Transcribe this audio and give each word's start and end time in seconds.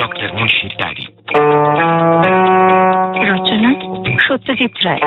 Doctor 0.00 0.28
মুন্সির 0.38 0.72
diary. 0.78 1.06
রচনা 3.32 3.70
সত্যজিৎ 4.20 4.74
রায়। 4.84 5.02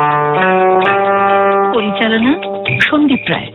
পরিচালনা 1.74 2.32
Sandip 2.82 3.24
Ray. 3.30 3.50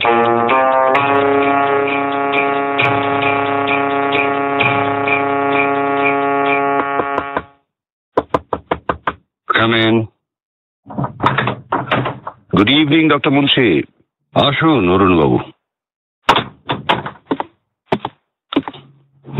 Come 9.54 9.74
in. 9.86 9.96
Good 12.58 12.70
evening 12.70 13.08
doctor 13.08 13.30
Munshi 13.30 13.82
আসুন 14.34 14.82
অরুণ 14.90 15.12
বাবু 15.18 15.38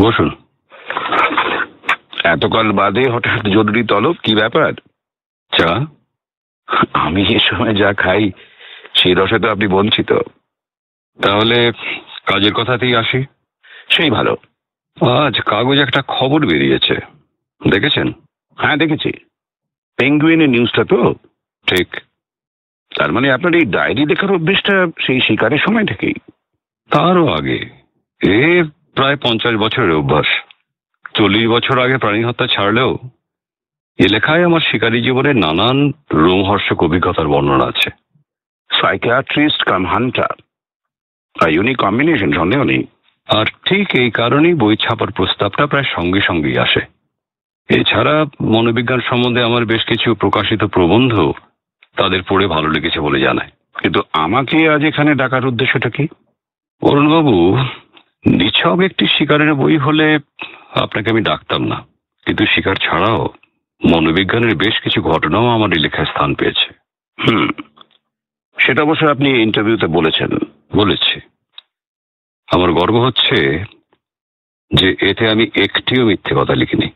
বসুন 0.02 0.30
এতকাল 2.38 2.72
বাদে 2.72 3.10
হঠাৎ 3.10 3.42
জরুরি 3.42 3.84
তলব, 3.84 4.14
কি 4.22 4.34
ব্যাপার? 4.34 4.72
চা? 5.58 5.86
আমি 6.92 7.26
এ 7.26 7.38
সময় 7.38 7.74
যা 7.74 7.92
খাই, 7.92 8.30
সেই 8.94 9.14
রসে 9.14 9.38
তো 9.38 9.50
আপনি 9.50 9.66
বঞ্চিত। 9.66 10.12
তাহলে 11.22 11.72
কাজের 12.26 12.52
কথাতেই 12.52 12.96
আসি। 12.96 13.24
সেই 13.88 14.10
ভালো। 14.10 14.36
আজ 15.10 15.40
কাগজ 15.40 15.78
একটা 15.78 16.02
খবর 16.02 16.46
বেরিয়েছে। 16.46 16.94
দেখেছেন? 17.70 18.12
হ্যাঁ 18.56 18.76
দেখেছি। 18.76 19.12
পেঙ্গুইনের 19.96 20.48
নিউজটা 20.48 20.84
তো? 20.84 21.14
ঠিক। 21.66 21.96
তার 22.96 23.12
মানে 23.12 23.32
আপনার 23.32 23.54
এই 23.54 23.64
ডায়েরি 23.64 24.06
দেখার 24.06 24.32
অভ্যেসটা 24.32 24.86
সেই 25.00 25.20
শিকারের 25.20 25.58
সময় 25.58 25.86
থেকেই। 25.86 26.14
তারও 26.90 27.26
আগে। 27.26 27.70
এ 28.22 28.64
প্রায় 28.94 29.16
পঞ্চাশ 29.16 29.54
বছরের 29.54 29.92
অভ্যাস। 29.92 30.26
চল্লিশ 31.18 31.46
বছর 31.48 31.84
আগে 31.84 31.96
প্রাণী 31.96 32.24
হত্যা 32.24 32.46
ছাড়লেও 32.46 32.98
এ 33.98 34.08
লেখায় 34.08 34.44
আমার 34.44 34.60
শিকারী 34.60 35.02
জীবনের 35.02 35.36
নানান 35.36 35.92
রোমহর্ষক 36.14 36.82
অভিজ্ঞতার 36.82 37.28
বর্ণনা 37.28 37.64
আছে। 37.64 37.90
Psychiatrist 38.80 39.64
cum 39.64 39.86
hunter 39.86 40.42
unique 41.48 41.76
combination 41.76 42.32
সন্দেহ 42.32 42.62
নেই। 42.62 42.84
আর 43.28 43.46
ঠিক 43.64 43.88
এই 43.94 44.10
কারণেই 44.10 44.54
বই 44.54 44.76
ছাপার 44.76 45.10
প্রস্তাবটা 45.10 45.66
প্রায় 45.66 45.84
সঙ্গে 45.84 46.20
সঙ্গেই 46.20 46.58
আসে। 46.58 46.80
এছাড়া 47.68 48.24
মনোবিজ্ঞান 48.42 49.00
সম্বন্ধে 49.00 49.42
আমার 49.42 49.64
বেশ 49.64 49.84
কিছু 49.84 50.14
প্রকাশিত 50.14 50.64
প্রবন্ধ 50.64 51.32
তাদের 51.96 52.22
পড়ে 52.22 52.46
ভালো 52.46 52.68
লেগেছে 52.68 53.00
বলে 53.00 53.20
জানায়। 53.20 53.50
কিন্তু 53.82 54.02
আমাকে 54.12 54.68
আজ 54.68 54.84
এখানে 54.84 55.14
ডাকার 55.14 55.46
উদ্দেশ্যটা 55.46 55.90
কি? 55.90 56.08
অরুণবাবু, 56.82 57.58
নিছক 58.26 58.80
একটি 58.80 59.06
শিকারের 59.06 59.54
বই 59.54 59.76
হলে 59.76 60.18
আপনাকে 60.82 61.10
আমি 61.10 61.22
ডাকতাম 61.22 61.64
না। 61.64 61.86
কিন্তু 62.26 62.46
শিকার 62.46 62.74
ছাড়াও 62.74 63.28
মনোবিজ্ঞানের 63.90 64.56
বেশ 64.56 64.80
কিছু 64.80 65.02
ঘটনাও 65.02 65.46
আমার 65.46 65.70
লেখায় 65.70 66.06
স্থান 66.06 66.34
পেয়েছে। 66.34 66.74
হুম, 67.26 67.48
সেটা 68.58 68.82
অবশ্য 68.82 69.06
আপনি 69.06 69.30
ইন্টারভিউতে 69.30 69.86
বলেছেন, 69.86 70.28
বলেছি। 70.76 71.20
আমার 72.52 72.72
গর্ব 72.72 73.04
হচ্ছে 73.04 73.64
যে 74.74 74.94
এতে 75.00 75.30
আমি 75.30 75.50
একটিও 75.56 76.06
মিথ্যে 76.06 76.34
কথা 76.38 76.54
লিখিনি। 76.54 76.90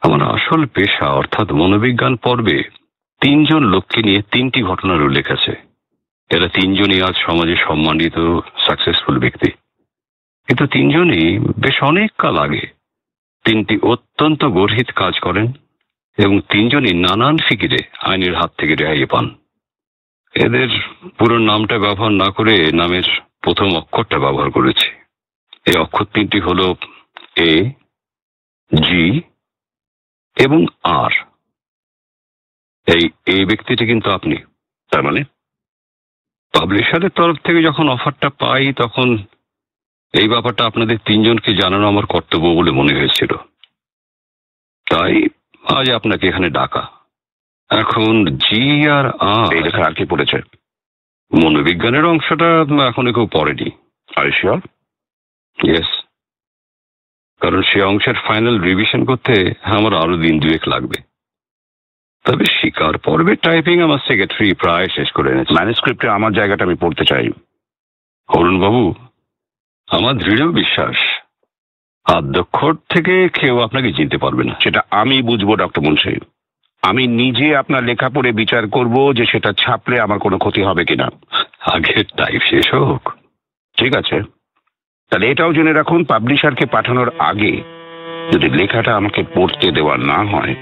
আমার 0.00 0.22
আসল 0.22 0.66
পেশা 0.66 1.06
অর্থাৎ 1.06 1.52
মনোবিজ্ঞান 1.52 2.16
পর্বে 2.16 2.62
তিনজন 3.20 3.62
লোককে 3.64 4.02
নিয়ে 4.02 4.22
তিনটি 4.22 4.62
ঘটনার 4.62 5.02
উল্লেখ 5.02 5.30
আছে। 5.30 5.52
এরা 6.30 6.48
তিনজনই 6.48 7.02
আজ 7.02 7.16
সমাজে 7.16 7.56
সম্মানিত 7.56 8.40
সাকসেসফুল 8.66 9.18
ব্যক্তি। 9.18 9.50
কিন্তু 10.46 10.66
তিনজনই 10.66 11.38
বেশ 11.38 11.82
অনেক 11.82 12.10
কাল 12.18 12.36
আগে 12.36 12.75
তিনটি 13.46 13.74
অত্যন্ত 13.82 14.44
গর্হিত 14.44 14.88
কাজ 14.90 15.14
করেন 15.20 15.46
এবং 16.18 16.40
তিনজনই 16.40 16.94
নানান 16.94 17.36
ফিকিরে 17.38 17.80
আইনের 18.00 18.34
হাত 18.34 18.50
থেকে 18.58 18.74
রেহাই 18.74 19.04
পান। 19.04 19.26
এদের 20.34 20.68
পুরো 21.18 21.36
নামটা 21.38 21.78
ব্যবহার 21.78 22.12
না 22.12 22.28
করে 22.30 22.54
নামের 22.72 23.06
প্রথম 23.42 23.68
অক্ষরটা 23.76 24.18
ব্যবহার 24.18 24.50
করেছি। 24.50 24.88
এই 25.66 25.76
অক্ষর 25.76 26.04
তিনটি 26.04 26.38
হল 26.40 26.60
এ, 27.36 27.52
জি 28.72 29.04
এবং 30.36 30.60
আর। 30.82 31.12
এই 32.86 33.04
এই 33.26 33.44
ব্যক্তিটি 33.44 33.86
কিন্তু 33.86 34.08
আপনি, 34.10 34.36
তার 34.92 35.02
মানে 35.02 35.20
পাবলিশারের 36.54 37.10
তরফ 37.10 37.36
থেকে 37.44 37.60
যখন 37.62 37.88
অফারটা 37.88 38.28
পাই, 38.30 38.72
তখন 38.72 39.08
এই 40.14 40.28
ব্যাপারটা 40.28 40.62
আপনাদের 40.66 40.98
তিনজনকে 41.04 41.50
জানানো 41.54 41.84
আমার 41.88 42.06
কর্তব্য 42.06 42.46
বলে 42.48 42.70
মনে 42.70 42.96
হয়েছিল। 42.98 43.32
তাই 44.86 45.14
আজ 45.64 45.86
আপনাকে 45.90 46.24
এখানে 46.28 46.48
ডাকা। 46.50 46.82
এখন 47.70 48.14
জি 48.44 48.62
আর 48.88 49.06
আর 49.34 49.48
এই 49.56 49.62
লেখা 49.66 49.82
আর 49.86 49.94
কি 49.94 50.04
পড়েছে 50.04 50.38
মনোবিজ্ঞানের 51.32 52.04
অংশটা 52.04 52.48
এখনও 52.90 53.14
কেউ 53.16 53.26
পড়েনি। 53.26 53.68
আর 54.16 54.26
শিওর 54.38 54.58
ইয়েস 55.58 55.90
কারণ 57.40 57.60
সে 57.62 57.78
অংশের 57.82 58.16
ফাইনাল 58.26 58.56
রিভিশন 58.60 59.00
করতে 59.04 59.34
আমার 59.76 59.92
আরও 59.94 60.16
দিন 60.16 60.34
দুয়েক 60.40 60.64
লাগবে। 60.68 60.98
তবে 62.24 62.44
শিকার 62.56 62.94
পর্বে 62.98 63.34
টাইপিং 63.46 63.76
আমার 63.82 64.00
সেক্রেটারি 64.06 64.48
প্রায় 64.62 64.88
শেষ 64.88 65.08
করে 65.12 65.28
এনেছে। 65.30 65.56
ম্যানুস্ক্রিপ্টে 65.56 66.06
আমার 66.08 66.32
জায়গাটা 66.32 66.64
আমি 66.64 66.76
পড়তে 66.80 67.04
চাই। 67.04 67.26
অরুণ 68.28 68.56
বাবু 68.64 68.82
আমার 69.88 70.18
দৃঢ় 70.18 70.48
বিশ্বাস 70.48 70.96
আদ্যক্ষর 72.04 72.74
থেকে 72.88 73.28
কেউ 73.28 73.60
আপনাকে 73.60 73.92
চিনতে 73.92 74.18
পারবে 74.18 74.44
না। 74.44 74.54
সেটা 74.62 74.80
আমি 74.90 75.22
বুঝব 75.22 75.56
ডক্টর 75.56 75.82
মুন্সি 75.82 76.16
আমি 76.82 77.06
নিজে 77.06 77.56
আপনার 77.56 77.84
লেখা 77.84 78.08
পড়ে 78.08 78.32
বিচার 78.32 78.68
করব 78.68 79.14
যে 79.14 79.26
সেটা 79.26 79.52
ছাপলে 79.52 80.00
আমার 80.00 80.18
কোনো 80.18 80.38
ক্ষতি 80.38 80.62
হবে 80.62 80.84
কিনা। 80.84 81.10
আগে 81.60 82.04
টাইপ 82.04 82.42
শেষ 82.42 82.74
হোক। 82.74 83.12
ঠিক 83.76 83.96
আছে। 83.96 84.20
তাহলে 85.10 85.30
এটাও 85.30 85.52
জেনে 85.52 85.72
রাখুন 85.72 86.04
পাবলিশারকে 86.04 86.66
পাঠানোর 86.66 87.10
আগে 87.18 87.62
যদি 88.32 88.50
লেখাটা 88.50 88.96
আমাকে 88.96 89.24
পড়তে 89.34 89.70
দেওয়া 89.70 89.96
না 89.96 90.18
হয় 90.24 90.54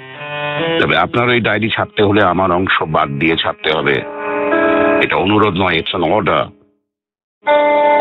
তবে 0.81 0.97
আপনার 0.97 1.29
ওই 1.29 1.41
ডায়েরি 1.41 1.69
ছাপতে 1.69 2.03
হলে 2.03 2.23
আমার 2.23 2.53
অংশ 2.53 2.83
বাদ 2.83 3.09
দিয়ে 3.09 3.37
ছাপতে 3.37 3.73
হবে। 3.73 3.95
এটা 5.05 5.17
অনুরোধ 5.17 5.55
নয় 5.57 5.77
ইটস 5.79 5.95
অর্ডার 5.95 6.64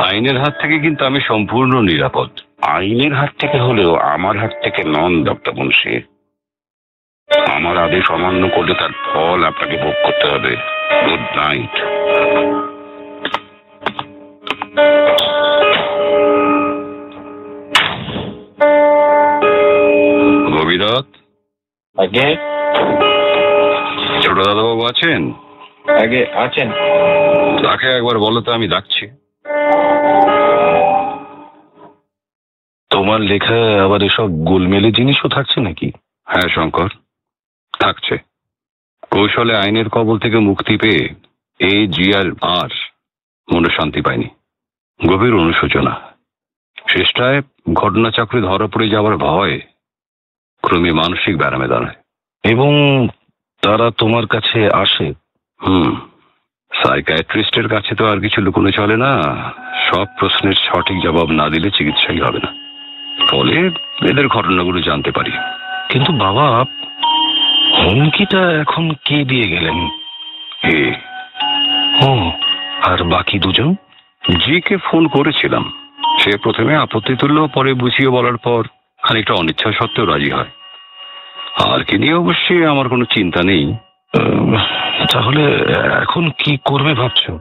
আইনের 0.04 0.38
হাত 0.38 0.54
থেকে 0.62 0.80
কিন্তু 0.80 1.06
আমি 1.06 1.22
সম্পূর্ণ 1.22 1.82
নিরাপদ। 1.82 2.30
আইনের 2.62 3.14
হাত 3.14 3.30
থেকে 3.40 3.58
হলেও 3.58 3.96
আমার 3.96 4.38
হাত 4.38 4.52
থেকে 4.64 4.84
নন 4.84 5.24
ডক্টর 5.24 5.54
মুন্সি। 5.54 6.02
আমার 7.56 7.78
আদেশ 7.78 8.12
অমান্য 8.12 8.50
করলে 8.50 8.74
তার 8.74 8.90
ফল 8.92 9.44
আপনাকে 9.44 9.78
ভোগ 9.78 9.94
করতে 10.04 10.28
হবে। 10.28 10.56
Good 11.06 11.38
night. 11.38 11.76
রবিদত্ত 20.60 21.14
আগে? 22.00 22.36
ছোট 24.22 24.38
দাদাবাবু 24.38 24.84
আছেন? 24.86 25.34
আগে 26.02 26.28
আছেন। 26.34 26.72
তাকে 27.64 27.88
একবার 27.88 28.20
বলো 28.20 28.42
তো 28.42 28.52
আমি 28.52 28.68
ডাকছি। 28.68 29.23
তোমার 32.90 33.22
লেখা 33.22 33.84
আবার 33.84 34.04
এসব 34.04 34.28
গোলমেলে 34.28 34.92
জিনিসও 34.92 35.30
থাকছে 35.30 35.62
নাকি? 35.62 35.92
হ্যাঁ 36.26 36.50
শঙ্কর। 36.50 36.90
থাকছে। 37.80 38.18
কৌশলে 39.12 39.58
আইনের 39.58 39.90
কবল 39.90 40.20
থেকে 40.20 40.40
মুক্তি 40.40 40.78
পেয়ে 40.78 41.10
এ 41.60 41.88
জি 41.88 42.16
আর 42.16 42.26
আর 42.42 42.70
মনে 43.56 43.70
শান্তি 43.70 44.02
পায়নি 44.02 44.30
গভীর 45.08 45.34
অনুশোচনা। 45.34 46.02
শেষটায় 46.88 47.42
ঘটনাচক্রে 47.74 48.42
ধরা 48.42 48.68
পড়ে 48.68 48.90
যাওয়ার 48.90 49.18
ভয় 49.18 49.60
ক্রমে 50.62 50.92
মানসিক 50.92 51.38
ব্যারামে 51.38 51.68
দাঁড়ায়। 51.68 51.96
এবং 52.44 52.72
তারা 53.62 53.92
তোমার 53.92 54.28
কাছে 54.28 54.70
আসে? 54.74 55.14
হুম। 55.68 56.13
সাইকায়াট্রিস্টের 56.82 57.68
কাছে 57.68 57.96
তো 57.96 58.12
আর 58.12 58.20
কিছু 58.20 58.42
লুকোনো 58.42 58.72
চলে 58.72 58.98
না। 58.98 59.22
সব 59.90 60.06
প্রশ্নের 60.20 60.54
সঠিক 60.54 61.02
জবাব 61.04 61.32
না 61.32 61.50
দিলে 61.50 61.72
চিকিৎসাই 61.72 62.20
হবে 62.20 62.40
না। 62.44 62.54
ফলে 63.28 63.72
এদের 64.10 64.28
ঘটনাগুলো 64.28 64.82
জানতে 64.82 65.12
পারি। 65.12 65.32
কিন্তু 65.90 66.14
বাবা 66.14 66.66
হুমকিটা 67.84 68.52
এখন 68.52 68.92
কে 69.06 69.24
দিয়ে 69.24 69.48
গেলেন? 69.48 69.90
এ 70.64 70.94
ও 72.08 72.32
আর 72.84 73.04
বাকি 73.04 73.40
দুজন? 73.40 73.76
জিকে 74.46 74.78
ফোন 74.78 75.08
করেছিলাম। 75.08 75.74
সে 76.20 76.38
প্রথমে 76.38 76.76
আপত্তি 76.76 77.16
তুলল 77.16 77.48
পরে 77.48 77.74
বুঝিয়ে 77.74 78.10
বলার 78.10 78.38
পর 78.38 78.64
খানিকটা 79.04 79.34
অনিচ্ছা 79.34 79.72
সত্ত্বেও 79.72 80.06
রাজি 80.06 80.30
হয়। 80.30 80.48
আর 81.74 81.84
কি 81.84 81.98
নিয়ে 81.98 82.14
অবশ্যই 82.14 82.66
আমার 82.66 82.90
কোনো 82.90 83.06
চিন্তা 83.06 83.44
নেই। 83.44 83.74
তাহলে 85.12 85.74
এখন 86.02 86.30
কি 86.30 86.58
করবে 86.66 86.94
ভাবছ? 86.94 87.32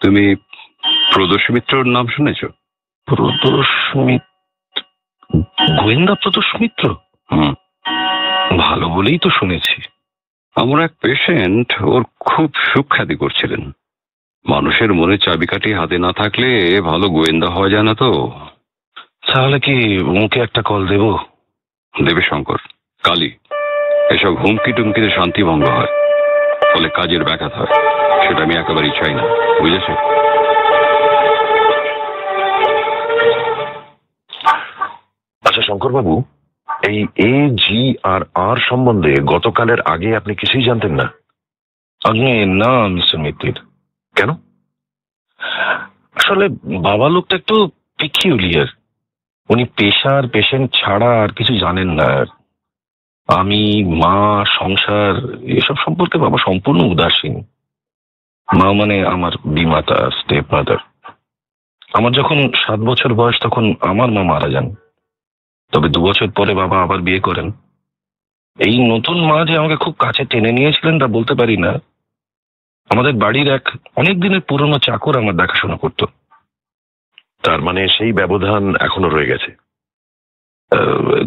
তুমি 0.00 0.34
প্রদোষ 1.14 1.50
মিত্রর 1.50 1.86
নাম 1.86 2.06
শুনেছ? 2.06 2.44
প্রদোষ 3.06 3.96
মিত্র? 3.96 4.82
গোয়েন্দা 5.82 6.14
প্রদোষ 6.14 6.54
মিত্র? 6.60 6.96
হুম। 7.32 7.54
ভালো 8.58 8.88
বলেই 8.88 9.18
তো 9.18 9.30
শুনেছি। 9.30 9.82
আমার 10.56 10.84
এক 10.84 10.90
পেশেন্ট 11.02 11.82
ওর 11.82 12.04
খুব 12.20 12.52
সুখ্যাতি 12.54 13.14
করছিলেন। 13.14 13.72
মানুষের 14.48 14.94
মনে 14.94 15.18
চাবিকাঠি 15.18 15.72
হাতে 15.72 15.98
না 15.98 16.12
থাকলে 16.12 16.80
ভালো 16.80 17.08
গোয়েন্দা 17.08 17.48
হওয়া 17.48 17.68
যায় 17.68 17.82
না 17.82 17.94
তো। 17.94 18.32
তাহলে 19.32 19.60
কি 19.60 19.98
মুখে 19.98 20.40
একটা 20.40 20.62
কল 20.62 20.86
দেবো? 20.86 21.18
দেবে 22.04 22.22
শঙ্কর। 22.22 22.56
কালী 23.02 23.30
এসব 24.10 24.34
হুমকি 24.36 24.72
টুমকিতে 24.72 25.10
শান্তি 25.10 25.42
ভঙ্গ 25.42 25.64
হয়। 25.68 25.86
ফলে 26.74 26.88
কাজের 26.88 27.24
ব্যাঘাত 27.24 27.52
হয়। 27.52 27.72
সেটা 28.26 28.42
আমি 28.42 28.54
একেবারেই 28.54 28.90
চাই 28.90 29.14
না 29.14 29.22
বুঝেছে? 29.60 29.92
আচ্ছা 35.44 35.62
শঙ্করবাবু 35.62 36.22
এই 36.82 37.06
এ 37.16 37.48
জি 37.48 37.94
আর 38.02 38.20
আর 38.34 38.56
সম্বন্ধে 38.56 39.14
গতকালের 39.24 39.80
আগে 39.80 40.16
আপনি 40.16 40.34
কিছুই 40.34 40.62
জানতেন 40.62 40.94
না? 40.94 41.08
আগে 42.04 42.46
না 42.46 42.88
মিস্টার 42.88 43.20
মিত্তির। 43.20 43.54
কেন? 44.16 44.30
আসলে 46.14 46.48
বাবা 46.62 47.08
লোকটা 47.08 47.36
একটু 47.36 47.68
পিকিউলিয়ার 47.98 48.66
উনি 49.48 49.64
পেশার 49.64 50.28
পেশেন্ট 50.28 50.74
ছাড়া 50.74 51.22
আর 51.22 51.28
কিছু 51.28 51.58
জানেন 51.58 51.90
না 51.90 52.24
আমি, 53.28 53.84
মা, 53.84 54.44
সংসার, 54.46 55.42
এসব 55.42 55.76
সম্পর্কে 55.76 56.18
বাবা 56.18 56.38
সম্পূর্ণ 56.38 56.80
উদাসীন। 56.80 57.44
মা 58.54 58.72
মানে 58.72 59.06
আমার 59.06 59.32
বিমাতা 59.44 60.10
স্টেপ 60.10 60.54
মাদার 60.54 60.76
আমার 61.92 62.12
যখন 62.12 62.50
সাত 62.66 62.80
বছর 62.80 63.14
বয়স, 63.14 63.40
তখন 63.40 63.74
আমার 63.80 64.10
মা 64.10 64.22
মারা 64.22 64.48
যান। 64.48 64.74
তবে 65.72 65.88
দু 65.88 66.06
বছর 66.06 66.30
পরে 66.30 66.54
বাবা 66.54 66.82
আবার 66.82 66.98
বিয়ে 66.98 67.20
করেন। 67.20 67.52
এই 68.58 68.98
নতুন 68.98 69.26
মা 69.26 69.44
যে 69.44 69.58
আমাকে 69.58 69.76
খুব 69.76 69.96
কাছে 69.98 70.24
টেনে 70.24 70.52
নিয়েছিলেন 70.52 70.98
তা 70.98 71.06
বলতে 71.06 71.34
পারি 71.34 71.56
না। 71.56 71.72
আমাদের 72.88 73.12
বাড়ির 73.12 73.52
এক 73.52 73.68
অনেক 73.96 74.20
দিনের 74.20 74.40
পুরনো 74.40 74.78
চাকর 74.78 75.18
আমার 75.18 75.36
দেখাশোনা 75.36 75.76
করতো। 75.76 76.06
তার 77.42 77.62
মানে 77.62 77.88
সেই 77.88 78.12
ব্যবধান 78.12 78.74
এখনও 78.80 79.08
রয়ে 79.08 79.26
গেছে। 79.26 79.63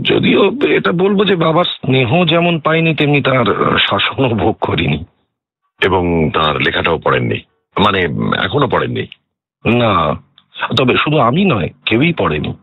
যদিও 0.01 0.51
এটা 0.67 0.91
বলব 0.91 1.25
যে 1.25 1.35
বাবার 1.35 1.65
স্নেহ 1.65 2.25
যেমন 2.25 2.59
পাইনি 2.59 2.95
তেমনি 2.95 3.21
তার 3.21 3.77
শাসনও 3.77 4.29
ভোগ 4.29 4.55
করিনি। 4.61 5.05
এবং 5.81 6.31
তার 6.33 6.55
লেখাটাও 6.55 6.97
পড়েননি। 6.97 7.39
মানে 7.79 7.99
এখনও 8.43 8.67
পড়েননি। 8.67 9.07
না 9.77 10.15
তবে 10.77 10.97
শুধু 10.97 11.17
আমি 11.17 11.45
নয় 11.45 11.69
কেউই 11.85 12.13
পড়েনি। 12.13 12.53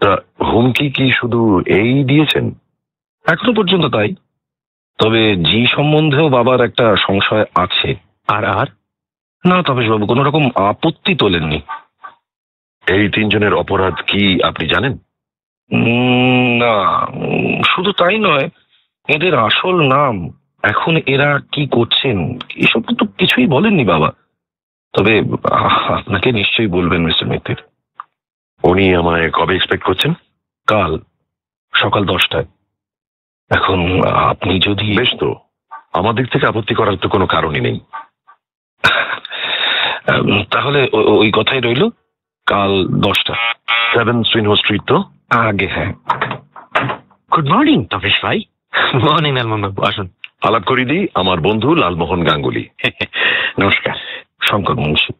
তা 0.00 0.16
হুমকি 0.40 0.90
কি 0.90 1.12
শুধু 1.12 1.62
এই 1.66 2.04
দিয়েছেন? 2.04 2.54
এখনও 3.26 3.52
পর্যন্ত 3.52 3.84
তাই। 3.84 4.14
তবে 4.98 5.36
জি 5.36 5.66
সম্বন্ধেও 5.66 6.28
বাবার 6.28 6.60
একটা 6.60 6.96
সংশয় 6.96 7.44
আছে। 7.54 7.94
আর 8.28 8.44
আর? 8.44 8.66
না 9.44 9.62
তবে 9.62 9.88
বাবু 9.88 10.06
কোনো 10.06 10.22
রকম 10.22 10.50
আপত্তি 10.54 11.14
তোলেননি। 11.14 11.60
এই 12.86 13.08
তিনজনের 13.08 13.54
অপরাধ 13.54 13.94
কি 14.06 14.42
আপনি 14.42 14.66
জানেন? 14.68 14.98
না 15.72 17.06
শুধু 17.66 17.92
তাই 17.92 18.18
নয় 18.18 18.50
এদের 19.08 19.38
আসল 19.38 19.88
নাম 19.88 20.28
এখন 20.62 20.96
এরা 20.96 21.40
কি 21.52 21.66
করছেন 21.66 22.38
এসব 22.56 22.82
তো 22.98 23.06
কিছুই 23.06 23.46
বলেননি 23.46 23.84
বাবা। 23.84 24.12
তবে 24.92 25.22
আপনাকে 25.50 26.32
নিশ্চয়ই 26.32 26.66
বলবেন 26.66 27.04
মিস্টার 27.04 27.28
মিত্তির। 27.28 27.62
উনি 28.64 28.94
আমায় 28.94 29.30
কবে 29.30 29.54
এক্সপেক্ট 29.54 29.84
করছেন? 29.84 30.14
কাল 30.66 30.98
সকাল 31.74 32.04
দশটায়। 32.04 32.44
এখন 33.50 34.02
আপনি 34.04 34.58
যদি 34.58 34.96
বেশ 34.96 35.14
তো 35.18 35.34
আমার 35.92 36.14
দিক 36.14 36.28
থেকে 36.28 36.46
আপত্তি 36.46 36.74
করার 36.74 36.96
তো 36.96 37.08
কোনো 37.08 37.26
কারণই 37.26 37.60
নেই। 37.60 37.80
তাহলে 40.50 40.88
ওই 40.92 41.30
কথাই 41.30 41.60
রইল 41.60 41.88
কাল 42.46 42.86
দশটা। 42.88 43.34
সেভেন 43.92 44.22
সুইনহো 44.22 44.56
স্ট্রিট 44.56 44.82
তো? 44.82 45.04
আগে 45.30 45.66
হ্যাঁ। 45.66 45.92
গুড 47.36 47.48
মর্নিং 47.48 47.84
তপেশ 47.84 48.24
ভাই। 48.24 48.40
মর্নিং 48.94 49.34
লালমোহন 49.34 49.62
বাবু 49.62 49.82
আসুন। 49.82 50.08
আলাপ 50.42 50.62
করি 50.62 50.84
দিই 50.84 51.08
আমার 51.14 51.40
বন্ধু 51.40 51.74
লালমোহন 51.74 52.24
গাঙ্গুলি। 52.24 52.68
নমস্কার। 53.60 53.94
শঙ্কর 54.42 54.74
মুন্সি। 54.74 55.12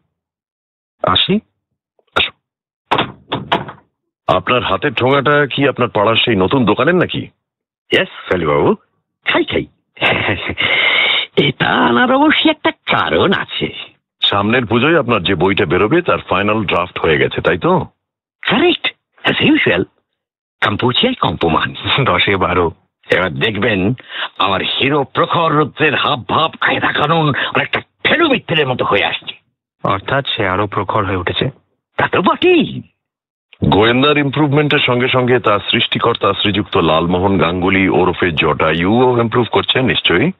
আসি। 1.03 1.39
আপনার 4.27 4.63
হাতের 4.63 4.93
ঠোঙাটা 4.93 5.45
কি 5.45 5.67
আপনার 5.67 5.89
পাড়ার 5.89 6.15
সেই 6.15 6.35
নতুন 6.35 6.65
দোকানের 6.65 6.95
নাকি? 6.95 7.21
ইয়েস 7.91 8.47
বাবু। 8.47 8.75
খাই 9.25 9.43
খাই। 9.43 9.65
এটা 11.35 11.69
আনার 11.69 12.11
অবশ্যই 12.11 12.49
একটা 12.49 12.71
কারণ 12.71 13.33
আছে। 13.33 13.73
সামনের 14.21 14.65
পুজোয় 14.65 14.99
আপনার 14.99 15.23
যে 15.23 15.35
বইটা 15.35 15.65
বেরোবে 15.65 16.01
তার 16.01 16.17
ফাইনাল 16.17 16.63
ড্রাফট 16.63 16.99
হয়ে 16.99 17.17
গেছে 17.17 17.41
তাই 17.41 17.57
তো? 17.57 17.87
কারেক্ট 18.41 18.93
অ্যাজ 19.21 19.35
ইউজুয়াল 19.41 19.83
কম্পোজিয়ায় 20.61 21.15
কম্পমান 21.15 21.69
দশে 22.03 22.35
বারো। 22.35 22.71
এবার 23.09 23.31
দেখবেন 23.31 23.93
আমার 24.37 24.61
হিরো 24.63 25.03
প্রখর 25.03 25.51
রুদ্রের 25.51 25.95
হাব 25.95 26.19
ভাব 26.29 26.51
কায়দা 26.61 26.91
কানুন 26.91 27.27
অনেকটা 27.55 27.79
ফেলু 28.07 28.29
মিত্রের 28.29 28.67
মতো 28.67 28.83
হয়ে 28.85 29.05
আসছে। 29.05 29.33
অর্থাৎ 29.83 30.23
সে 30.27 30.47
আরও 30.47 30.67
প্রখর 30.67 31.05
হয়ে 31.05 31.17
উঠেছে। 31.17 31.45
তা 31.97 32.07
তো 32.07 32.21
বটেই। 32.21 32.81
গোয়েন্দার 33.65 34.17
ইমপ্রুভমেন্টের 34.17 34.79
সঙ্গে 34.79 35.07
সঙ্গে 35.07 35.39
তার 35.39 35.59
সৃষ্টিকর্তা 35.71 36.33
শ্রীযুক্ত 36.33 36.77
লালমোহন 36.77 37.37
গাঙ্গুলি 37.37 37.89
ওরফে 37.89 38.31
জটায়ুও 38.31 39.19
ইমপ্রুভ 39.19 39.47
করছেন 39.51 39.85
নিশ্চয়ই? 39.85 40.31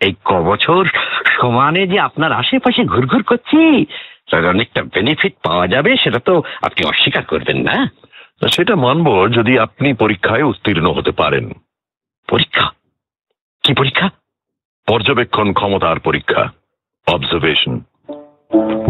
এই 0.00 0.14
ক 0.24 0.30
বছর 0.32 0.82
সমানে 1.26 1.86
যে 1.86 1.98
আপনার 2.00 2.32
আশেপাশে 2.32 2.84
ঘুরঘুর 2.84 3.22
করছি 3.22 3.86
তার 4.30 4.46
অনেকটা 4.46 4.82
বেনিফিট 4.82 5.34
পাওয়া 5.42 5.66
যাবে 5.68 5.96
সেটা 5.96 6.18
তো 6.18 6.42
আপনি 6.62 6.80
অস্বীকার 6.84 7.24
করবেন 7.24 7.58
না। 7.58 7.76
সেটা 8.50 8.76
মানব 8.76 9.28
যদি 9.32 9.58
আপনি 9.58 9.94
পরীক্ষায় 9.94 10.42
উত্তীর্ণ 10.42 10.92
হতে 10.92 11.10
পারেন। 11.10 11.50
পরীক্ষা? 12.28 12.70
কি 13.62 13.74
পরীক্ষা? 13.74 14.10
পর্যবেক্ষণ 14.88 15.52
ক্ষমতার 15.52 15.98
পরীক্ষা। 15.98 16.50
অবজারভেশন 17.06 17.80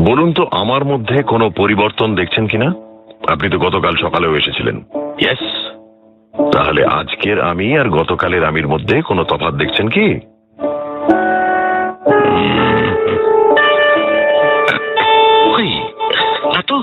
বলুন 0.00 0.32
তো, 0.32 0.48
আমার 0.50 0.84
মধ্যে 0.84 1.22
কোনো 1.22 1.50
পরিবর্তন 1.50 2.14
দেখছেন 2.14 2.46
কিনা? 2.46 2.74
আপনি 3.28 3.50
তো 3.50 3.58
গতকাল 3.58 3.96
সকালেও 3.96 4.36
এসেছিলেন। 4.36 4.76
ইয়েস 5.18 5.72
তাহলে 6.52 6.84
আজকের 6.84 7.40
আমি 7.40 7.78
আর 7.78 7.90
গতকালের 7.90 8.44
আমির 8.44 8.68
মধ্যে 8.68 9.02
কোনো 9.02 9.24
তফাৎ 9.24 9.54
দেখছেন 9.54 9.88
কি? 9.88 10.14
না 16.54 16.62
তো? 16.62 16.82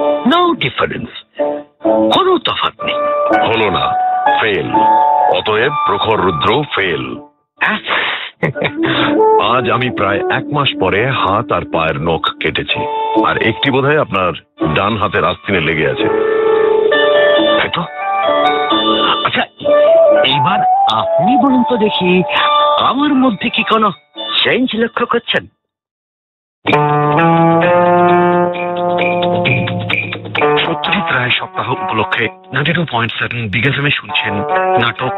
নো 0.00 0.40
ডিফারেন্স 0.54 1.10
কোনো 2.14 2.32
তফাৎ 2.38 2.74
নেই। 2.84 2.98
হলো 3.48 3.68
না। 3.70 3.84
ফেল 4.40 4.68
অতএব 5.38 5.72
প্রখর 5.86 6.18
রুদ্র 6.20 6.50
ফেল? 6.74 7.02
আজ 9.52 9.64
আমি 9.70 9.88
প্রায় 9.90 10.20
এক 10.30 10.44
মাস 10.52 10.70
পরে 10.80 11.00
হাত 11.10 11.52
আর 11.52 11.64
পায়ের 11.72 11.98
নখ 12.00 12.24
কেটেছি। 12.40 12.80
আর 13.26 13.36
একটি 13.42 13.68
বোধহয় 13.70 14.00
আপনার 14.00 14.32
ডান 14.74 14.96
হাতের 14.96 15.24
আস্তিনে 15.24 15.60
লেগে 15.60 15.90
আছে। 15.90 16.06
আচ্ছা 19.26 19.42
এইবার 20.24 20.60
আপনি 20.92 21.32
বলুন 21.44 21.62
তো 21.70 21.76
দেখি 21.76 22.10
আমার 22.80 23.12
মধ্যে 23.14 23.48
কি 23.50 23.62
কোনো 23.62 23.88
চেঞ্জ 24.42 24.68
লক্ষ্য 24.74 25.06
করছেন? 25.06 25.44
সত্যজিৎ 30.82 31.12
রায় 31.12 31.30
সপ্তাহ 31.30 31.70
উপলক্ষে 31.70 32.28
নাইনটি 32.52 32.72
টু 32.72 32.86
পয়েন্ট 32.90 33.12
সেভেন 33.12 33.48
বিগেফএমে 33.48 33.90
শুনছেন 33.90 34.34
নাটক 34.82 35.12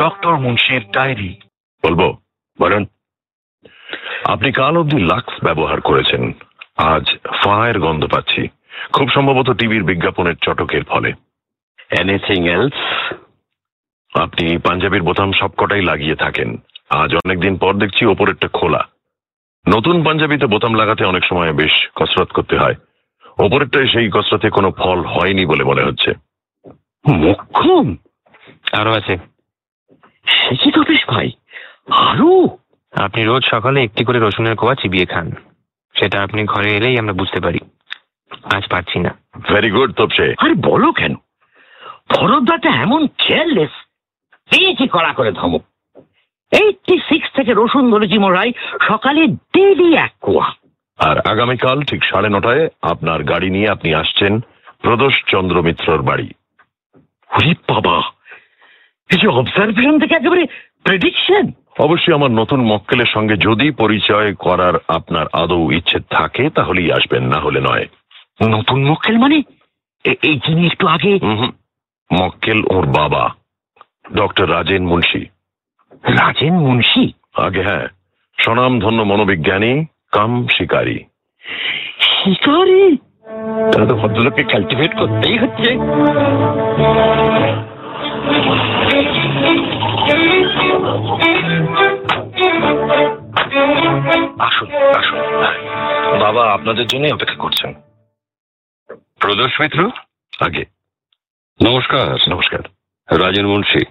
ডক্টর 0.00 0.36
মুন্সির 0.36 0.82
ডায়েরি। 0.92 1.40
বলব 1.84 2.16
বলুন। 2.60 2.86
আপনি 4.24 4.52
কাল 4.52 4.78
অব্দি 4.78 5.00
লাক্স 5.00 5.44
ব্যবহার 5.44 5.80
করেছেন। 5.80 6.32
আজ 6.76 7.16
ফায়ের 7.44 7.80
গন্ধ 7.80 8.04
পাচ্ছি। 8.04 8.48
খুব 8.92 9.10
সম্ভবত 9.10 9.50
টিভির 9.50 9.84
বিজ্ঞাপনের 9.84 10.34
চটকের 10.36 10.84
ফলে। 10.84 11.12
এনিথিং 11.98 12.48
এলস 12.48 13.12
আপনি 14.14 14.58
পাঞ্জাবির 14.58 15.02
বোতাম 15.02 15.32
সবকটাই 15.32 15.82
লাগিয়ে 15.82 16.14
থাকেন। 16.14 16.56
আজ 16.90 17.14
অনেকদিন 17.14 17.56
পর 17.56 17.74
দেখছি 17.74 18.06
ওপরেরটা 18.06 18.48
খোলা। 18.48 18.88
নতুন 19.76 20.04
পাঞ্জাবিতে 20.04 20.46
বোতাম 20.46 20.74
লাগাতে 20.74 21.04
অনেক 21.04 21.24
সময় 21.24 21.52
বেশ 21.52 21.88
কসরত 21.94 22.30
করতে 22.32 22.58
হয়। 22.58 22.74
ওপরেরটায় 23.44 23.86
সেই 23.86 24.10
কসরতে 24.14 24.50
কোনো 24.50 24.70
ফল 24.70 25.04
হয়নি 25.04 25.46
বলে 25.46 25.64
মনে 25.64 25.82
হচ্ছে। 25.82 26.12
মোক্ষম 27.08 27.96
আরও 28.72 28.92
আছে। 28.92 29.18
সে 30.26 30.56
কি 30.56 30.70
তপেশ 30.70 31.06
ভাই? 31.06 31.30
আরও? 31.90 32.58
আপনি 32.92 33.24
রোজ 33.24 33.44
সকালে 33.44 33.82
একটি 33.82 34.04
করে 34.04 34.18
রসুনের 34.18 34.56
কোয়া 34.56 34.74
চিবিয়ে 34.74 35.06
খান। 35.06 35.32
সেটা 35.98 36.22
আপনি 36.22 36.44
ঘরে 36.44 36.72
এলেই 36.72 36.98
আমরা 36.98 37.12
বুঝতে 37.12 37.40
পারি। 37.40 37.58
আজ 38.52 38.68
পারছি 38.68 38.98
না। 38.98 39.14
ভেরি 39.48 39.70
গুড 39.70 39.92
তপসে। 39.92 40.34
আর 40.38 40.54
বলো 40.54 40.92
কেন? 40.92 41.14
ভরতদাটা 42.10 42.70
এমন 42.70 43.06
কেয়ারলেস 43.06 43.70
পেয়েছি 44.50 44.88
কড়া 44.88 45.12
করে 45.12 45.32
ধমক। 45.32 45.62
এইটটি 46.52 46.98
সিক্স 46.98 47.28
থেকে 47.32 47.54
রসুন 47.56 47.90
ধরেছি 47.90 48.18
মরাই 48.18 48.52
সকালে 48.82 49.26
ডেলি 49.26 49.96
এক 49.96 50.12
কুয়া। 50.20 50.59
আর 51.00 51.18
আগামীকাল 51.18 51.82
ঠিক 51.82 52.04
সাড়ে 52.04 52.28
নটায় 52.28 52.68
আপনার 52.82 53.24
গাড়ি 53.24 53.50
নিয়ে 53.50 53.68
আপনি 53.68 53.94
আসছেন 53.94 54.40
প্রদোষ 54.82 55.24
চন্দ্র 55.26 55.62
মিত্রর 55.62 56.02
বাড়ি। 56.02 56.30
ওরে 57.36 57.54
বাবা! 57.68 58.02
যে 59.20 59.28
অবজারভেশন 59.28 59.98
থেকে 59.98 60.14
একেবারে 60.14 60.46
প্রেডিকশন 60.82 61.52
অবশ্যই 61.78 62.14
আমার 62.14 62.30
নতুন 62.30 62.60
মক্কেলের 62.60 63.06
সঙ্গে 63.06 63.36
যদি 63.36 63.70
পরিচয় 63.70 64.34
করার 64.34 64.74
আপনার 64.88 65.26
আদৌ 65.32 65.70
ইচ্ছে 65.70 65.98
থাকে 66.10 66.50
তাহলেই 66.50 66.92
আসবেন 66.92 67.24
না 67.24 67.40
হলে 67.40 67.60
নয়। 67.60 67.86
নতুন 68.48 68.84
মক্কেল 68.84 69.18
মানে? 69.18 69.42
এই 70.04 70.40
যিনি 70.46 70.66
একটু 70.66 70.86
আগে। 70.86 71.18
মক্কেল 72.20 72.62
ওর 72.70 72.86
বাবা 72.86 73.34
ডক্টর 74.14 74.52
রাজেন 74.52 74.86
মুন্সি। 74.86 75.26
রাজেন 75.92 76.54
মুন্সি? 76.54 77.12
আগে 77.36 77.62
হ্যাঁ। 77.62 77.88
স্বনামধন্য 78.38 79.02
মনোবিজ্ঞানী 79.02 79.84
কাম 80.12 80.46
শিকারী। 80.46 81.04
শিকারি? 82.00 82.96
তাহলে 83.72 83.88
তো 83.88 83.94
ভদ্রলোককে 83.96 84.42
কাল্টিভেট 84.44 84.96
করতেই 84.98 85.38
হচ্ছে। 85.38 85.70
আসুন 94.38 94.68
আসুন। 94.74 95.20
বাবা 96.20 96.52
আপনাদের 96.52 96.86
জন্যই 96.86 97.12
অপেক্ষা 97.12 97.36
করছেন। 97.36 97.74
প্রদোষ 99.18 99.60
মিত্র? 99.60 99.90
আগে। 100.40 100.64
নমস্কার। 101.64 102.18
নমস্কার। 102.28 102.60
রাজেন 103.20 103.46
মুন্সি। 103.46 103.84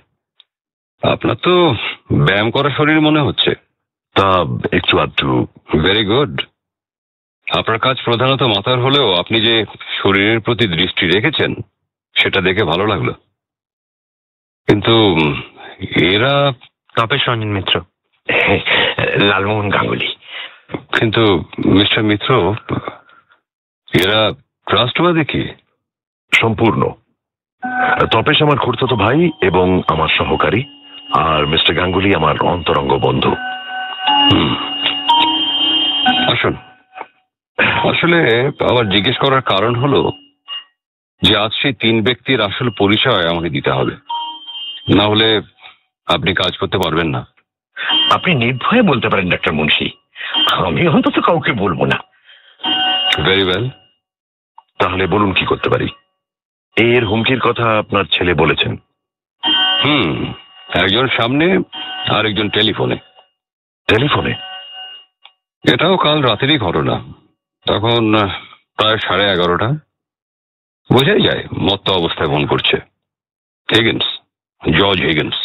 আপনার 1.03 1.35
তো 1.35 1.75
ব্যায়াম 2.13 2.51
করা 2.51 2.69
শরীর 2.69 3.01
মনে 3.01 3.19
হচ্ছে। 3.19 3.68
তা 4.19 4.45
একটু 4.71 4.99
আধটু। 4.99 5.47
ভেরি 5.83 6.05
গুড 6.05 6.41
আপনার 7.57 7.79
কাজ 7.79 7.97
প্রধানত 8.05 8.43
মাথার 8.43 8.79
হলেও 8.79 9.15
আপনি 9.15 9.41
যে 9.41 9.65
শরীরের 10.03 10.39
প্রতি 10.39 10.67
দৃষ্টি 10.67 11.07
রেখেছেন 11.07 11.55
সেটা 12.13 12.41
দেখে 12.41 12.63
ভালো 12.63 12.87
লাগল। 12.87 13.11
কিন্তু 14.67 15.17
এরা 16.01 16.53
তপেশ 16.95 17.29
রঞ্জন 17.29 17.47
মিত্র। 17.47 17.81
লালমোহন 19.19 19.69
গাঙ্গুলি। 19.69 20.15
কিন্তু 20.71 21.43
মিস্টার 21.65 22.03
মিত্র 22.03 22.55
এরা 23.93 24.31
ট্রাস্টবাদী 24.65 25.25
কি? 25.25 25.49
সম্পূর্ণ। 26.33 26.91
তপেশ 28.11 28.41
আমার 28.41 28.57
খুড়তো 28.57 28.95
ভাই 28.95 29.31
এবং 29.41 29.81
আমার 29.87 30.07
সহকারী 30.07 30.63
আর 31.13 31.47
মিস্টার 31.47 31.75
গাঙ্গুলি 31.75 32.15
আমার 32.15 32.41
অন্তরঙ্গ 32.41 32.97
বন্ধু। 32.97 33.35
আসুন। 36.31 36.55
আসলে 37.89 38.47
আমার 38.69 38.89
জিজ্ঞেস 38.89 39.17
করার 39.17 39.41
কারণ 39.41 39.75
হলো 39.75 40.11
যে 41.21 41.37
আজ 41.37 41.51
সেই 41.53 41.73
তিন 41.73 42.03
ব্যক্তির 42.03 42.41
আসল 42.41 42.69
পরিচয় 42.69 43.29
আমাকে 43.29 43.49
দিতে 43.49 43.71
হবে। 43.71 43.95
না 44.95 45.03
হলে 45.03 45.41
আপনি 46.07 46.33
কাজ 46.33 46.57
করতে 46.57 46.77
পারবেন 46.77 47.07
না। 47.07 47.27
আপনি 48.11 48.35
নির্ভয়ে 48.35 48.81
বলতে 48.81 49.09
পারেন 49.09 49.29
ডাক্তার 49.29 49.53
মুন্সি। 49.53 49.89
আমি 50.51 50.87
অন্তত 50.87 51.19
কাউকে 51.19 51.51
বলব 51.51 51.85
না। 51.85 51.99
ভেরি 53.25 53.43
ওয়েল 53.43 53.69
তাহলে 54.79 55.07
বলুন 55.07 55.33
কি 55.33 55.45
করতে 55.45 55.69
পারি? 55.69 55.87
এর 56.77 57.05
হুমকির 57.05 57.39
কথা 57.39 57.79
আপনার 57.79 58.03
ছেলে 58.03 58.33
বলেছেন। 58.33 58.77
হুম 59.85 60.33
একজন 60.75 61.07
সামনে 61.07 61.59
আর 62.09 62.25
একজন 62.25 62.49
টেলিফোনে। 62.49 62.97
টেলিফোনে? 63.89 64.33
এটাও 65.73 65.97
কাল 65.97 66.21
রাতেরই 66.21 66.57
ঘটনা। 66.57 66.99
তখন 67.65 68.11
প্রায় 68.75 68.97
সাড়ে 68.97 69.31
এগারোটা। 69.31 69.69
বোঝাই 70.93 71.21
যায়, 71.21 71.43
মত্ত 71.59 71.89
অবস্থায় 71.89 72.27
ফোন 72.27 72.45
করছে। 72.45 72.77
হিগিন্স 73.75 74.03
জর্জ 74.77 75.01
হিগিন্স 75.01 75.35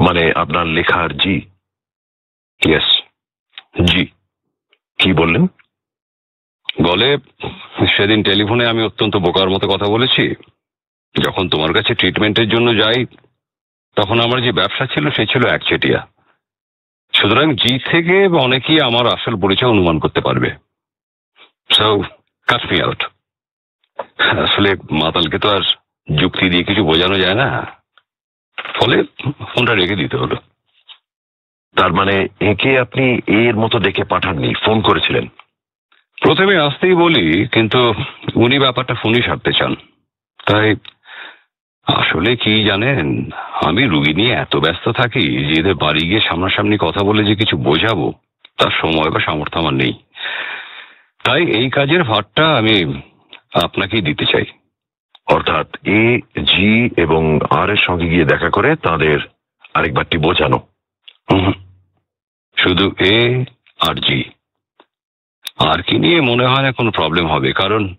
মানে 0.00 0.32
আপনার 0.36 0.66
লেখার 0.66 1.16
জি। 1.16 1.36
ইয়েস 2.66 3.02
জি। 3.84 4.06
কি 4.98 5.12
বললেন? 5.12 5.46
বলে 6.82 7.18
সেদিন 7.96 8.22
টেলিফোনে 8.22 8.66
আমি 8.66 8.82
অত্যন্ত 8.82 9.16
বোকার 9.16 9.50
মতো 9.50 9.68
কথা 9.68 9.86
বলেছি। 9.86 10.34
যখন 11.22 11.48
তোমার 11.48 11.72
কাছে 11.72 11.94
ট্রিটমেন্টের 11.94 12.48
জন্য 12.48 12.76
যাই, 12.76 13.06
তখন 13.96 14.20
আমার 14.20 14.42
যে 14.42 14.52
ব্যবসা 14.52 14.86
ছিল, 14.86 15.10
সে 15.10 15.26
ছিল 15.26 15.46
একচেটিয়া। 15.46 16.08
সুতরাং 17.16 17.54
জি 17.54 17.78
থেকে 17.90 18.16
অনেকেই 18.26 18.80
আমার 18.80 19.06
আসল 19.06 19.34
পরিচয় 19.40 19.68
অনুমান 19.68 19.98
করতে 19.98 20.20
পারবে। 20.20 20.50
আউট 22.82 23.00
আসলে 24.44 24.70
মাতালকে 24.90 25.38
তো 25.38 25.48
আর 25.56 25.62
যুক্তি 26.20 26.50
দিয়ে 26.50 26.64
কিছু 26.64 26.84
বোঝানো 26.84 27.18
যায় 27.18 27.34
না। 27.34 27.48
ফলে 28.74 28.96
ফোনটা 29.50 29.74
রেখে 29.74 29.96
দিতে 29.96 30.16
হলো। 30.16 30.36
তার 31.76 31.92
মানে 31.92 32.26
একে 32.40 32.78
আপনি 32.78 33.04
এর 33.26 33.56
মতো 33.56 33.78
ডেকে 33.78 34.04
পাঠাননি, 34.04 34.54
ফোন 34.64 34.80
করেছিলেন। 34.80 35.26
প্রথমে 36.22 36.56
আসতেই 36.58 36.94
বলি, 36.94 37.48
কিন্তু 37.52 37.94
উনি 38.34 38.58
ব্যাপারটা 38.58 38.94
ফোনই 38.94 39.22
সারতে 39.22 39.52
চান। 39.52 39.74
তাই 40.46 40.74
আসলে 41.86 42.36
কি 42.36 42.64
জানেন? 42.64 43.30
আমি 43.64 43.82
রুগী 43.86 44.14
নিয়ে 44.14 44.32
এত 44.32 44.56
ব্যস্ত 44.56 44.88
থাকি 44.88 45.24
যে 45.46 45.60
এদের 45.60 45.74
বাড়ি 45.74 46.00
গিয়ে 46.00 46.20
সামনাসামনি 46.20 46.76
কথা 46.80 47.04
বলে 47.04 47.24
যে 47.24 47.34
কিছু 47.34 47.56
বোঝাবো, 47.56 48.12
তার 48.58 48.70
সময় 48.70 49.10
বা 49.10 49.20
সামর্থ্য 49.20 49.58
আমার 49.58 49.74
নেই। 49.74 49.92
তাই 51.24 51.42
এই 51.44 51.70
কাজের 51.70 52.02
ভারটা 52.04 52.56
আমি 52.56 53.02
আপনাকেই 53.62 54.00
দিতে 54.00 54.24
চাই। 54.26 54.44
অর্থাৎ 55.26 55.76
এ, 55.84 56.18
জি 56.42 56.88
এবং 56.96 57.40
আর 57.50 57.70
এর 57.70 57.76
সঙ্গে 57.76 58.08
গিয়ে 58.08 58.24
দেখা 58.24 58.50
করে 58.50 58.76
তাদের 58.76 59.18
আরেকবারটি 59.74 60.18
বোঝানো। 60.18 60.58
শুধু 62.56 62.92
এ 62.98 63.44
আর 63.88 63.94
জি। 63.94 64.24
আর 65.58 65.82
কি 65.82 65.98
নিয়ে 65.98 66.20
মনে 66.20 66.46
হয় 66.46 66.62
না 66.62 66.72
কোনো 66.72 66.90
প্রবলেম 66.90 67.26
হবে, 67.26 67.52
কারণ 67.52 67.94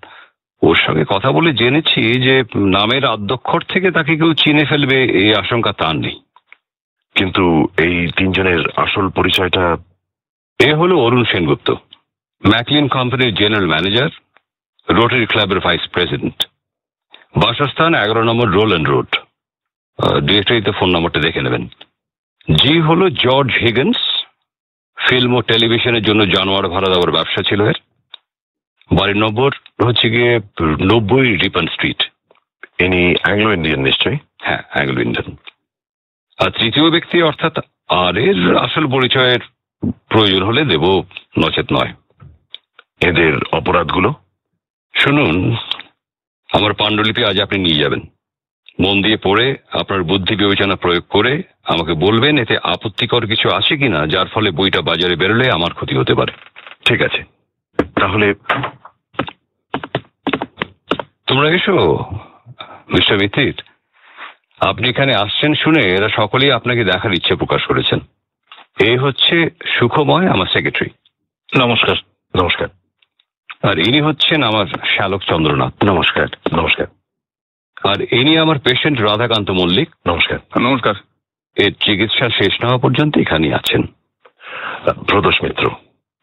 ওর 0.61 0.77
সঙ্গে 0.85 1.03
কথা 1.13 1.29
বলে 1.31 1.49
জেনেছি 1.53 2.01
যে 2.25 2.35
নামের 2.77 3.03
আদ্যক্ষর 3.05 3.61
থেকে 3.69 3.87
তাকে 3.91 4.13
কেউ 4.15 4.31
চিনে 4.33 4.63
ফেলবে 4.65 4.97
এই 5.21 5.29
আশঙ্কা 5.33 5.71
তার 5.71 5.95
নেই। 5.95 6.17
কিন্তু 7.15 7.43
এই 7.85 7.95
তিনজনের 8.17 8.61
আসল 8.75 9.05
পরিচয়টা? 9.09 9.63
এ 10.59 10.71
হলো 10.73 10.95
অরুণ 10.99 11.23
সেনগুপ্ত 11.23 11.69
ম্যাকলিন 12.43 12.85
কোম্পানির 12.87 13.35
জেনারেল 13.35 13.67
ম্যানেজার 13.67 14.11
রোটারি 14.87 15.25
ক্লাবের 15.25 15.59
ভাইস 15.59 15.83
প্রেসিডেন্ট। 15.93 16.39
বাসস্থান 17.35 17.91
এগারো 17.95 18.21
নম্বর 18.23 18.47
রোল 18.49 18.69
অ্যান্ড 18.69 18.89
রোড 18.89 19.09
ডিরেক্টরিতে 20.27 20.71
ফোন 20.71 20.89
নম্বরটা 20.95 21.19
দেখে 21.19 21.41
নেবেন। 21.41 21.63
জি 22.61 22.73
হলো 22.79 23.05
জর্জ 23.25 23.51
হিগেন্স 23.63 23.97
ফিল্ম 24.97 25.31
ও 25.33 25.41
টেলিভিশনের 25.41 26.03
জন্য 26.03 26.21
জানোয়ার 26.35 26.67
ভাড়া 26.73 26.89
দেওয়ার 26.89 27.11
ব্যবসা 27.11 27.41
ছিল 27.49 27.61
এর। 27.71 27.77
বাড়ির 28.91 29.17
নম্বর 29.17 29.51
হচ্ছে 29.85 30.09
গিয়ে 30.09 30.39
নব্বই 30.81 31.35
রিপন 31.35 31.67
স্ট্রিট। 31.67 32.03
ইনি 32.79 33.15
অ্যাংলো 33.23 33.53
ইন্ডিয়ান 33.53 33.79
নিশ্চয়ই? 33.79 34.17
হ্যাঁ 34.41 34.63
অ্যাংলো 34.73 35.01
ইন্ডিয়ান। 35.01 35.35
আর 36.45 36.49
তৃতীয় 36.51 36.89
ব্যক্তি 36.89 37.21
অর্থাৎ 37.21 37.59
আর 37.87 38.17
এর 38.17 38.57
আসল 38.57 38.87
পরিচয়ের 38.87 39.39
প্রয়োজন 39.85 40.43
হলে 40.43 40.65
দেব 40.65 41.03
নচেত 41.37 41.65
নয়। 41.71 41.93
এদের 43.01 43.33
অপরাধগুলো? 43.51 44.13
শুনুন 44.95 45.55
আমার 46.53 46.73
পাণ্ডুলিপি 46.73 47.25
আজ 47.25 47.41
আপনি 47.41 47.59
নিয়ে 47.59 47.79
যাবেন। 47.79 47.99
মন 48.79 49.01
দিয়ে 49.01 49.17
পড়ে 49.17 49.55
আপনার 49.71 50.03
বুদ্ধি 50.03 50.35
বিবেচনা 50.35 50.75
প্রয়োগ 50.75 51.03
করে 51.09 51.43
আমাকে 51.63 51.93
বলবেন 51.93 52.37
এতে 52.37 52.57
আপত্তিকর 52.63 53.27
কিছু 53.27 53.49
আছে 53.49 53.77
কিনা 53.77 54.07
যার 54.07 54.27
ফলে 54.27 54.51
বইটা 54.51 54.81
বাজারে 54.81 55.15
বেরোলে 55.15 55.51
আমার 55.51 55.73
ক্ষতি 55.73 55.95
হতে 55.95 56.15
পারে। 56.15 56.31
ঠিক 56.85 57.01
আছে। 57.01 57.23
তাহলে 57.99 58.33
তোমরা 61.37 61.49
এসো 61.49 61.97
মিস্টার 62.93 63.17
মিত্রির 63.21 63.61
আপনি 64.59 64.89
এখানে 64.89 65.15
আসছেন 65.15 65.53
শুনে 65.53 65.83
এরা 65.83 66.09
সকলেই 66.09 66.51
আপনাকে 66.51 66.83
দেখার 66.83 67.13
ইচ্ছে 67.13 67.35
প্রকাশ 67.35 67.65
করেছেন। 67.65 67.99
এই 68.79 68.97
হচ্ছে 68.97 69.49
সুখময় 69.65 70.27
আমার 70.29 70.47
সেক্রেটারি 70.47 70.89
নমস্কার 71.59 71.95
নমস্কার। 72.41 72.67
আর 73.63 73.79
ইনি 73.79 74.01
হচ্ছেন 74.01 74.43
আমার 74.43 74.65
শ্যালক 74.67 75.23
চন্দ্রনাথ। 75.23 75.83
নমস্কার 75.83 76.27
নমস্কার। 76.53 76.85
আর 77.83 78.13
ইনি 78.13 78.37
আমার 78.37 78.59
পেশেন্ট 78.59 79.01
রাধাকান্ত 79.01 79.49
মল্লিক। 79.49 79.89
নমস্কার। 80.07 80.39
নমস্কার। 80.59 80.93
এর 81.55 81.71
চিকিৎসা 81.79 82.29
শেষ 82.29 82.61
না 82.61 82.67
হওয়া 82.67 82.79
পর্যন্ত 82.79 83.17
এখানেই 83.17 83.53
আছেন। 83.53 83.83
প্রদোষ 85.07 85.43
মিত্র। 85.43 85.71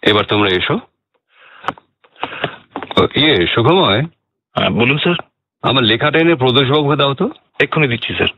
এবার 0.03 0.25
তোমরা 0.25 0.51
এসো। 0.51 0.79
ইয়ে 3.15 3.47
সুখময়। 3.47 4.03
হ্যাঁ, 4.55 4.71
বলুন 4.71 4.99
স্যার। 4.99 5.15
আমার 5.63 5.85
লেখাটা 5.85 6.19
এনে 6.19 6.35
প্রদোষবাবুকে 6.35 6.97
দাও 6.97 7.15
তো। 7.15 7.31
এক্ষুনি 7.61 7.89
দিচ্ছি 7.89 8.15
স্যার। 8.15 8.29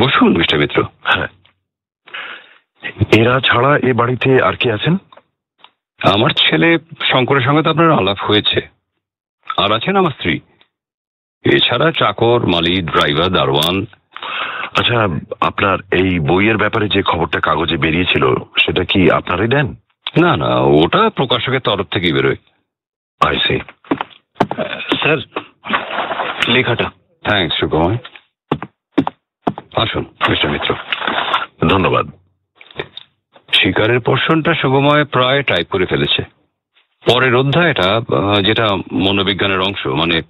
বসুন 0.00 0.36
মিস্টার 0.36 0.58
মিত্র। 0.58 0.82
হ্যাঁ। 1.04 1.26
এরা 3.16 3.40
ছাড়া 3.40 3.78
এ 3.78 3.92
বাড়িতে 3.92 4.42
আর 4.42 4.54
কে 4.54 4.72
আছেন? 4.72 4.96
আমার 6.12 6.30
ছেলে 6.30 6.78
শঙ্করের 7.02 7.42
সঙ্গে 7.42 7.62
তো 7.62 7.70
আপনার 7.70 7.90
আলাপ 7.90 8.18
হয়েছে। 8.18 8.68
আর 9.56 9.72
আছেন 9.72 9.96
আমার 9.96 10.10
স্ত্রী। 10.10 10.40
এছাড়া 11.44 11.92
চাকর 11.92 12.46
মালি 12.46 12.82
ড্রাইভার 12.82 13.28
দারোয়ান। 13.28 13.86
আচ্ছা 14.78 15.08
আপনার 15.40 15.78
এই 15.92 16.18
বইয়ের 16.18 16.56
ব্যাপারে 16.56 16.88
যে 16.88 17.02
খবরটা 17.02 17.40
কাগজে 17.40 17.76
বেরিয়েছিল 17.76 18.34
সেটা 18.58 18.84
কি 18.84 19.10
আপনারই 19.10 19.48
দেন? 19.48 19.74
না 20.20 20.36
না 20.36 20.60
ওটা 20.60 21.10
প্রকাশকের 21.10 21.60
তরফ 21.60 21.86
থেকেই 21.86 22.12
বেরোয়। 22.12 22.36
আইসি 23.20 23.60
স্যার 24.96 25.16
লেখাটা। 26.48 26.90
থ্যাংকস 27.24 27.56
সুকুমার 27.60 27.96
আসুন 29.76 30.04
মিস্টার 30.28 30.50
মিত্র 30.50 30.74
ধন্যবাদ। 31.68 32.10
শিকারের 33.52 34.00
পোর্শনটা 34.00 34.54
সুগময় 34.54 35.04
প্রায় 35.04 35.42
টাইপ 35.42 35.66
করে 35.70 35.86
ফেলেছে। 35.86 36.22
পরের 37.06 37.34
অধ্যায়টা 37.34 38.00
যেটা 38.42 38.76
মনোবিজ্ঞানের 38.92 39.60
অংশ 39.60 39.86
মানে 39.86 40.22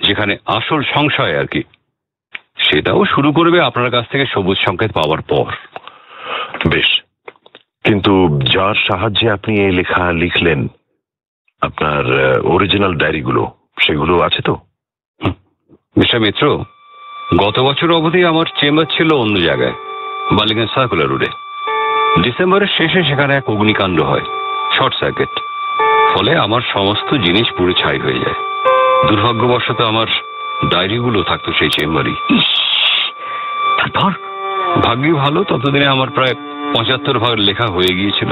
যেখানে 0.00 0.36
আসল 0.46 0.82
সংশয় 0.82 1.40
আর 1.40 1.46
কি 1.46 1.62
সেটাও 2.56 3.04
শুরু 3.04 3.32
করবে 3.32 3.60
আপনার 3.60 3.90
কাছ 3.90 4.08
থেকে 4.08 4.26
সবুজ 4.26 4.58
সংকেত 4.58 4.92
পাওয়ার 4.92 5.22
পর। 5.22 5.52
বেশ। 6.70 7.02
কিন্তু 7.84 8.40
যার 8.44 8.74
সাহায্যে 8.74 9.30
আপনি 9.30 9.60
এই 9.60 9.72
লেখা 9.72 10.12
লিখলেন 10.12 10.68
আপনার 11.62 12.04
অরিজিনাল 12.44 12.92
ডায়েরিগুলো 12.94 13.42
সেগুলো 13.80 14.14
আছে 14.20 14.40
তো? 14.42 14.54
মিস্টার 15.96 16.20
মিত্র, 16.20 16.44
গত 17.42 17.56
বছর 17.60 17.88
অবধি 17.92 18.20
আমার 18.24 18.46
চেম্বার 18.60 18.86
ছিল 18.96 19.12
অন্য 19.12 19.36
জায়গায়, 19.40 19.74
বালিগঞ্জ 20.32 20.70
সার্কুলার 20.74 21.08
রোডে 21.08 21.28
ডিসেম্বরের 22.22 22.70
শেষে 22.76 23.00
সেখানে 23.02 23.32
এক 23.34 23.50
অগ্নিকাণ্ড 23.50 23.98
হয় 24.00 24.24
শর্ট 24.78 24.94
সার্কিট 25.00 25.32
ফলে 26.12 26.32
আমার 26.36 26.62
সমস্ত 26.72 27.08
জিনিস 27.14 27.48
পুরো 27.56 27.72
ছাই 27.72 27.98
হয়ে 27.98 28.22
যায়। 28.24 28.38
দুর্ভাগ্যবশত 29.08 29.80
আমার 29.80 30.08
ডায়েরিগুলো 30.70 31.18
থাকতো 31.22 31.52
সেই 31.52 31.70
চেম্বারই। 31.70 32.14
ভাগ্যই 34.84 35.12
ভালো, 35.12 35.44
ততদিনে 35.44 35.86
আমার 35.86 36.10
প্রায় 36.10 36.34
পঁচাত্তর 36.74 37.16
ভাগ 37.18 37.34
লেখা 37.38 37.66
হয়ে 37.66 37.92
গিয়েছিল। 37.94 38.30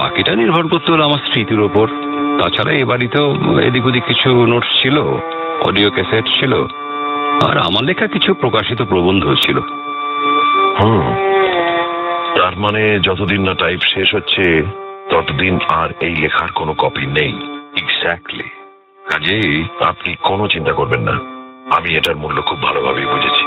বাকিটা 0.00 0.32
নির্ভর 0.34 0.64
করতে 0.68 0.88
হলো 0.92 1.02
আমার 1.04 1.20
স্মৃতির 1.26 1.60
ওপর। 1.60 1.86
তাছাড়া 2.38 2.72
এ 2.72 2.84
বাড়িতেও 2.84 3.28
এদিক 3.68 3.84
ওদিক 3.86 4.04
কিছু 4.04 4.30
নোটস 4.46 4.70
ছিল 4.82 4.96
অডিও 5.68 5.88
ক্যাসেট 5.90 6.26
ছিল 6.38 6.52
আর 7.46 7.56
আমার 7.58 7.84
লেখা 7.84 8.06
কিছু 8.06 8.30
প্রকাশিত 8.34 8.80
প্রবন্ধ 8.82 9.24
ছিল। 9.44 9.58
হুম 10.80 11.06
তার 12.36 12.54
মানে 12.56 12.82
যতদিন 13.00 13.40
না 13.48 13.54
টাইপ 13.54 13.80
শেষ 13.94 14.08
হচ্ছে 14.14 14.44
ততদিন 15.10 15.54
আর 15.80 15.88
এই 16.00 16.14
লেখার 16.16 16.50
কোনো 16.52 16.72
কপি 16.78 17.04
নেই। 17.18 17.34
এক্স্যাক্টলি 17.82 18.48
কাজেই 19.10 19.64
আপনি 19.90 20.10
কোনো 20.22 20.44
চিন্তা 20.48 20.72
করবেন 20.72 21.02
না 21.08 21.16
আমি 21.76 21.88
এটার 21.98 22.16
মূল্য 22.16 22.38
খুব 22.42 22.58
ভালোভাবেই 22.62 23.10
বুঝেছি। 23.12 23.42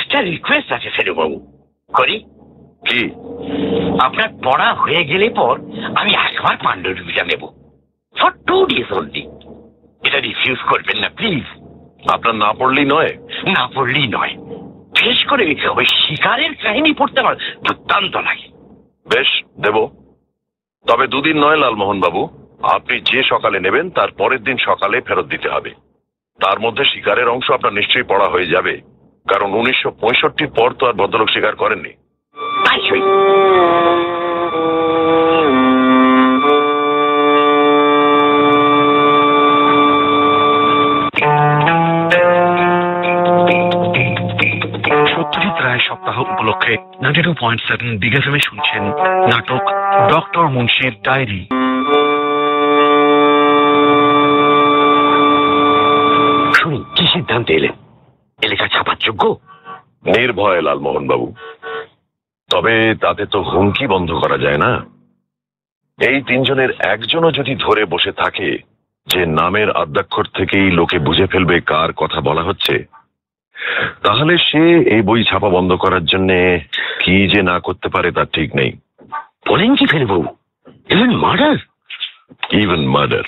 একটা 0.00 0.18
রিকোয়েস্ট 0.22 0.70
আছে 0.72 0.88
ফেরুবাবু 0.96 1.36
করি? 1.94 2.16
কি 2.92 3.10
আপনার 4.00 4.28
পড়া 4.44 4.74
হয়ে 4.74 5.04
গেলে 5.04 5.30
পর 5.30 5.60
আমি 5.96 6.14
একবার 6.14 6.56
পাণ্ডুলিপিটা 6.64 7.24
নেব। 7.24 7.48
ফর 8.18 8.30
টু 8.30 8.66
ডেজ 8.66 8.92
অনলি 8.92 9.22
এটা 10.04 10.20
রিফিউজ 10.20 10.58
করবেন 10.58 11.00
না 11.00 11.08
প্লিজ 11.08 11.44
আপনার 12.08 12.34
না 12.34 12.52
পড়লেই 12.52 12.84
নয়? 12.84 13.12
না 13.56 13.68
পড়লেই 13.74 14.06
নয়। 14.06 14.36
বিশেষ 14.96 15.26
করে 15.26 15.68
ওই 15.68 15.84
শিকারের 15.84 16.54
কাহিনী 16.54 16.94
পড়তে 16.94 17.20
আমার 17.20 17.36
দুর্দান্ত 17.36 18.16
লাগে। 18.16 18.48
বেশ 19.14 19.42
দেব। 19.60 19.88
তবে 20.86 21.06
দুদিন 21.06 21.44
নয় 21.44 21.56
লালমোহন 21.56 22.00
বাবু 22.00 22.28
আপনি 22.62 23.00
যে 23.00 23.22
সকালে 23.22 23.60
নেবেন 23.60 23.90
তার 23.90 24.10
পরের 24.10 24.42
দিন 24.42 24.56
সকালে 24.56 25.00
ফেরত 25.00 25.26
দিতে 25.26 25.48
হবে। 25.48 25.70
তার 26.40 26.60
মধ্যে 26.60 26.84
শিকারের 26.84 27.28
অংশ 27.28 27.50
আপনার 27.50 27.72
নিশ্চয়ই 27.72 28.02
পড়া 28.02 28.28
হয়ে 28.28 28.46
যাবে। 28.46 28.80
কারণ 29.28 29.54
উনিশশো 29.54 29.90
পঁয়ষট্টির 29.90 30.50
পর 30.50 30.72
তো 30.72 30.86
আর 30.86 30.92
ভদ্রলোক 30.92 31.30
শিকার 31.30 31.56
করেননি। 31.56 31.92
সপ্তাহ 45.88 46.16
উপলক্ষে 46.20 46.74
ninety 47.02 47.22
two 47.22 47.32
point 47.40 47.60
seven 47.68 47.88
F 48.04 48.34
শুনছেন 48.48 48.82
নাটক 49.30 49.64
ডক্টর 50.12 50.44
মুন্সির 50.48 50.94
ডায়েরি। 51.04 51.42
শুনুন 56.54 56.82
কি 56.96 57.04
সিদ্ধান্তে 57.14 57.52
এলেন 57.54 57.74
এ 58.42 58.46
লেখা 58.48 58.66
ছাপার 58.68 58.96
যোগ্য? 59.00 59.36
নির্ভয় 60.06 60.60
লালমোহন 60.62 61.04
বাবু 61.08 61.26
তবে 62.52 62.74
তাতে 63.00 63.24
তো 63.26 63.38
হুমকি 63.42 63.84
বন্ধ 63.86 64.10
করা 64.12 64.36
যায় 64.38 64.60
না। 64.64 64.72
এই 65.98 66.18
তিনজনের 66.28 66.70
একজনও 66.84 67.30
যদি 67.38 67.52
ধরে 67.56 67.82
বসে 67.84 68.12
থাকে 68.12 68.48
যে 69.06 69.20
নামের 69.26 69.68
আদ্যাক্ষর 69.72 70.26
থেকেই 70.34 70.68
লোকে 70.70 70.98
বুঝে 70.98 71.26
ফেলবে 71.26 71.56
কার 71.60 71.90
কথা 71.92 72.18
বলা 72.20 72.42
হচ্ছে, 72.42 72.74
তাহলে 74.02 74.34
সে 74.38 74.62
এই 74.94 75.02
বই 75.02 75.20
ছাপা 75.24 75.48
বন্ধ 75.48 75.70
করার 75.72 76.04
জন্য 76.04 76.30
কি 77.02 77.16
যে 77.28 77.40
না 77.42 77.56
করতে 77.60 77.88
পারে 77.88 78.08
তার 78.12 78.28
ঠিক 78.32 78.48
নেই। 78.56 78.72
বলেন 79.48 79.70
কি 79.74 79.84
ফেরুবাবু 79.86 80.24
ইভেন 80.94 81.12
মার্ডার? 81.24 81.56
Even 82.62 82.82
murder. 82.94 83.24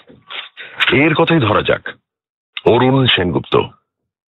এর 1.03 1.13
কথাই 1.15 1.41
ধরা 1.47 1.63
যাক। 1.63 1.85
অরুণ 2.67 3.07
সেনগুপ্ত, 3.07 3.55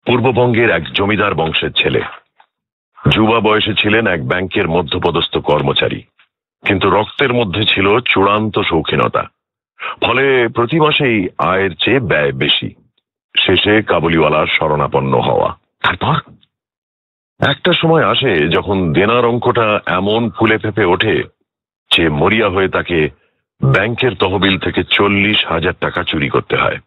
পূর্ববঙ্গের 0.07 0.70
এক 0.70 0.85
জমিদার 0.92 1.33
বংশের 1.35 1.72
ছেলে। 1.72 2.00
যুবা 3.09 3.41
বয়সে 3.41 3.75
ছিলেন 3.75 4.07
এক 4.07 4.29
ব্যাংকের 4.29 4.69
মধ্যপদস্থ 4.69 5.39
কর্মচারী। 5.39 6.03
কিন্তু 6.67 6.91
রক্তের 6.91 7.33
মধ্যে 7.33 7.65
ছিল 7.65 8.01
চূড়ান্ত 8.01 8.59
শৌখিনতা। 8.59 9.29
ফলে 10.03 10.49
প্রতি 10.49 10.81
মাসেই 10.81 11.29
আয়ের 11.39 11.71
চেয়ে 11.75 12.01
ব্যয় 12.01 12.33
বেশি। 12.33 12.75
শেষে 13.37 13.83
কাবুলিওয়ালার 13.83 14.47
শরণাপন্ন 14.47 15.21
হওয়া। 15.21 15.59
তারপর? 15.83 16.21
একটা 17.41 17.73
সময় 17.73 18.05
আসে 18.05 18.49
যখন 18.49 18.93
দেনার 18.93 19.25
অঙ্কটা 19.25 19.81
এমন 19.87 20.31
ফুলে 20.31 20.59
ফেপে 20.59 20.85
ওঠে 20.85 21.23
যে 21.97 22.09
মরিয়া 22.09 22.49
হয়ে 22.49 22.69
তাকে 22.69 23.09
ব্যাংকের 23.65 24.15
তহবিল 24.15 24.59
থেকে 24.59 24.85
চল্লিশ 24.85 25.47
হাজার 25.47 25.73
টাকা 25.81 26.03
চুরি 26.03 26.29
করতে 26.29 26.57
হয়। 26.57 26.79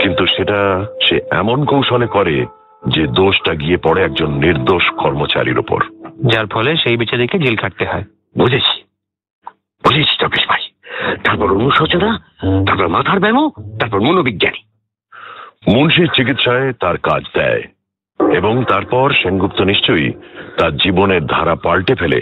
কিন্তু 0.00 0.26
সেটা 0.26 0.86
সে 1.08 1.20
এমন 1.30 1.64
কৌশলে 1.64 2.06
করে 2.06 2.46
যে 2.86 3.06
দোষটা 3.06 3.54
গিয়ে 3.54 3.76
পড়ে 3.76 4.02
একজন 4.02 4.30
নির্দোষ 4.34 4.90
কর্মচারীর 4.90 5.58
ওপর 5.58 5.80
যার 6.32 6.46
ফলে 6.46 6.76
সেই 6.76 6.96
বেচারিকে 6.96 7.38
জেল 7.38 7.56
খাটতে 7.56 7.84
হয়। 7.84 8.04
বুঝেছি। 8.38 8.82
বুঝেছি 9.84 10.16
চব্বিশ 10.20 10.48
ভাই। 10.48 10.62
তারপর 11.24 11.54
অনুশোচনা 11.54 12.18
তারপর 12.66 12.88
মাথার 12.88 13.20
ব্যামো 13.20 13.50
তারপর 13.80 14.00
মনোবিজ্ঞানী। 14.00 14.60
মুন্সির 15.74 16.08
চিকিৎসায় 16.14 16.72
তার 16.72 16.96
কাজ 16.98 17.22
দেয় 17.34 17.62
এবং 18.32 18.64
তারপর 18.68 19.12
সেনগুপ্ত 19.12 19.62
নিশ্চয়ই 19.62 20.12
তার 20.58 20.76
জীবনের 20.76 21.26
ধারা 21.26 21.54
পাল্টে 21.54 21.94
ফেলে 21.94 22.20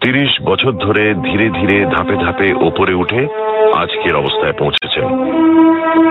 তিরিশ 0.00 0.42
বছর 0.42 0.72
ধরে 0.72 1.14
ধীরে 1.14 1.50
ধীরে 1.50 1.84
ধাপে 1.84 2.16
ধাপে 2.16 2.54
ওপরে 2.54 2.94
উঠে 2.94 3.26
আজকের 3.74 4.16
অবস্থায় 4.16 4.52
পৌঁছেছেন। 4.52 5.04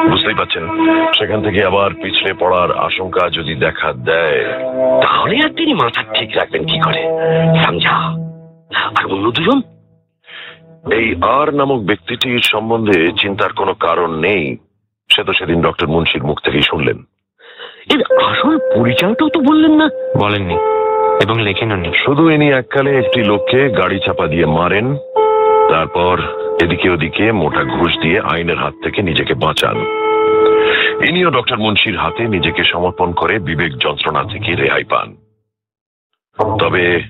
বুঝতেই 0.09 0.33
পাচ্ছেন 0.33 0.63
সেখান 1.13 1.41
থেকে 1.41 1.65
আবার 1.65 1.93
পিছলে 1.93 2.33
পড়ার 2.33 2.77
আশঙ্কা 2.77 3.29
যদি 3.29 3.55
দেখা 3.55 3.93
দেয়। 3.93 4.45
তাহলে 5.01 5.39
আর 5.43 5.49
তিনি 5.49 5.73
মাথা 5.73 6.03
ঠিক 6.13 6.29
রাখবেন 6.35 6.65
কি 6.65 6.79
করে? 6.79 7.01
সমঝা। 7.63 7.97
আর 8.99 9.13
অন্য 9.13 9.31
দুজন? 9.31 9.61
এই 10.91 11.15
আর 11.21 11.53
নামক 11.53 11.79
ব্যক্তিটির 11.79 12.39
সম্বন্ধে 12.39 13.11
চিন্তার 13.21 13.53
কোনো 13.53 13.73
কারণ 13.73 14.19
নেই 14.19 14.57
সে 15.09 15.23
তো 15.23 15.33
সেদিন 15.33 15.61
ডক্টর 15.61 15.87
মুন্সির 15.87 16.23
মুখ 16.23 16.41
থেকেই 16.41 16.61
শুনলেন। 16.61 16.97
এর 17.93 18.01
আসল 18.25 18.59
পরিচয়টাও 18.79 19.29
তো 19.29 19.39
বললেন 19.39 19.71
না। 19.71 19.89
বলেননি। 20.19 20.57
এবং 21.21 21.41
লেখেননি 21.41 21.91
শুধু 22.05 22.29
ইনি 22.29 22.49
এককালে 22.51 22.97
একটি 22.97 23.23
লোককে 23.23 23.69
গাড়ি 23.69 23.99
চাপা 23.99 24.27
দিয়ে 24.27 24.45
মারেন 24.45 24.95
তারপর 25.69 26.21
এদিকে 26.61 26.89
ওদিকে 26.89 27.31
মোটা 27.31 27.63
ঘুষ 27.63 27.97
দিয়ে 28.01 28.19
আইনের 28.19 28.57
হাত 28.57 28.73
থেকে 28.83 29.01
নিজেকে 29.01 29.33
বাঁচান। 29.33 29.77
ইনিও 31.09 31.29
ডক্টর 31.29 31.57
মুন্সির 31.57 31.97
হাতে 31.97 32.27
নিজেকে 32.27 32.63
সমর্পণ 32.63 33.11
করে 33.11 33.39
বিবেক 33.39 33.71
যন্ত্রণা 33.71 34.23
থেকে 34.23 34.55
রেহাই 34.55 34.83
পান। 34.83 35.15
তবে 36.59 37.01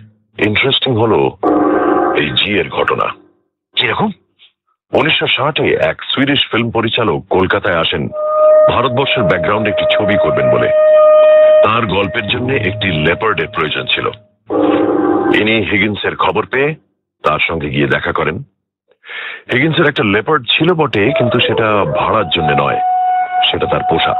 ইন্টারেস্টিং 0.45 0.95
হলো 0.95 1.37
এই 2.15 2.29
জি 2.29 2.59
এর 2.59 2.69
ঘটনা। 2.69 3.13
কীরকম? 3.75 4.11
উনিশশো 4.93 5.27
ষাটে 5.27 5.73
এক 5.73 6.03
সুইডিশ 6.03 6.39
ফিল্ম 6.51 6.71
পরিচালক 6.71 7.23
কলকাতায় 7.29 7.79
আসেন। 7.79 8.09
ভারতবর্ষের 8.71 9.23
ব্যাকগ্রাউন্ডে 9.23 9.69
একটি 9.69 9.85
ছবি 9.97 10.13
করবেন 10.23 10.51
বলে। 10.51 10.67
তার 11.63 11.85
গল্পের 11.85 12.27
জন্য 12.27 12.53
একটি 12.53 13.07
লেপার্ডের 13.07 13.47
প্রয়োজন 13.47 13.85
ছিল। 13.85 14.09
তিনি 15.31 15.61
হিগিন্সের 15.61 16.15
খবর 16.15 16.45
পেয়ে 16.45 16.75
তার 17.23 17.39
সঙ্গে 17.39 17.69
গিয়ে 17.69 17.87
দেখা 17.87 18.11
করেন। 18.11 18.43
হিগিন্সের 19.53 19.87
একটা 19.87 20.03
লেপার্ড 20.03 20.43
ছিল 20.49 20.73
বটে, 20.73 21.11
কিন্তু 21.17 21.39
সেটা 21.39 21.85
ভাড়ার 21.85 22.29
জন্য 22.29 22.63
নয়। 22.63 22.79
সেটা 23.51 23.65
তার 23.65 23.79
পোষা। 23.89 24.15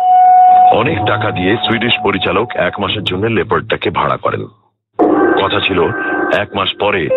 অনেক 0.72 0.98
টাকা 1.06 1.32
দিয়ে 1.32 1.58
সুইডিশ 1.58 1.94
পরিচালক 2.04 2.52
এক 2.56 2.80
মাসের 2.80 3.04
জন্য 3.04 3.26
লেপার্ডটাকে 3.26 3.90
ভাড়া 3.90 4.18
করেন। 4.18 4.48
কথা 5.44 5.60
ছিল, 5.60 5.84
এক 6.38 6.56
মাস 6.56 6.70
পরে 6.80 7.10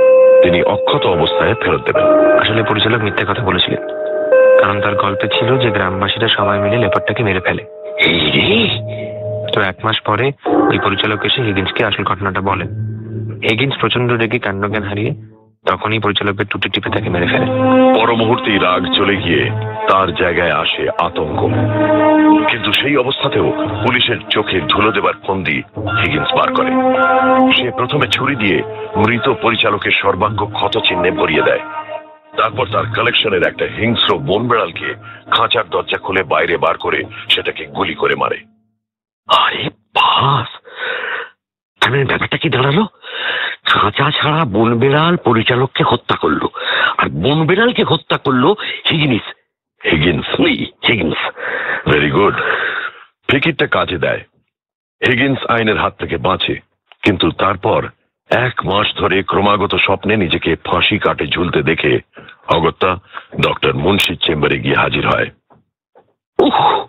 তিনি 0.43 0.63
অক্ষত 0.63 1.07
অবস্থায় 1.07 1.55
ফেরত 1.55 1.85
দেবেন। 1.85 2.39
আসলে 2.41 2.63
পরিচালক 2.63 3.03
মিথ্যে 3.03 3.25
কথা 3.25 3.45
বলেছিলেন। 3.45 3.96
কারণ 4.67 4.81
তার 4.81 4.95
গল্পে 4.95 5.29
ছিল 5.29 5.59
যে 5.59 5.71
গ্রামবাসীরা 5.71 6.29
সবাই 6.29 6.59
মিলে 6.59 6.77
লেপারটাকে 6.77 7.23
মেরে 7.23 7.41
ফেলে। 7.41 7.63
তো 9.53 9.61
এক 9.61 9.85
মাস 9.85 10.01
পরে 10.01 10.33
ওই 10.47 10.79
পরিচালক 10.79 11.25
এসে 11.25 11.43
হিগিন্সকে 11.43 11.85
আসল 11.85 12.05
ঘটনাটা 12.05 12.41
বলেন। 12.41 12.69
হিগিন্স 13.51 13.75
প্রচণ্ড 13.81 14.13
রেগে 14.13 14.39
কাণ্ডজ্ঞান 14.39 14.83
হারিয়ে 14.83 15.15
তখনই 15.67 15.99
পরিচালকের 15.99 16.47
টুটি 16.47 16.69
টিপে 16.69 16.91
তাকে 16.91 17.09
মেরে 17.09 17.27
ফেলে। 17.27 17.47
পর 18.01 18.15
মুহূর্তেই 18.15 18.59
রাগ 18.59 18.93
চলে 18.93 19.17
গিয়ে 19.17 19.51
তার 19.89 20.15
জায়গায় 20.15 20.53
আসে 20.53 20.89
আতঙ্ক। 20.99 21.41
কিন্তু 22.49 22.73
সেই 22.73 22.97
অবস্থাতেও 22.97 23.53
পুলিশের 23.87 24.17
চোখে 24.31 24.61
ধুলো 24.69 24.93
দেবার 24.93 25.15
ফন্দি 25.27 25.63
হিগিন্স 26.05 26.35
বার 26.35 26.55
করে। 26.55 26.71
সে 27.53 27.71
প্রথমে 27.71 28.07
ছুরি 28.07 28.37
দিয়ে 28.37 28.63
মৃত 28.97 29.33
পরিচালকের 29.43 29.91
সর্বাঙ্গ 29.91 30.45
ক্ষত 30.53 30.79
চিহ্নে 30.79 31.11
ভরিয়ে 31.11 31.43
দেয়। 31.43 31.61
তারপর 32.37 32.67
তার 32.73 32.85
কালেকশনের 32.95 33.47
একটা 33.47 33.65
হিংস্র 33.65 34.19
বন 34.19 34.49
বেড়ালকে 34.49 34.95
খাঁচার 35.31 35.71
দরজা 35.71 35.99
খুলে 35.99 36.23
বাইরে 36.23 36.57
বার 36.57 36.79
করে 36.79 37.05
সেটাকে 37.29 37.67
গুলি 37.67 37.95
করে 37.95 38.15
মারে। 38.15 38.39
আরে 39.27 39.69
বাস! 39.69 40.49
মানে 41.89 42.05
ব্যাপারটা 42.05 42.37
কি 42.37 42.49
দাঁড়াল? 42.49 42.85
খাঁচা 43.65 44.11
ছাড়া 44.11 44.45
বন 44.45 44.79
বেড়াল 44.79 45.17
পরিচালককে 45.17 45.85
হত্যা 45.87 46.17
করল। 46.17 46.41
আর 46.99 47.09
বন 47.09 47.47
বেড়ালকে 47.47 47.85
হত্যা 47.85 48.19
করল 48.19 48.45
Higgins. 48.91 49.23
Higgins? 49.85 50.27
Higgins. 50.89 51.17
Very 51.93 52.11
good 52.11 52.35
ফিকিরটা 53.31 53.67
কাজে 53.67 53.99
দেয়। 53.99 54.21
হিগিন্স 55.07 55.47
আইনের 55.47 55.79
হাত 55.79 55.95
থেকে 55.99 56.17
বাঁচে। 56.17 56.61
কিন্তু 57.03 57.31
তারপর 57.31 57.89
এক 58.31 58.67
মাস 58.67 58.97
ধরে 58.97 59.23
ক্রমাগত 59.23 59.75
স্বপ্নে 59.75 60.17
নিজেকে 60.17 60.57
ফাঁসি 60.57 60.99
কাটে 60.99 61.27
ঝুলতে 61.27 61.63
দেখে 61.63 62.01
অগত্যা 62.49 62.97
ডক্টর 63.41 63.75
মুন্সির 63.75 64.19
চেম্বারে 64.23 64.59
গিয়ে 64.59 64.75
হাজির 64.75 65.07
হয়। 65.09 65.31
উহ 66.39 66.87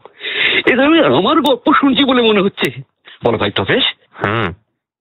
এটা 0.65 0.85
আমি 0.85 0.99
আমার 0.99 1.41
গল্প 1.41 1.73
শুনছি 1.79 2.03
বলে 2.03 2.21
মনে 2.21 2.41
হচ্ছে। 2.41 2.71
বলো 3.25 3.37
ভাই 3.37 3.51
তবেশ 3.51 3.83
হুম 4.25 4.53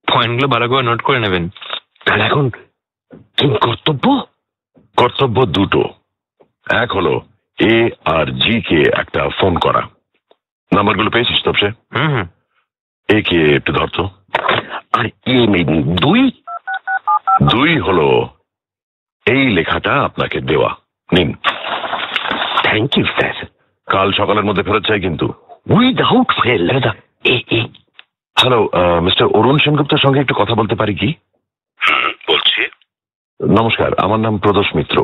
পয়েন্টগুলো 0.07 0.47
ভালো 0.47 0.69
করে 0.69 0.83
নোট 0.83 1.01
করে 1.01 1.19
নেবেন। 1.19 1.49
তাহলে 2.05 2.23
এখন 2.23 2.49
কি 2.49 3.57
কর্তব্য? 3.61 4.25
কর্তব্য 4.97 5.45
দুটো। 5.45 5.83
এক 6.69 6.91
হলো 6.91 7.21
এ 7.59 7.89
আর 8.05 8.25
জি 8.25 8.61
কে 8.61 8.83
একটা 8.97 9.29
ফোন 9.29 9.57
করা। 9.57 9.81
নাম্বারগুলো 10.75 11.09
পেয়েছিস 11.09 11.63
হুম 11.95 12.07
হুম। 12.07 12.27
এ 13.09 13.21
কে 13.21 13.55
একটু 13.55 13.73
ধরতো। 13.73 14.09
আর 14.97 15.05
এ 15.05 15.37
দুই? 16.01 16.21
দুই 17.51 17.71
হলো 17.77 18.07
এই 19.25 19.43
লেখাটা 19.49 19.93
আপনাকে 20.03 20.37
দেওয়া। 20.41 20.69
নিন। 21.13 21.29
থ্যাংক 22.63 22.97
ইউ 22.97 23.05
স্যার 23.05 23.33
কাল 23.87 24.11
সকালের 24.11 24.45
মধ্যে 24.45 24.63
ফেরত 24.63 24.83
চাই 24.87 24.99
কিন্তু। 24.99 25.27
Without 25.75 26.29
fail 26.43 26.63
hello 28.37 28.59
mister 29.01 29.27
Arun 29.27 29.57
সেনগুপ্তের 29.57 29.97
সঙ্গে 29.97 30.19
একটু 30.19 30.33
কথা 30.37 30.55
বলতে 30.55 30.75
পারি 30.75 30.93
কি? 30.95 31.09
বলছি। 32.29 32.61
নমস্কার 33.59 33.91
আমার 34.05 34.19
নাম 34.19 34.37
প্রদোষ 34.37 34.69
মিত্র। 34.75 34.97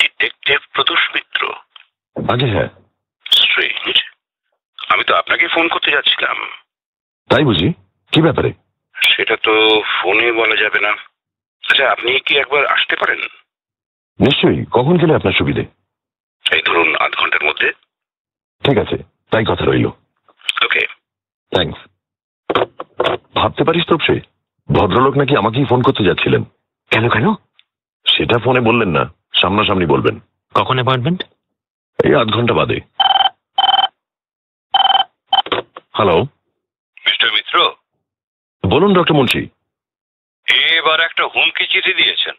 ডিটেকটিভ 0.00 0.58
প্রদোষ 0.74 1.02
মিত্র? 1.14 1.42
আগে 2.32 2.46
হ্যাঁ। 2.54 2.70
স্ট্রেঞ্জ 3.30 3.96
আমি 4.88 5.04
তো 5.04 5.12
আপনাকে 5.14 5.46
ফোন 5.48 5.68
করতে 5.68 5.90
যাচ্ছিলাম। 5.90 6.36
তাই 7.28 7.44
বুঝি। 7.44 7.68
কি 8.12 8.22
ব্যাপারে? 8.22 8.52
সেটা 8.94 9.36
তো 9.36 9.82
ফোনে 10.02 10.32
বলা 10.32 10.56
যাবে 10.56 10.80
না। 10.80 10.90
আচ্ছা 10.90 11.92
আপনি 11.92 12.20
কি 12.20 12.38
একবার 12.38 12.66
আসতে 12.66 12.96
পারেন? 12.96 13.18
নিশ্চয়ই। 14.20 14.64
কখন 14.70 14.96
গেলে 14.96 15.14
আপনার 15.14 15.32
সুবিধে? 15.32 15.60
এই 16.52 16.62
ধরুন 16.66 16.96
আধ 16.96 17.12
ঘণ্টার 17.14 17.44
মধ্যে। 17.44 17.72
ঠিক 18.64 18.78
আছে 18.78 18.96
তাই 19.30 19.44
কথা 19.44 19.64
রইল। 19.64 19.86
ওকে। 20.64 20.86
থ্যাঙ্কস 21.54 21.78
ভাবতে 23.34 23.64
পারিস 23.64 23.84
তো 23.86 23.98
সে 23.98 24.20
ভদ্রলোক 24.72 25.16
নাকি 25.16 25.36
আমাকেই 25.36 25.64
ফোন 25.64 25.82
করতে 25.82 26.04
যাচ্ছিলেন। 26.04 26.44
কেন 26.90 27.08
কেন? 27.08 27.34
সেটা 28.06 28.38
ফোনে 28.38 28.60
বললেন 28.60 28.88
না 28.88 29.12
সামনাসামনি 29.32 29.86
বলবেন। 29.86 30.20
কখন 30.54 30.74
অ্যাপয়েন্টমেন্ট 30.74 31.24
এই 32.04 32.14
আধ 32.14 32.28
ঘণ্টা 32.28 32.54
বাদে। 32.54 32.80
হ্যালো 35.92 36.26
বলুন 38.70 38.94
ডক্টর 38.94 39.14
মুন্সি। 39.14 39.48
এবার 40.54 41.00
একটা 41.00 41.24
হুমকি 41.24 41.66
চিঠি 41.66 41.94
দিয়েছেন। 41.94 42.34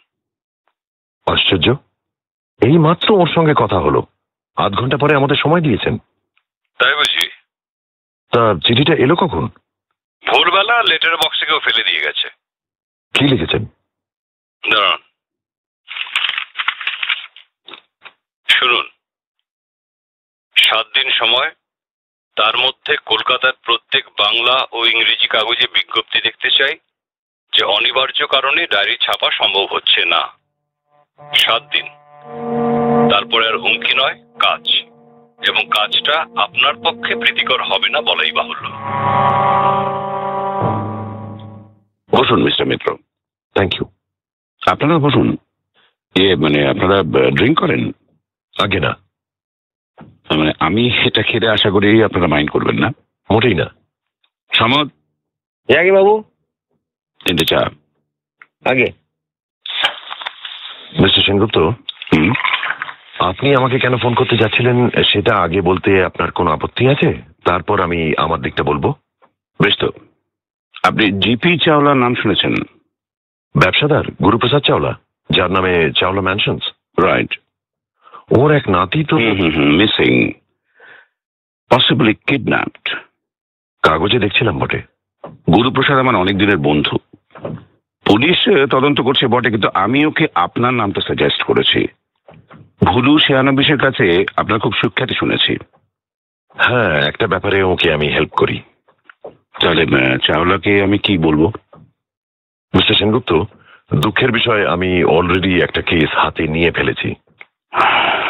আশ্চর্য। 1.34 1.72
এই 2.66 2.78
মাত্র 2.78 3.12
ওর 3.12 3.30
সঙ্গে 3.36 3.54
কথা 3.56 3.80
হলো। 3.80 4.04
আধ 4.56 4.74
ঘণ্টা 4.74 4.98
পরে 4.98 5.16
আমাদের 5.16 5.36
সময় 5.36 5.62
দিয়েছেন। 5.62 5.98
তাই 6.78 6.96
বুঝি? 6.96 7.28
তা 8.32 8.54
চিঠিটা 8.68 8.94
এলো 8.94 9.16
কখন? 9.16 9.48
ভোরবেলা 10.28 10.84
লেটার 10.84 11.18
বক্সে 11.18 11.46
কেউ 11.46 11.60
ফেলে 11.60 11.84
দিয়ে 11.84 12.04
গেছে। 12.04 12.30
কি 13.14 13.28
লিখেছেন? 13.28 13.66
দাঁড়ান। 14.72 15.00
শুনুন। 18.48 18.90
সাত 20.56 20.88
দিন 20.88 21.12
সময় 21.12 21.52
তার 22.42 22.58
মধ্যে 22.58 22.98
কলকাতার 23.06 23.54
প্রত্যেক 23.64 24.06
বাংলা 24.06 24.66
ও 24.72 24.86
ইংরেজি 24.86 25.28
কাগজে 25.28 25.68
বিজ্ঞপ্তি 25.74 26.22
দেখতে 26.22 26.50
চাই 26.50 26.74
যে 27.54 27.66
অনিবার্য 27.66 28.26
কারণে 28.28 28.68
ডায়েরি 28.68 28.98
ছাপা 29.02 29.32
সম্ভব 29.32 29.68
হচ্ছে 29.72 30.06
না। 30.06 30.28
সাত 31.36 31.64
দিন। 31.64 31.86
তারপরে 33.12 33.48
আর 33.48 33.58
হুমকি 33.58 33.94
নয়, 33.96 34.24
কাজ। 34.40 34.68
এবং 35.50 35.66
কাজটা 35.66 36.26
আপনার 36.38 36.76
পক্ষে 36.76 37.16
প্রীতিকর 37.16 37.64
হবে 37.64 37.90
না 37.90 38.02
বলাই 38.02 38.32
বাহুল্য। 38.32 38.70
বসুন, 42.22 42.44
মিস্টার 42.44 42.68
মিত্র। 42.68 42.96
থ্যাংক 43.56 43.74
ইউ 43.74 43.86
আপনারা 44.68 44.98
বসুন। 44.98 45.38
এ 46.16 46.36
মানে 46.36 46.68
আপনারা 46.68 47.04
ড্রিঙ্ক 47.32 47.60
করেন? 47.60 47.92
আগে 48.64 48.80
না। 48.80 49.11
মানে 50.38 50.52
আমি 50.60 50.92
এটা 51.06 51.24
খেতে 51.24 51.50
আশা 51.50 51.70
করি 51.70 52.04
আপনারা 52.04 52.28
মাইন্ড 52.28 52.52
করবেন 52.52 52.80
না। 52.80 52.92
মোটেই 53.32 53.54
না। 53.54 53.66
সমদ? 54.54 54.90
আগে 55.80 55.92
বাবু। 55.92 56.24
তিনটে 57.26 57.46
চা। 57.46 57.60
আগে। 58.66 58.86
মিস্টার 61.02 61.24
সেনগুপ্ত 61.24 61.58
আপনি 63.20 63.56
আমাকে 63.56 63.80
কেন 63.80 63.98
ফোন 63.98 64.14
করতে 64.14 64.38
যাচ্ছিলেন 64.38 64.90
সেটা 64.90 65.36
আগে 65.36 65.62
বলতে 65.62 66.04
আপনার 66.04 66.32
কোনো 66.32 66.52
আপত্তি 66.52 66.88
আছে? 66.88 67.22
তারপর 67.46 67.82
আমি 67.82 68.14
আমার 68.18 68.42
দিকটা 68.42 68.64
বলব। 68.64 68.94
বেশ 69.64 69.78
তো। 69.78 69.90
আপনি 70.84 71.12
জিপি 71.12 71.58
চাওলার 71.58 71.98
নাম 71.98 72.16
শুনেছেন? 72.16 72.56
ব্যবসাদার 73.58 74.04
গুরুপ্রসাদ 74.24 74.62
চাওলা 74.64 75.00
যার 75.30 75.52
নামে 75.52 75.92
চাওলা 76.00 76.22
ম্যানশনস 76.22 76.64
রাইট 77.04 77.40
ওর 78.38 78.52
এক 78.52 78.70
নাতি 78.70 79.04
তো 79.04 79.18
মিসিং 79.58 80.32
পসিবলি 81.70 82.14
কিডন্যাপড 82.14 82.96
কাগজে 83.82 84.20
দেখছিলাম 84.20 84.60
বটে। 84.60 84.82
গুরুপ্রসাদ 85.56 85.98
আমার 85.98 86.16
অনেক 86.16 86.38
দিনের 86.38 86.58
বন্ধু। 86.58 86.98
পুলিশ 88.06 88.38
তদন্ত 88.72 89.02
করছে 89.02 89.28
বটে 89.28 89.50
কিন্তু 89.50 89.70
আমি 89.74 90.06
ওকে 90.06 90.28
আপনার 90.36 90.74
নামটা 90.74 91.02
সাজেস্ট 91.02 91.44
করেছি। 91.44 91.88
ভুলু 92.84 93.20
শেয়ানবিশের 93.20 93.78
কাছে 93.78 94.26
আপনার 94.38 94.60
খুব 94.60 94.74
সুখ্যাতি 94.74 95.14
শুনেছি। 95.14 95.58
হ্যাঁ 96.56 97.02
একটা 97.08 97.28
ব্যাপারে 97.28 97.64
ওকে 97.64 97.94
আমি 97.94 98.08
হেল্প 98.08 98.30
করি। 98.30 98.62
তাহলে 99.62 99.86
চাওলাকে 100.18 100.84
আমি 100.84 100.98
কি 100.98 101.18
বলব? 101.18 101.52
মিস্টার 102.74 102.96
সেনগুপ্ত 102.96 103.44
দুঃখের 103.96 104.32
বিষয় 104.32 104.68
আমি 104.68 105.04
অলরেডি 105.04 105.62
একটা 105.62 105.82
কেস 105.82 106.10
হাতে 106.16 106.48
নিয়ে 106.48 106.72
ফেলেছি। 106.72 107.16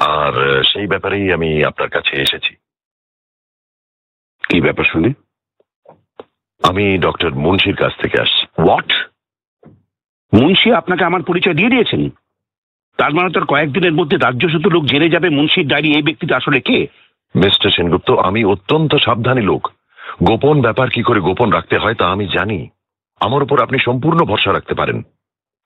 আর 0.00 0.62
সেই 0.62 0.86
ব্যাপারেই 0.86 1.32
আমি 1.32 1.64
আপনার 1.64 1.88
কাছে 1.88 2.16
এসেছি। 2.16 2.54
কি 4.48 4.60
ব্যাপার 4.60 4.84
শুনি? 4.84 5.12
আমি 6.62 6.98
ডক্টর 6.98 7.34
মুন্সির 7.34 7.76
কাছ 7.76 7.92
থেকে 7.96 8.20
আসছি। 8.20 8.62
হোয়াট 8.62 8.92
মুন্সি 10.40 10.72
আপনাকে 10.72 11.04
আমার 11.04 11.22
পরিচয় 11.22 11.54
দিয়ে 11.54 11.68
দিয়েছেন? 11.68 12.10
তার 12.96 13.14
মানে 13.14 13.30
তোর 13.30 13.44
কয়েকদিনের 13.44 13.92
মধ্যে 13.92 14.16
রাজ্য 14.16 14.48
শুধু 14.48 14.70
লোক 14.70 14.84
জেনে 14.84 15.08
যাবে 15.08 15.28
মুন্সির 15.28 15.68
ডায়েরি 15.68 15.94
এই 15.94 16.02
ব্যক্তিটা 16.02 16.36
আসলে 16.36 16.60
কে? 16.60 16.86
মিস্টার 17.36 17.70
সেনগুপ্ত, 17.70 18.10
আমি 18.10 18.44
অত্যন্ত 18.44 18.94
সাবধানী 18.94 19.40
লোক। 19.40 19.68
গোপন 20.22 20.62
ব্যাপার 20.62 20.90
কি 20.90 21.02
করে 21.02 21.20
গোপন 21.20 21.50
রাখতে 21.50 21.78
হয় 21.78 21.94
তা 21.94 22.08
আমি 22.08 22.26
জানি। 22.26 22.68
আমার 23.20 23.42
উপর 23.42 23.62
আপনি 23.62 23.78
সম্পূর্ণ 23.78 24.24
ভরসা 24.24 24.52
রাখতে 24.52 24.74
পারেন। 24.74 25.02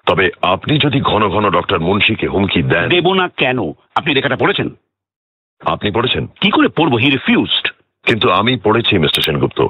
তবে 0.06 0.30
আপনি 0.42 0.78
যদি 0.78 1.00
ঘন 1.00 1.28
ঘন 1.28 1.50
ডক্টর 1.50 1.80
মুন্সিকে 1.80 2.26
হুমকি 2.26 2.62
দেন 2.62 2.88
দেব 2.88 3.12
না 3.12 3.28
কেন? 3.28 3.58
আপনি 3.94 4.14
লেখাটা 4.14 4.36
পড়েছেন? 4.36 4.70
আপনি 5.60 5.90
পড়েছেন। 5.90 6.26
কি 6.26 6.50
করে 6.50 6.68
পড়ব? 6.68 6.94
হি 6.94 7.10
রিফিউজড 7.10 7.70
কিন্তু 8.06 8.30
আমি 8.30 8.56
পড়েছি 8.56 8.98
মিস্টার 8.98 9.22
সেনগুপ্ত। 9.22 9.66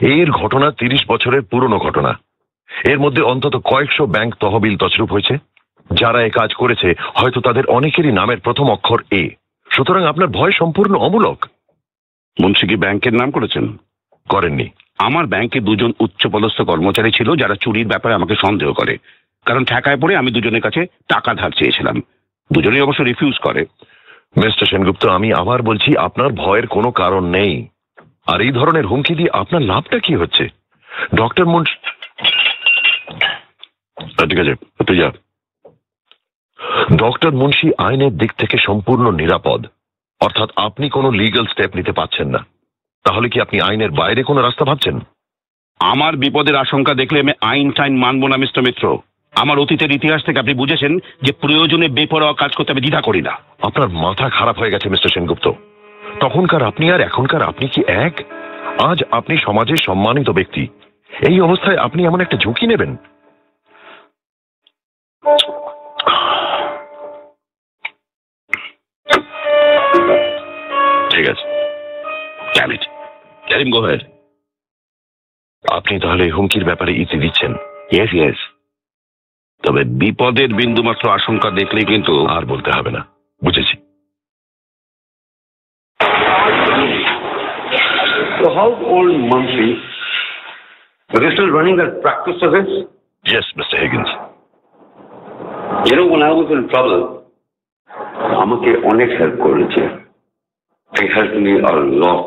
এর 0.00 0.30
ঘটনা 0.30 0.70
তিরিশ 0.70 1.04
বছরের 1.08 1.42
পুরনো 1.42 1.78
ঘটনা। 1.78 2.18
এর 2.84 2.98
মধ্যে 2.98 3.22
অন্তত 3.22 3.56
কয়েকশো 3.56 4.06
ব্যাংক 4.06 4.34
তহবিল 4.34 4.76
তছরূপ 4.76 5.12
হয়েছে। 5.12 5.36
যারা 5.94 6.22
এ 6.22 6.30
কাজ 6.30 6.54
করেছে 6.54 6.94
হয়তো 7.14 7.40
তাদের 7.40 7.66
অনেকেরই 7.66 8.12
নামের 8.12 8.40
প্রথম 8.40 8.70
অক্ষর 8.70 9.02
এ। 9.10 9.28
সুতরাং 9.70 10.04
আপনার 10.04 10.28
ভয় 10.28 10.50
সম্পূর্ণ 10.50 10.94
অমূলক। 10.94 11.46
মুন্সি 12.42 12.66
কি 12.66 12.76
ব্যাংকের 12.76 13.12
নাম 13.12 13.30
করেছেন? 13.30 13.76
করেননি। 14.28 14.68
আমার 14.98 15.26
ব্যাংকে 15.26 15.60
দুজন 15.60 15.92
উচ্চপদস্থ 16.00 16.62
কর্মচারী 16.62 17.10
ছিল 17.10 17.36
যারা 17.36 17.54
চুরির 17.54 17.86
ব্যাপারে 17.86 18.14
আমাকে 18.14 18.34
সন্দেহ 18.36 18.72
করে। 18.72 18.98
কারণ 19.46 19.64
ঠেকায় 19.64 20.00
পড়ে 20.00 20.16
আমি 20.16 20.30
দুজনের 20.30 20.60
কাছে 20.60 20.86
টাকা 21.08 21.34
ধার 21.34 21.50
চেয়েছিলাম। 21.50 22.02
দুজনেই 22.52 22.80
অবশ্য 22.80 23.02
রিফিউজ 23.02 23.38
করে। 23.38 23.64
মিস্টার 24.36 24.66
সেনগুপ্ত 24.66 25.06
আমি 25.06 25.32
আবার 25.32 25.62
বলছি 25.62 25.96
আপনার 25.96 26.28
ভয়ের 26.28 26.66
কোনো 26.66 26.90
কারণ 26.90 27.24
নেই। 27.26 27.68
আর 28.26 28.40
এই 28.40 28.50
ধরনের 28.50 28.86
হুমকি 28.86 29.14
দিয়ে 29.14 29.30
আপনার 29.32 29.62
লাভটা 29.62 29.98
কি 29.98 30.16
হচ্ছে? 30.16 30.48
ডক্টর 31.14 31.46
মুন্স 31.46 31.68
ঠিক 34.30 34.38
আছে 34.38 34.54
তুই 34.86 34.96
যা 34.96 35.12
ডক্টর 36.96 37.30
মুন্সি 37.30 37.72
আইনের 37.78 38.12
দিক 38.16 38.32
থেকে 38.32 38.58
সম্পূর্ণ 38.58 39.10
নিরাপদ। 39.10 39.66
অর্থাৎ 40.20 40.50
আপনি 40.56 40.88
কোনো 40.88 41.10
লিগ্যাল 41.10 41.46
স্টেপ 41.46 41.76
নিতে 41.76 41.92
পাচ্ছেন 41.92 42.28
না। 42.28 42.46
তাহলে 43.04 43.28
কি 43.28 43.40
আপনি 43.40 43.60
আইনের 43.60 43.90
বাইরে 43.90 44.22
কোনো 44.22 44.42
রাস্তা 44.42 44.64
ভাবছেন? 44.64 45.00
আমার 45.80 46.16
বিপদের 46.16 46.56
আশঙ্কা 46.56 46.94
দেখলে 46.94 47.20
আমি 47.20 47.32
আইন 47.40 47.70
টাইন 47.70 47.96
মানবো 47.96 48.28
না 48.28 48.36
মিস্টার 48.36 48.64
মিত্র। 48.64 48.98
আমার 49.34 49.58
অতীতের 49.58 49.90
ইতিহাস 49.90 50.24
থেকে 50.24 50.38
আপনি 50.38 50.54
বুঝেছেন 50.54 50.98
যে 51.22 51.32
প্রয়োজনে 51.32 51.88
বেপরোয়া 51.88 52.32
কাজ 52.32 52.54
করতে 52.54 52.72
আমি 52.72 52.80
দ্বিধা 52.80 53.00
করি 53.00 53.22
না। 53.22 53.38
আপনার 53.60 53.88
মাথা 53.88 54.28
খারাপ 54.28 54.58
হয়ে 54.58 54.70
গেছে 54.70 54.88
মিস্টার 54.88 55.10
সেনগুপ্ত। 55.10 55.48
তখনকার 56.20 56.62
আপনি 56.62 56.90
আর 56.90 57.00
এখনকার 57.00 57.42
আপনি 57.42 57.68
কি 57.68 57.82
এক? 57.86 58.20
আজ 58.82 59.04
আপনি 59.10 59.36
সমাজের 59.36 59.76
সম্মানিত 59.76 60.30
ব্যক্তি। 60.30 60.68
এই 61.28 61.40
অবস্থায় 61.40 61.76
আপনি 61.76 62.04
এমন 62.04 62.20
একটা 62.20 62.36
ঝুঁকি 62.36 62.66
নেবেন? 62.66 62.96
ঠিক 71.10 71.28
আছে. 71.28 71.52
আপনি 75.70 76.00
তাহলে 76.00 76.30
হুমকির 76.30 76.64
ব্যাপারে 76.64 76.92
ইতি 76.92 77.18
দিচ্ছেন? 77.18 77.54
Yes 77.92 78.14
yes. 78.14 78.51
তবে 79.72 79.84
বিপদের 80.02 80.50
বিন্দুমাত্র 80.60 81.04
আশঙ্কা 81.18 81.48
দেখলেই 81.50 81.86
কিন্তু 81.92 82.12
আর 82.34 82.42
বলতে 82.52 82.70
হবে 82.76 82.90
না 82.96 83.02
বুঝেছি 83.42 83.74
So 88.38 88.46
how 88.58 88.70
old 88.94 89.14
Munshi? 89.30 89.68
Are 91.10 91.20
they 91.22 91.30
still 91.36 91.50
running 91.56 91.76
that 91.80 91.92
practice 92.04 92.38
service? 92.42 92.72
Yes 93.24 93.48
mister 93.58 93.76
Higgins 93.84 94.08
You 95.88 95.94
know, 95.98 96.06
when 96.12 96.22
I 96.30 96.32
was 96.40 96.48
in 96.56 96.62
trouble, 96.72 97.02
আমাকে 98.44 98.70
অনেক 98.92 99.10
হেল্প 99.18 99.36
করেছে 99.46 99.82
He 100.92 101.04
helped 101.16 101.38
me 101.46 101.54
a 101.70 101.72
lot. 102.02 102.26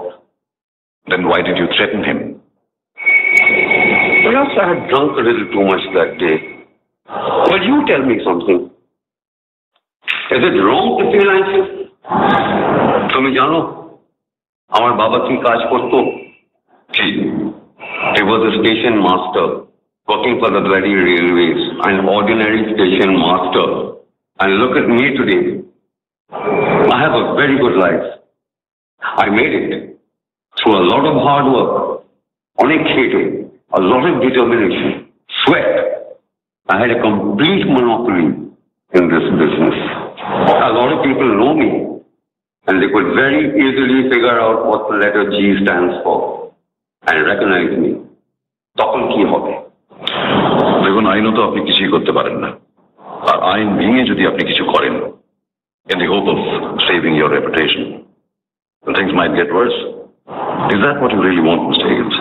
Then 1.07 1.21
why 1.29 1.39
did 1.47 1.55
you 1.61 1.67
threaten 1.75 2.01
him? 2.09 2.19
Perhaps 4.25 4.53
I 4.61 4.65
had 4.71 4.81
drunk 4.91 5.11
a 5.21 5.23
little 5.27 5.47
too 5.53 5.63
much 5.71 5.85
that 5.97 6.11
day. 6.25 6.37
Well, 7.44 7.62
you 7.62 7.86
tell 7.86 8.02
me 8.04 8.20
something. 8.24 8.70
Is 10.30 10.42
it 10.48 10.56
wrong 10.64 10.86
to 10.98 11.04
feel 11.12 11.28
anxious? 11.38 11.68
তুমি 13.14 13.30
জানো 13.38 13.58
আমার 14.70 14.92
বাবা 15.02 15.18
কি 15.26 15.34
কাজ 15.46 15.60
করতো 15.72 15.98
কি 16.94 17.08
He 18.16 18.22
was 18.30 18.40
a 18.50 18.52
station 18.60 18.94
master 19.06 19.46
working 20.10 20.36
for 20.40 20.50
the 20.56 20.62
bloody 20.66 20.94
railways, 21.08 21.60
an 21.88 21.96
ordinary 22.18 22.62
station 22.74 23.10
master. 23.24 23.68
And 24.40 24.50
look 24.60 24.74
at 24.80 24.86
me 24.96 25.04
today. 25.18 25.44
I 26.94 26.96
have 27.04 27.14
a 27.22 27.24
very 27.40 27.56
good 27.64 27.76
life. 27.86 28.06
I 29.24 29.26
made 29.38 29.54
it 29.62 29.72
through 30.56 30.76
a 30.82 30.84
lot 30.92 31.04
of 31.10 31.14
hard 31.26 31.46
work, 31.56 31.72
অনেক 32.64 32.80
খেটে, 32.92 33.22
a 33.78 33.80
lot 33.90 34.04
of 34.10 34.14
determination, 34.26 34.88
sweat. 35.40 35.70
I 36.68 36.76
had 36.82 36.90
a 36.90 37.00
complete 37.00 37.66
monopoly 37.66 38.26
in 38.92 39.04
this 39.12 39.26
business. 39.42 39.76
A 40.68 40.72
lot 40.78 40.92
of 40.94 41.04
people 41.04 41.28
know 41.40 41.52
me 41.54 41.70
and 42.66 42.82
they 42.82 42.88
could 42.94 43.14
very 43.14 43.42
easily 43.64 44.10
figure 44.12 44.38
out 44.38 44.66
what 44.66 44.88
the 44.90 44.96
letter 45.02 45.24
G 45.34 45.58
stands 45.62 45.94
for 46.04 46.52
and 47.06 47.16
recognize 47.26 47.72
me. 47.82 47.92
তখন 48.76 49.00
কি 49.12 49.22
হবে 49.32 49.52
দেখুন 50.84 51.04
আইনত 51.12 51.38
আপনি 51.48 51.60
কিছুই 51.68 51.90
করতে 51.94 52.12
পারেন 52.18 52.36
না 52.44 52.50
আর 53.30 53.36
আইন 53.52 53.68
ভেঙে 53.78 54.02
যদি 54.10 54.22
আপনি 54.30 54.42
কিছু 54.50 54.64
করেন 54.74 54.94
in 55.86 55.98
the 55.98 56.06
hope 56.06 56.28
of 56.28 56.38
saving 56.88 57.14
your 57.16 57.30
reputation, 57.30 58.06
then 58.84 58.94
things 58.94 59.12
might 59.12 59.34
get 59.34 59.52
worse. 59.52 59.74
Is 60.70 60.80
that 60.84 60.96
what 61.00 61.10
you 61.10 61.20
really 61.20 61.40
want, 61.40 61.66
Mr. 61.66 61.86
Higgins? 61.90 62.16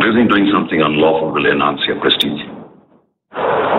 Do 0.00 0.06
you 0.08 0.14
think 0.16 0.28
doing 0.30 0.50
something 0.52 0.80
unlawful 0.82 1.32
will 1.32 1.46
enhance 1.46 1.80
your 1.86 1.98
prestige? 2.00 2.53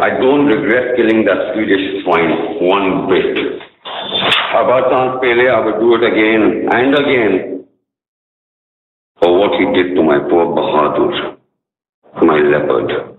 I 0.02 0.10
don't 0.20 0.46
regret 0.46 0.96
killing 0.96 1.24
that 1.24 1.54
Swedish 1.54 2.04
swine 2.04 2.60
one 2.60 3.08
bit. 3.08 3.62
About 4.52 5.20
Pele, 5.22 5.48
I 5.48 5.60
would 5.64 5.80
do 5.80 5.94
it 5.96 6.04
again 6.04 6.68
and 6.70 6.92
again 6.94 7.66
for 9.20 9.38
what 9.38 9.52
he 9.58 9.64
did 9.72 9.94
to 9.96 10.02
my 10.02 10.18
poor 10.28 10.52
Bahadur, 10.52 11.38
my 12.22 12.38
leopard. 12.44 13.16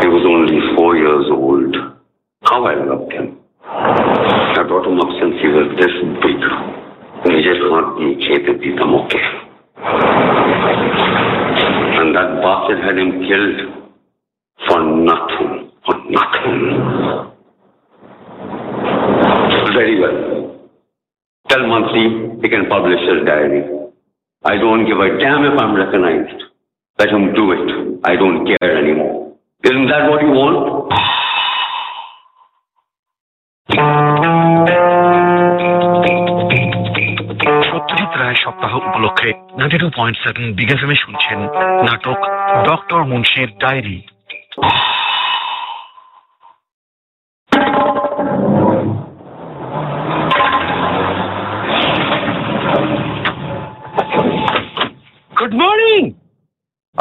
He 0.00 0.08
was 0.08 0.24
only 0.24 0.76
four 0.76 0.96
years 0.96 1.26
old. 1.30 1.76
How 2.44 2.64
I 2.64 2.74
loved 2.74 3.12
him. 3.12 3.38
I 3.64 4.62
brought 4.66 4.86
him 4.86 5.00
up 5.00 5.12
since 5.20 5.36
he 5.42 5.48
was 5.48 5.68
this 5.78 5.94
big. 6.24 6.40
मेरे 7.26 7.52
हाथ 7.70 7.96
नीचे 8.00 8.36
पे 8.46 8.52
थी 8.62 8.72
दमों 8.78 9.02
के 9.12 9.20
And 12.00 12.14
that 12.14 12.30
bastard 12.42 12.80
had 12.84 12.98
him 12.98 13.10
killed 13.26 13.58
for 14.68 14.80
nothing. 14.82 15.27
Very 19.70 20.00
well. 20.00 20.18
Tell 21.46 21.60
Munshi 21.60 22.42
he 22.42 22.48
can 22.48 22.66
publish 22.68 23.00
his 23.00 23.24
diary. 23.26 23.62
I 24.44 24.56
don't 24.56 24.86
give 24.86 24.98
a 24.98 25.18
damn 25.18 25.44
if 25.44 25.58
I'm 25.58 25.74
recognized. 25.74 26.42
Let 26.98 27.10
him 27.10 27.34
do 27.34 27.52
it. 27.52 28.00
I 28.04 28.16
don't 28.16 28.46
care 28.46 28.76
anymore. 28.76 29.36
Isn't 29.64 29.88
that 29.88 30.08
what 30.10 30.22
you 30.22 30.32
want? 30.32 30.58
Satyajit 37.70 38.12
Ray 38.22 38.38
সপ্তাহ 38.44 38.72
উপলক্ষে 38.80 39.30
ninety 39.58 39.78
two 39.82 39.88
point 39.98 40.16
seven 40.24 40.96
শুনছেন 41.02 41.38
নাটক 41.86 42.18
doctor 42.68 43.00
মুন্সির 43.10 43.50
diary 43.62 43.98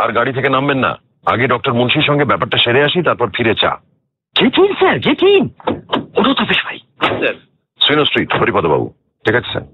আর 0.02 0.10
গাড়ি 0.12 0.32
থেকে 0.34 0.50
নামবেন 0.50 0.80
না। 0.86 0.92
আগে 1.26 1.46
doctor 1.48 1.74
মুন্সির 1.74 2.08
সঙ্গে 2.08 2.26
ব্যাপারটা 2.26 2.58
সেরে 2.58 2.82
আসি 2.84 3.00
তারপর 3.04 3.28
ফিরে 3.36 3.54
চা। 3.56 3.72
যেতিন 4.36 4.70
স্যার? 4.74 5.00
যেতিন 5.00 5.42
ওটা 6.18 6.34
তাপেশ 6.34 6.60
ভাই। 6.66 6.80
শ্রীন 7.82 8.04
স্ট্রিট 8.04 8.30
হরিপদবাবু। 8.34 8.88
ঠিক 9.26 9.36
আছে 9.36 9.50
স্যার। 9.52 9.66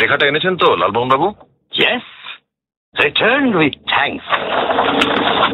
লেখাটা 0.00 0.24
এনেছেন 0.26 0.54
তো 0.56 0.76
লালমোহন 0.76 1.08
বাবু 1.08 1.28
ইয়েস 1.72 2.06
রিটার্ন 3.04 3.56
উইথ 3.56 3.74
থ্যাঙ্কস 3.88 4.28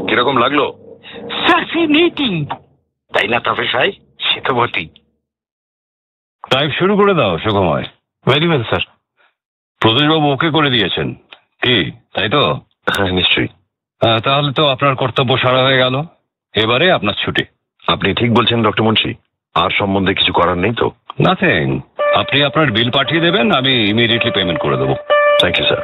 কীরকম 0.09 0.37
লাগল? 0.37 0.61
ফ্যাসিনেটিং 1.47 2.33
তাই 3.15 3.27
না 3.29 3.39
তাপেশ 3.41 3.71
ভাই? 3.75 3.91
সে 4.19 4.39
তো 4.41 4.53
বটেই। 4.55 4.89
টাইপ 6.51 6.71
শুরু 6.79 6.93
করে 6.97 7.13
দাও 7.15 7.39
সুখময়। 7.39 7.85
ভেরি 8.27 8.47
ওয়েল 8.49 8.65
স্যার 8.65 8.85
প্রদেশবাবু 9.81 10.27
ওকে 10.33 10.49
করে 10.51 10.71
দিয়েছেন। 10.71 11.09
কি 11.63 11.91
তাই 12.15 12.29
তো? 12.29 12.61
হ্যাঁ 12.97 13.11
নিশ্চয়ই। 13.11 13.49
আহ, 14.09 14.19
তাহলে 14.19 14.53
তো 14.53 14.69
আপনার 14.69 14.97
কর্তব্য 14.97 15.39
সারা 15.39 15.63
হয়ে 15.65 15.79
গেল। 15.79 16.03
এবারে 16.55 16.93
আপনার 16.93 17.15
ছুটি। 17.15 17.45
আপনি 17.87 18.15
ঠিক 18.15 18.35
বলছেন 18.35 18.63
ডক্টর 18.63 18.83
মুন্সি। 18.83 19.15
আর 19.55 19.71
সম্বন্ধে 19.71 20.15
কিছু 20.15 20.33
করার 20.33 20.59
নেই 20.59 20.73
তো? 20.75 20.91
নাথিং 21.21 21.81
আপনি 22.15 22.45
আপনার 22.45 22.71
বিল 22.71 22.91
পাঠিয়ে 22.91 23.21
দেবেন 23.21 23.53
আমি 23.53 23.73
ইমিডিয়েটলি 23.89 24.31
পেমেন্ট 24.31 24.61
করে 24.61 24.77
দেবো। 24.77 24.95
থ্যাংক 25.41 25.59
ইউ 25.59 25.67
স্যার 25.67 25.83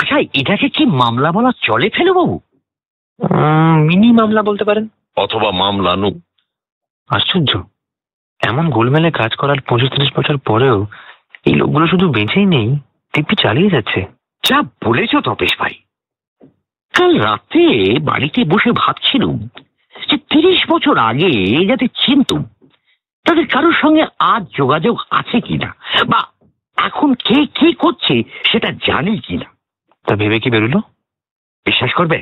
আচ্ছা 0.00 0.18
এটাকে 0.18 0.68
কি 0.68 0.86
মামলা 0.86 1.32
বলা 1.32 1.50
চলে 1.62 1.90
ফেলে 1.90 2.12
বাবু? 2.12 2.40
মিনি 3.76 4.12
মামলা 4.12 4.42
বলতে 4.42 4.64
পারেন। 4.64 4.88
অথবা 5.16 5.50
মামলানু। 5.50 6.10
আশ্চর্য। 7.08 7.62
এমন 8.48 8.70
গোলমেলে 8.70 9.10
কাজ 9.10 9.34
করার 9.34 9.60
পঁচিশ 9.68 9.90
তিরিশ 9.90 10.10
বছর 10.18 10.36
পরেও 10.38 10.86
এই 11.44 11.54
লোকগুলো 11.54 11.86
শুধু 11.86 12.06
বেঁচেই 12.12 12.46
নেই 12.46 12.68
দিব্যি 13.14 13.36
চালিয়ে 13.42 13.70
যাচ্ছে। 13.70 14.00
যা 14.44 14.62
বলেছ 14.84 15.12
তপেশ 15.16 15.52
ভাই। 15.58 15.74
কাল 16.94 17.12
রাতে 17.18 17.64
বাড়িতে 18.00 18.44
বসে 18.44 18.72
ভাবছিলুম 18.72 19.48
যে 20.10 20.16
তিরিশ 20.16 20.60
বছর 20.70 20.98
আগে 20.98 21.30
যাতে 21.66 21.86
চিনতুম 21.88 22.42
তাদের 23.26 23.46
কারোর 23.46 23.72
সঙ্গে 23.72 24.04
আজ 24.18 24.42
যোগাযোগ 24.58 24.96
আছে 25.10 25.40
কিনা 25.40 25.74
বা 26.08 26.20
এখন 26.76 27.14
কে 27.14 27.46
কি 27.46 27.72
করছে 27.72 28.22
সেটা 28.44 28.68
জানি 28.86 29.18
কিনা। 29.18 29.48
তা 30.06 30.16
ভেবে 30.16 30.40
কি 30.40 30.50
বেরোলো? 30.50 30.78
বিশ্বাস 31.66 31.92
করবে? 31.94 32.18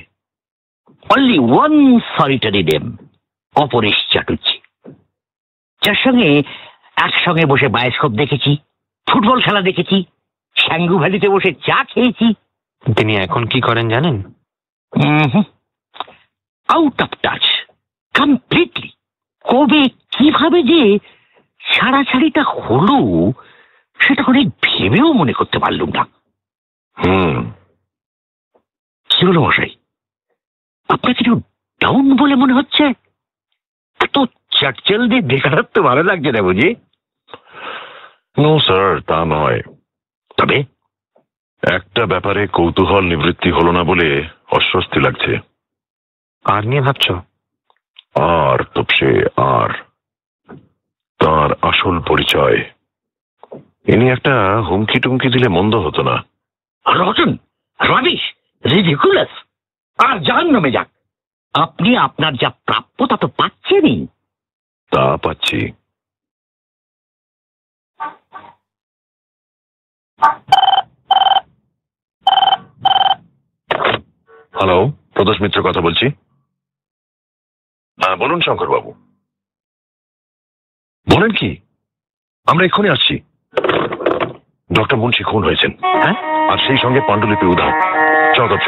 Only 1.11 1.39
one 1.39 2.01
solitary 2.17 2.63
name 2.63 2.97
Aparesh 3.57 3.99
Chatterjee 4.13 4.57
যার 5.83 5.95
সঙ্গে 5.95 6.43
একসঙ্গে 6.97 7.47
বসে 7.47 7.69
বায়োস্কোপ 7.69 8.13
দেখেছি 8.13 8.57
ফুটবল 9.07 9.41
খেলা 9.41 9.63
দেখেছি 9.63 10.05
শ্যাঙ্গু 10.57 10.99
ভ্যালিতে 10.99 11.29
বসে 11.29 11.55
চা 11.55 11.85
খেয়েছি। 11.85 12.27
তিনি 12.97 13.17
এখন 13.17 13.47
কি 13.47 13.61
করেন 13.61 13.89
জানেন? 13.89 14.17
আউট 16.69 17.03
অফ 17.03 17.09
টাচ 17.23 17.45
কমপ্লিটলি 18.19 18.91
কবে 19.45 19.89
কীভাবে 19.89 20.63
যে 20.63 20.99
ছাড়াছাড়িটা 21.61 22.43
হলো 22.43 22.97
সেটা 24.01 24.23
অনেক 24.29 24.47
ভেবেও 24.63 25.13
মনে 25.13 25.33
করতে 25.33 25.59
পারলুম 25.59 25.91
না। 25.95 26.07
হুম। 26.99 27.53
কি 29.11 29.27
হলো 29.27 29.41
মশাই 29.41 29.73
আপনার 30.89 31.15
কিছু 31.15 31.41
ডাউন 31.81 32.17
বলে 32.17 32.35
মনে 32.35 32.53
হচ্ছে? 32.53 32.85
চাটচলদের 34.63 35.29
দেখার 35.29 35.63
তো 35.63 35.83
ভালো 35.83 36.03
লাগছে 36.03 36.33
না 36.33 36.43
বুঝি? 36.43 36.75
নো 38.39 38.61
স্যার 38.61 39.01
তা 39.01 39.25
নয়। 39.25 39.61
তবে 40.37 40.65
একটা 41.73 42.07
ব্যাপারে 42.07 42.47
কৌতূহল 42.47 43.01
নিবৃত্তি 43.01 43.51
হলো 43.51 43.73
না 43.73 43.83
বলে 43.83 44.29
অস্বস্তি 44.51 45.01
লাগছে। 45.01 45.39
আর 46.45 46.67
নিয়ে 46.67 46.81
ভাবছ? 46.81 47.11
আর 48.15 48.65
তপসে 48.75 49.27
আর। 49.37 49.69
তার 51.19 51.51
আসল 51.63 52.01
পরিচয়। 52.01 52.71
ইনি 53.87 54.11
একটা 54.11 54.61
হুমকি 54.61 55.01
টুমকি 55.01 55.29
দিলে 55.29 55.49
মন্দ 55.49 55.75
হতো 55.75 56.03
না। 56.03 56.25
রতন 56.95 57.37
রবিশ 57.89 58.21
রিডিকুলাস 58.67 59.29
আর 59.99 60.19
যান 60.19 60.51
নামে 60.51 60.71
যাক। 60.71 60.89
আপনি 61.55 61.97
আপনার 61.97 62.35
যা 62.35 62.51
প্রাপ্য 62.51 63.07
তা 63.07 63.17
তো 63.17 63.29
পাচ্ছেনই। 63.29 64.07
পাচ্ছি 65.25 65.59
হ্যালো 74.55 74.79
প্রদোষ 75.15 75.37
মিত্র 75.43 75.59
কথা 75.63 75.81
বলছি 75.81 76.07
হ্যাঁ 77.99 78.17
বলুন 78.23 78.41
শঙ্কর 78.47 78.69
বাবু 78.75 78.91
বলেন 81.07 81.33
কি 81.39 81.51
আমরা 82.47 82.65
এক্ষুনি 82.65 82.89
আসছি 82.91 83.15
ডক্টর 84.71 84.97
মুন্সি 84.97 85.23
খুন 85.25 85.43
হয়েছেন 85.45 85.71
হ্যাঁ 85.95 86.17
আর 86.51 86.59
সেই 86.67 86.79
সঙ্গে 86.85 87.01
পাণ্ডুলিপি 87.09 87.47
উদাহরণ 87.49 87.77
চদর্শ 88.37 88.67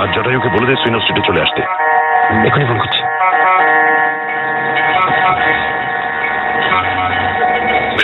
আর 0.00 0.08
জটায়ুকে 0.14 0.48
বলে 0.54 0.66
দে 0.66 0.74
সুইনো 0.80 0.98
স্ট্রিটে 1.00 1.26
চলে 1.28 1.44
আসতে 1.44 1.62
এখনই 2.48 2.68
ফোন 2.68 2.78
করছি 2.78 3.00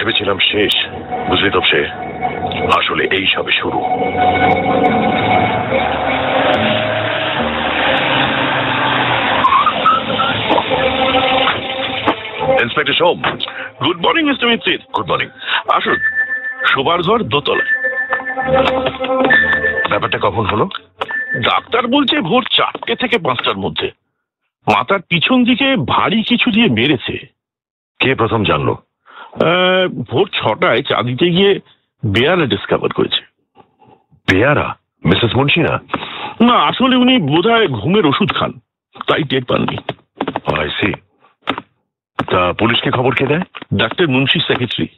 ভেবেছিলাম 0.06 0.38
শেষ। 0.38 0.74
বুঝলি 1.28 1.50
তপসে 1.50 1.80
আসলে 2.76 3.04
এই 3.10 3.26
সবে 3.26 3.52
শুরু। 3.52 3.78
Inspector 12.62 12.92
Som 12.92 13.22
good 13.84 13.98
morning 14.06 14.24
mister 14.24 14.48
Mitter 14.48 14.80
good 14.96 15.10
morning. 15.10 15.28
আসুন 15.72 15.96
শোবার 16.66 17.02
ঘর 17.02 17.22
দোতলায়। 17.22 17.72
ব্যাপারটা 19.88 20.18
কখন 20.22 20.46
হলো? 20.46 20.68
ডাক্তার 21.36 21.86
বলছে 21.86 22.20
ভোর 22.20 22.44
চারটে 22.50 22.94
থেকে 22.94 23.18
পাঁচটার 23.18 23.56
মধ্যে। 23.56 23.90
মাথার 24.66 25.00
পিছন 25.08 25.44
দিকে 25.44 25.76
ভারী 25.76 26.22
কিছু 26.22 26.50
দিয়ে 26.50 26.68
মেরেছে। 26.68 27.26
কে 27.98 28.14
প্রথম 28.14 28.44
জানলো? 28.44 28.85
ভোর 30.10 30.28
ছটায় 30.32 30.82
চা 30.82 31.02
দিতে 31.02 31.30
গিয়ে 31.30 31.60
বেয়ারা 32.06 32.46
ডিসকভার 32.46 32.90
করেছে। 32.92 33.22
বেয়ারা? 34.32 34.76
মিসেস 35.04 35.36
মুন্সি 35.36 35.60
না 35.60 35.80
না 36.40 36.54
আসলে 36.54 36.96
উনি 36.96 37.18
বোধহয় 37.18 37.68
ঘুমের 37.68 38.06
ওষুধ 38.06 38.32
খান 38.34 38.52
তাই 39.06 39.22
টের 39.22 39.44
পাননি। 39.44 39.76
সি 40.80 40.92
তা 42.30 42.52
পুলিশকে 42.52 42.90
খবর 42.90 43.14
কে 43.14 43.26
দেয়? 43.26 43.42
ডাক্তার 43.74 44.08
মুন্সি 44.08 44.40
সেক্রেটারি 44.40 44.88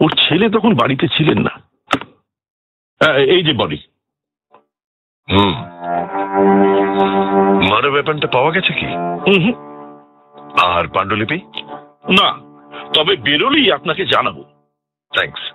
ওর 0.00 0.10
ছেলে 0.10 0.48
তখন 0.48 0.74
বাড়িতে 0.74 1.08
ছিলেন 1.08 1.38
না। 1.38 1.50
এই 3.14 3.44
যে 3.44 3.52
বডি। 3.52 3.78
হুম। 5.30 5.52
মানব 7.70 7.90
ব্যাপারটা 7.90 8.28
পাওয়া 8.28 8.50
গেছে 8.50 8.72
কি? 8.72 8.86
আর 10.62 10.88
পাণ্ডুলিপি? 10.88 11.40
না। 12.22 12.47
তবে 12.94 13.16
বেরোলেই 13.16 13.72
আপনাকে 13.72 14.06
জানাব। 14.06 14.42
থ্যাঙ্কস 15.14 15.52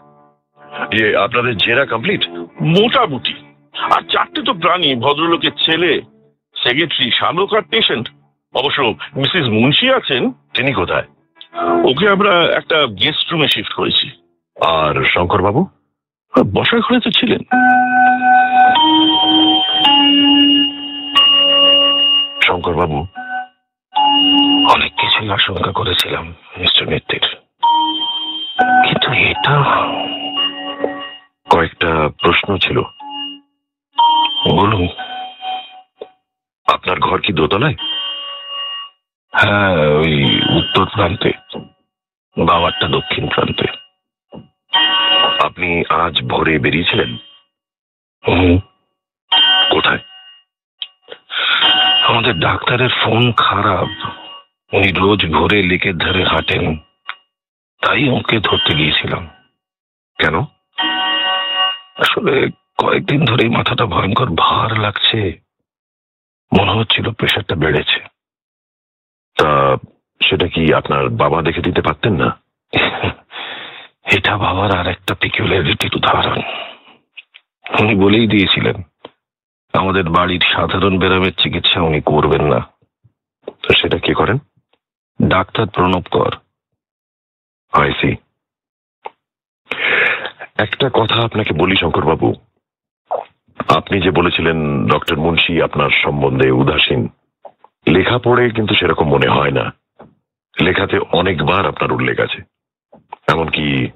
ইয়ে 0.93 1.17
আপনাদের 1.17 1.57
জেরা 1.57 1.85
কমপ্লিট 1.85 2.29
মোটামুটি। 2.61 3.33
আর 3.75 4.01
চারটে 4.01 4.41
তো 4.41 4.53
প্রাণী 4.53 4.95
ভদ্রলোকের 4.95 5.51
ছেলে 5.51 6.01
সেক্রেটারি 6.63 7.11
শালক 7.11 7.53
আর 7.53 7.61
পেশেন্ট 7.61 8.09
অবশ্য 8.53 8.95
মিসেস 9.15 9.45
মুন্সি 9.47 9.89
আছেন। 9.89 10.31
তিনি 10.31 10.73
কোথায়? 10.73 11.03
ওকে 11.91 12.09
আমরা 12.09 12.45
একটা 12.57 12.85
গেস্ট 12.85 13.31
রুমে 13.31 13.47
শিফট 13.47 13.73
করেছি। 13.73 14.07
আর 14.65 15.03
শঙ্কর 15.03 15.41
বাবু 15.41 15.67
বসার 16.53 16.79
ঘরে 16.79 16.99
তো 16.99 17.09
ছিলেন। 17.11 17.41
শঙ্কর 22.41 22.73
কিছুই 25.13 25.31
আশঙ্কা 25.31 25.71
করেছিলাম, 25.71 26.33
মিস্টার 26.57 26.87
মিত্তির। 26.87 27.25
কিন্তু 28.87 29.07
এটা 29.13 29.55
কয়েকটা 31.49 32.09
প্রশ্ন 32.21 32.57
ছিল। 32.57 32.77
বলুন, 34.49 34.87
আপনার 36.67 36.99
ঘর 36.99 37.19
কি 37.21 37.33
দোতলায়? 37.33 37.75
হ্যাঁ 39.33 39.77
ওই 39.99 40.41
উত্তর 40.59 40.85
প্রান্তে, 40.85 41.31
বাবারটা 42.37 42.87
দক্ষিণ 42.87 43.27
প্রান্তে। 43.27 43.67
আপনি 45.45 45.69
আজ 45.89 46.21
ভোরে 46.21 46.59
বেরিয়েছিলেন? 46.59 47.17
কোথায়? 49.69 49.99
আমাদের 52.03 52.39
ডাক্তারের 52.39 52.89
ফোন 52.89 53.31
খারাপ। 53.37 53.89
উনি 54.73 54.91
রোজ 54.91 55.25
ভোরে 55.25 55.63
লেকের 55.63 55.97
ধারে 55.97 56.23
হাঁটেন। 56.23 56.77
তাই 57.81 58.09
ওকে 58.09 58.39
ধরতে 58.39 58.75
গিয়েছিলাম। 58.75 59.27
কেন? 60.19 60.39
আসলে 61.97 62.49
কয়েকদিন 62.77 63.25
ধরেই 63.25 63.49
মাথাটা 63.49 63.85
ভয়ঙ্কর 63.85 64.25
ভার 64.25 64.79
লাগছে। 64.79 65.39
মনে 66.59 66.71
হচ্ছিল 66.71 67.11
প্রেশারটা 67.11 67.55
বেড়েছে। 67.55 67.99
তা 69.37 69.77
সেটা 70.29 70.47
কি 70.47 70.73
আপনার 70.73 71.09
বাবা 71.09 71.41
দেখে 71.41 71.61
দিতে 71.61 71.81
পারতেন 71.81 72.13
না? 72.13 72.37
এটা 74.15 74.37
বাবার 74.37 74.77
আর 74.77 74.87
একটা 74.87 75.15
পিকুলারিটির 75.15 75.95
উদাহরণ। 75.95 76.41
উনি 77.79 77.95
বলেই 77.95 78.27
দিয়েছিলেন, 78.27 78.75
আমাদের 79.73 80.03
বাড়ির 80.03 80.41
সাধারণ 80.53 80.99
ব্যারামের 80.99 81.33
চিকিৎসা 81.33 81.81
উনি 81.81 82.01
করবেন 82.01 82.53
না। 82.53 82.59
তো 83.63 83.73
সেটা 83.73 83.97
কি 83.97 84.13
করেন? 84.13 84.37
ডাক্তার 85.21 85.65
প্রণব 85.67 86.03
কর। 86.11 86.31
আইসি 87.71 88.15
একটা 90.57 90.89
কথা 90.93 91.15
আপনাকে 91.25 91.53
বলি 91.53 91.75
শঙ্করবাবু। 91.75 92.33
আপনি 93.75 94.01
যে 94.01 94.11
বলেছিলেন 94.11 94.87
ডক্টর 94.87 95.17
মুন্সি 95.17 95.61
আপনার 95.61 95.89
সম্বন্ধে 95.89 96.51
উদাসীন। 96.51 97.09
লেখা 97.87 98.17
পড়ে 98.17 98.49
কিন্তু 98.49 98.75
সেরকম 98.75 99.05
মনে 99.05 99.27
হয় 99.27 99.51
না। 99.51 99.71
লেখাতে 100.61 100.99
অনেকবার 100.99 101.65
আপনার 101.65 101.91
উল্লেখ 101.91 102.19
আছে। 102.19 102.41
এমনকি 103.27 103.91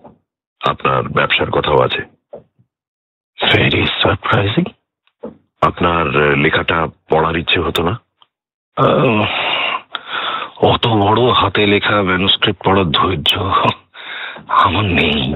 আপনার 0.62 1.04
ব্যবসার 1.04 1.52
কথাও 1.52 1.80
আছে। 1.82 2.02
ভেরি 3.52 3.86
সারপ্রাইজিং 3.86 4.64
আপনার 5.62 6.08
লেখাটা 6.38 6.88
পড়ার 7.10 7.38
ইচ্ছে 7.38 7.60
হতো 7.60 7.84
না? 7.84 8.00
অত 10.62 10.88
বড় 10.88 11.32
হাতে 11.32 11.68
লেখা 11.68 12.02
ম্যানুস্ক্রিপ্ট 12.02 12.66
পড়ার 12.66 12.86
ধৈর্য 12.86 13.38
আমার 14.48 14.86
নেই। 14.86 15.36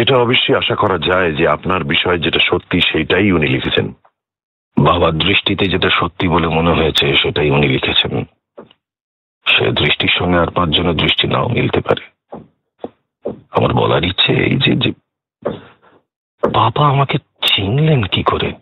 এটা 0.00 0.16
অবশ্যই 0.16 0.54
আশা 0.54 0.74
করা 0.74 0.98
যায় 0.98 1.32
যে 1.32 1.48
আপনার 1.48 1.84
বিষয় 1.84 2.18
যেটা 2.18 2.38
সত্যি 2.38 2.80
সেটাই 2.80 3.32
উনি 3.32 3.46
লিখেছেন। 3.46 3.92
বাবার 4.82 5.12
দৃষ্টিতে 5.12 5.66
যেটা 5.66 5.90
সত্যি 5.90 6.28
বলে 6.28 6.48
মনে 6.48 6.70
হয়েছে 6.70 7.16
সেটাই 7.16 7.50
উনি 7.50 7.68
লিখেছেন। 7.68 8.24
সে 9.46 9.72
দৃষ্টির 9.72 10.08
সঙ্গে 10.08 10.38
আর 10.38 10.50
পাঁচজনের 10.50 10.96
দৃষ্টি 10.96 11.28
নাও 11.28 11.48
মিলতে 11.48 11.80
পারে। 11.80 12.32
আমার 13.50 13.74
বলার 13.74 14.04
ইচ্ছে 14.04 14.32
এই 14.32 14.56
যে 14.56 14.76
যে 14.76 14.92
বাবা 16.52 16.88
আমাকে 16.88 17.18
চিনলেন 17.18 18.02
কি 18.02 18.22
করে? 18.22 18.52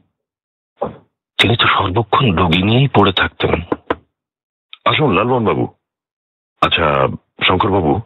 তিনি 1.39 1.57
তো 1.57 1.67
সর্বক্ষণ 1.67 2.33
রোগী 2.33 2.63
নিয়েই 2.63 2.89
পড়ে 2.89 3.13
থাকতেন। 3.13 3.63
আসুন 4.85 5.15
লালমোহন 5.15 5.45
বাবু 5.45 5.69
আচ্ছা 6.61 7.09
শঙ্কর 7.43 7.71
বাবু 7.71 8.01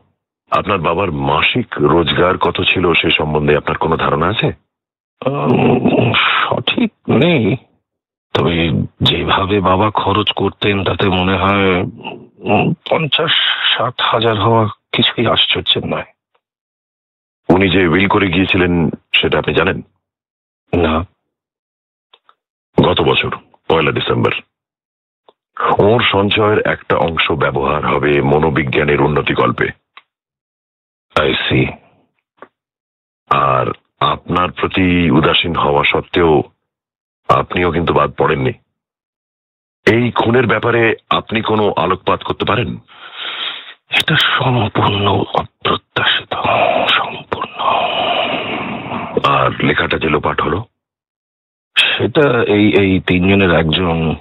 আপনার 0.51 0.79
বাবার 0.79 1.13
মাসিক 1.13 1.67
রোজগার 1.79 2.39
কত 2.39 2.61
ছিল 2.61 2.93
সে 2.93 3.11
সম্বন্ধে 3.11 3.57
আপনার 3.57 3.77
কোনো 3.77 3.97
ধারণা 3.97 4.27
আছে? 4.27 4.53
সঠিক 6.17 6.93
নেই। 7.09 7.57
তবে 8.33 8.71
যেভাবে 9.01 9.61
বাবা 9.61 9.91
খরচ 9.91 10.33
করতেন 10.33 10.85
তাতে 10.85 11.09
মনে 11.09 11.37
হয় 11.37 11.85
পঞ্চাশ 12.91 13.31
ষাট 13.77 13.95
হাজার 14.01 14.37
হওয়া 14.41 14.69
কিছুই 14.93 15.27
আশ্চর্যের 15.27 15.87
নয়। 15.87 16.05
উনি 17.49 17.69
যে 17.69 17.89
উইল 17.89 18.09
করে 18.09 18.27
গিয়েছিলেন 18.27 18.91
সেটা 19.13 19.39
আপনি 19.39 19.55
জানেন? 19.55 19.83
না। 20.77 21.07
গত 22.85 23.01
বছর 23.01 23.31
পয়লা 23.69 23.91
ডিসেম্বর। 23.91 24.35
ওর 25.59 26.03
সঞ্চয়ের 26.03 26.59
একটা 26.67 26.97
অংশ 26.97 27.33
ব্যবহার 27.33 27.87
হবে 27.87 28.23
মনোবিজ্ঞানের 28.23 29.01
উন্নতি 29.01 29.35
গল্পে 29.35 29.69
আই 31.21 31.35
সি 31.35 31.67
আর 33.31 33.67
আপনার 34.01 34.53
প্রতি 34.53 35.11
উদাসীন 35.11 35.57
হওয়া 35.57 35.85
সত্ত্বেও 35.85 36.43
আপনিও 37.29 37.73
কিন্তু 37.73 37.95
বাদ 37.95 38.13
পড়েননি। 38.19 38.53
এই 39.87 40.11
খুনের 40.11 40.47
ব্যাপারে 40.47 40.97
আপনি 41.11 41.41
কোনো 41.41 41.75
আলোকপাত 41.77 42.23
করতে 42.23 42.45
পারেন? 42.45 42.79
এটা 43.91 44.17
সম্পূর্ণ 44.17 45.09
অপ্রত্যাশিত 45.11 46.35
সম্পূর্ণ। 46.89 47.61
আর 49.25 49.65
লেখাটা 49.65 49.99
যে 49.99 50.09
লোপাট 50.09 50.41
হলো? 50.41 50.65
সেটা 51.79 52.43
এই 52.43 52.73
এই 52.73 53.01
তিনজনের 53.01 53.55
একজন 53.55 54.15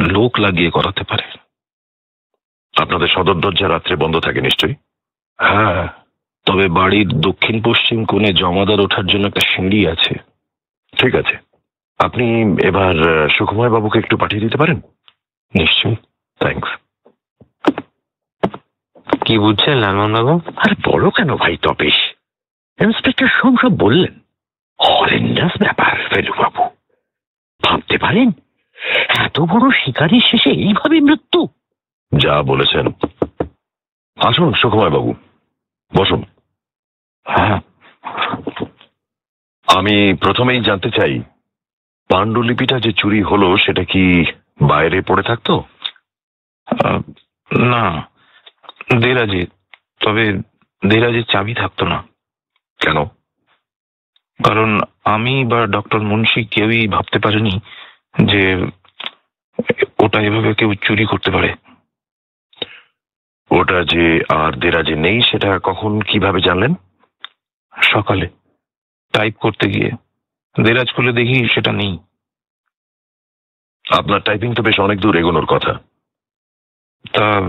লোক 0.00 0.40
লাগিয়ে 0.40 0.70
করাতে 0.70 1.04
পারে। 1.04 1.38
আপনাদের 2.80 3.08
সদর 3.08 3.40
দরজা 3.40 3.68
রাত্রে 3.68 3.96
বন্ধ 3.96 4.20
থাকে 4.20 4.40
নিশ্চয়ই? 4.40 4.74
হ্যাঁ। 5.40 5.88
তবে 6.46 6.68
বাড়ির 6.68 7.08
দক্ষিণ 7.08 7.62
পশ্চিম 7.62 8.04
কোণে 8.04 8.32
জমাদার 8.32 8.80
ওঠার 8.80 9.06
জন্য 9.06 9.26
একটা 9.26 9.40
সিঁড়ি 9.40 9.88
আছে। 9.88 10.14
ঠিক 10.98 11.14
আছে। 11.14 11.36
আপনি 11.98 12.56
এবার 12.66 13.28
সুকুমার 13.28 13.70
বাবুকে 13.70 13.98
একটু 13.98 14.16
পাঠিয়ে 14.16 14.42
দিতে 14.42 14.56
পারেন? 14.56 14.80
নিশ্চয়ই। 15.54 15.96
থ্যাঙ্কস 16.38 16.68
কি 19.24 19.38
বুঝছেন 19.38 19.78
লালমোহন 19.78 20.12
বাবু? 20.12 20.40
আরে 20.56 20.92
বলো 20.92 21.10
কেন 21.10 21.36
ভাই 21.36 21.56
তপেশ? 21.56 21.94
ইন্সপেক্টর 22.80 23.28
সোম 23.28 23.56
সব 23.62 23.78
বললেন। 23.78 24.20
হরেন্ডাস 24.80 25.52
ব্যাপার 25.62 26.08
ফেলুবাবু। 26.08 26.64
ভাবতে 27.62 27.98
পারেন? 27.98 28.30
এত 28.92 29.40
বড় 29.40 29.70
শিকারির 29.84 30.22
শেষে 30.30 30.50
এইভাবে 30.50 31.00
মৃত্যু? 31.00 31.48
যা 32.18 32.42
বলেছেন। 32.42 32.86
আসুন 34.16 34.52
সুকুমার 34.52 34.90
বাবু। 34.90 35.14
বসুন। 35.96 36.24
হ্যাঁ। 37.28 37.60
আমি 39.76 40.14
প্রথমেই 40.14 40.60
জানতে 40.60 40.90
চাই 40.90 41.20
পাণ্ডুলিপিটা 42.08 42.80
যে 42.80 42.92
চুরি 42.92 43.22
হলো 43.22 43.56
সেটা 43.56 43.84
কি 43.84 44.24
বাইরে 44.62 45.00
পড়ে 45.00 45.22
থাকতো? 45.22 45.64
আহ, 46.66 47.00
না। 47.58 48.08
দেরাজে 49.00 49.46
তবে 50.00 50.32
দেরাজে 50.88 51.22
চাবি 51.22 51.54
থাকতো 51.54 51.86
না। 51.86 52.04
কেন? 52.80 53.04
কারণ 54.44 54.80
আমি 55.04 55.44
বা 55.44 55.66
ডক্টর 55.66 56.02
মুন্সি 56.02 56.44
কেউই 56.44 56.88
ভাবতে 56.88 57.18
পারেনি 57.18 57.60
যে 58.22 58.66
ওটা 59.98 60.20
এভাবে 60.20 60.54
কেউ 60.54 60.74
চুরি 60.74 61.04
করতে 61.04 61.30
পারে? 61.30 61.54
ওটা 63.50 63.84
যে 63.84 64.22
আর 64.28 64.52
দেরাজে 64.52 64.96
নেই 64.96 65.22
সেটা 65.22 65.60
কখন 65.62 66.00
কীভাবে 66.00 66.40
জানলেন? 66.40 66.74
সকালে 67.82 68.28
টাইপ 69.12 69.36
করতে 69.38 69.70
গিয়ে। 69.70 69.90
দেরাজ 70.64 70.92
খুলে 70.94 71.12
দেখি 71.12 71.48
সেটা 71.48 71.72
নেই। 71.72 71.98
আপনার 73.90 74.20
টাইপিং 74.20 74.54
তো 74.54 74.62
বেশ 74.62 74.80
অনেক 74.80 75.00
দূর 75.00 75.16
এগোনোর 75.16 75.46
কথা। 75.46 75.74
তা 77.12 77.40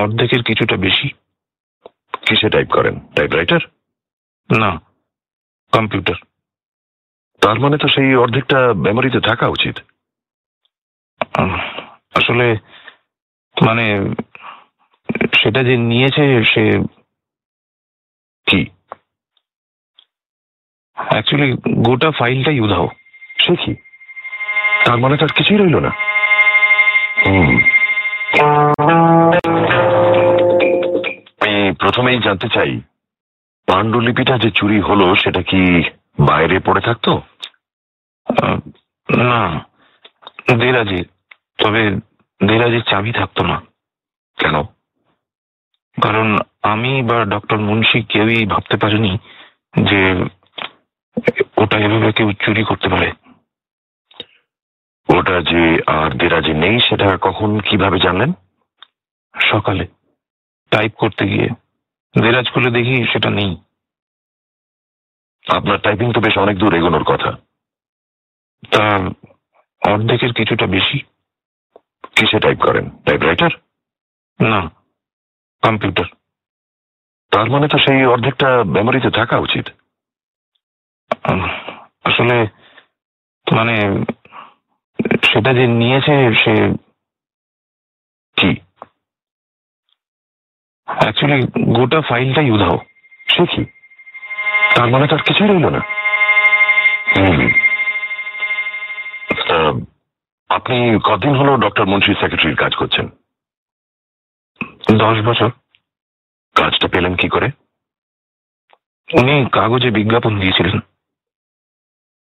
অর্ধেকের 0.00 0.42
কিছুটা 0.42 0.76
বেশি। 0.76 1.08
কিসে 2.26 2.50
টাইপ 2.50 2.70
করেন? 2.70 3.00
টাইপরাইটার 3.16 3.60
না 4.58 4.80
কম্পিউটার 5.72 6.14
তার 7.42 7.56
মানে 7.60 7.76
তো 7.78 7.86
সেই 7.88 8.14
অর্ধেকটা 8.14 8.58
মেমোরিতে 8.74 9.20
থাকা 9.20 9.46
উচিত। 9.48 9.76
আসলে 12.18 12.46
মানে 13.56 13.84
সেটা 15.34 15.60
যে 15.62 15.74
নিয়েছে 15.76 16.24
সে 16.44 16.64
কি? 18.46 18.60
অ্যাকচুয়ালি 20.96 21.48
গোটা 21.86 22.08
ফাইলটাই 22.10 22.60
উধাও। 22.60 22.88
সে 23.38 23.52
কি? 23.56 23.72
তার 24.84 24.98
মানে 24.98 25.16
তার 25.16 25.32
কিছুই 25.36 25.58
রইল 25.58 25.76
না। 25.86 25.92
আমি 31.42 31.70
প্রথমেই 31.80 32.18
জানতে 32.18 32.48
চাই, 32.48 32.72
পাণ্ডুলিপিটা 33.68 34.34
যে 34.38 34.50
চুরি 34.50 34.78
হলো, 34.80 35.06
সেটা 35.14 35.42
কি 35.42 35.62
বাইরে 36.18 36.60
পড়ে 36.60 36.80
থাকতো? 36.80 37.22
না। 39.16 39.66
দেরাজে, 40.58 41.04
তবে 41.58 41.90
দেরাজের 42.46 42.82
চাবি 42.82 43.12
থাকতো 43.12 43.46
না। 43.46 43.62
কেন? 44.38 44.62
কারণ 46.02 46.38
আমি 46.62 47.02
বা 47.02 47.24
ডক্টর 47.24 47.58
মুন্সি 47.58 48.02
কেউই 48.02 48.46
ভাবতে 48.46 48.76
পারেনি 48.76 49.18
যে 49.84 50.24
ওটা 51.56 51.78
এভাবে 51.78 52.12
কেউ 52.12 52.32
চুরি 52.32 52.64
করতে 52.64 52.88
পারে। 52.88 53.12
ওটা 55.08 55.40
যে 55.40 55.80
আর 55.86 56.10
দেরাজে 56.10 56.54
নেই 56.54 56.80
সেটা 56.80 57.18
কখন 57.20 57.60
কীভাবে 57.60 57.98
জানলেন? 57.98 58.32
সকালে। 59.40 59.86
টাইপ 60.70 60.92
করতে 60.94 61.26
গিয়ে। 61.26 61.48
দেরাজ 62.22 62.50
খুলে 62.50 62.70
দেখি 62.70 63.06
সেটা 63.12 63.30
নেই। 63.30 63.56
আপনার 65.46 65.78
টাইপিং 65.78 66.08
তো 66.12 66.20
বেশ 66.20 66.34
অনেক 66.38 66.56
দূর 66.58 66.72
এগোনোর 66.74 67.04
কথা। 67.04 67.30
তা 68.72 68.84
অর্ধেকের 69.82 70.32
কিছুটা 70.32 70.66
বেশি 70.66 70.98
কিসে 72.16 72.38
টাইপ 72.40 72.58
করেন? 72.66 72.84
টাইপরাইটার 73.06 73.52
না 74.40 74.60
কম্পিউটার 75.62 76.08
তার 77.32 77.46
মানে 77.50 77.66
তো 77.68 77.76
সেই 77.78 78.00
অর্ধেকটা 78.04 78.48
মেমোরিতে 78.74 79.10
থাকা 79.10 79.36
উচিত। 79.38 79.66
আসলে 82.04 82.36
মানে 83.46 83.76
সেটা 85.22 85.50
যে 85.58 85.64
নিয়েছে 85.80 86.14
সে 86.42 86.54
কি? 88.36 88.50
অ্যাকচুয়ালি 90.88 91.38
গোটা 91.78 91.98
ফাইলটাই 92.08 92.50
উধাও। 92.50 92.76
সে 93.28 93.42
কি? 93.52 93.62
তার 94.76 94.88
মানে 94.90 95.06
তার 95.06 95.22
কিছুই 95.22 95.48
রইল 95.48 95.66
না। 95.68 95.80
আপনি 100.48 100.98
কদিন 101.04 101.34
হলো 101.36 101.56
ডক্টর 101.56 101.86
মুন্সির 101.86 102.14
সেক্রেটারির 102.14 102.56
কাজ 102.56 102.74
করছেন? 102.74 103.08
দশ 104.98 105.16
বছর। 105.24 105.50
কাজটা 106.54 106.88
পেলেন 106.88 107.16
কি 107.16 107.28
করে? 107.28 107.48
উনি 109.14 109.46
কাগজে 109.52 109.90
বিজ্ঞাপন 109.90 110.40
দিয়েছিলেন। 110.40 110.80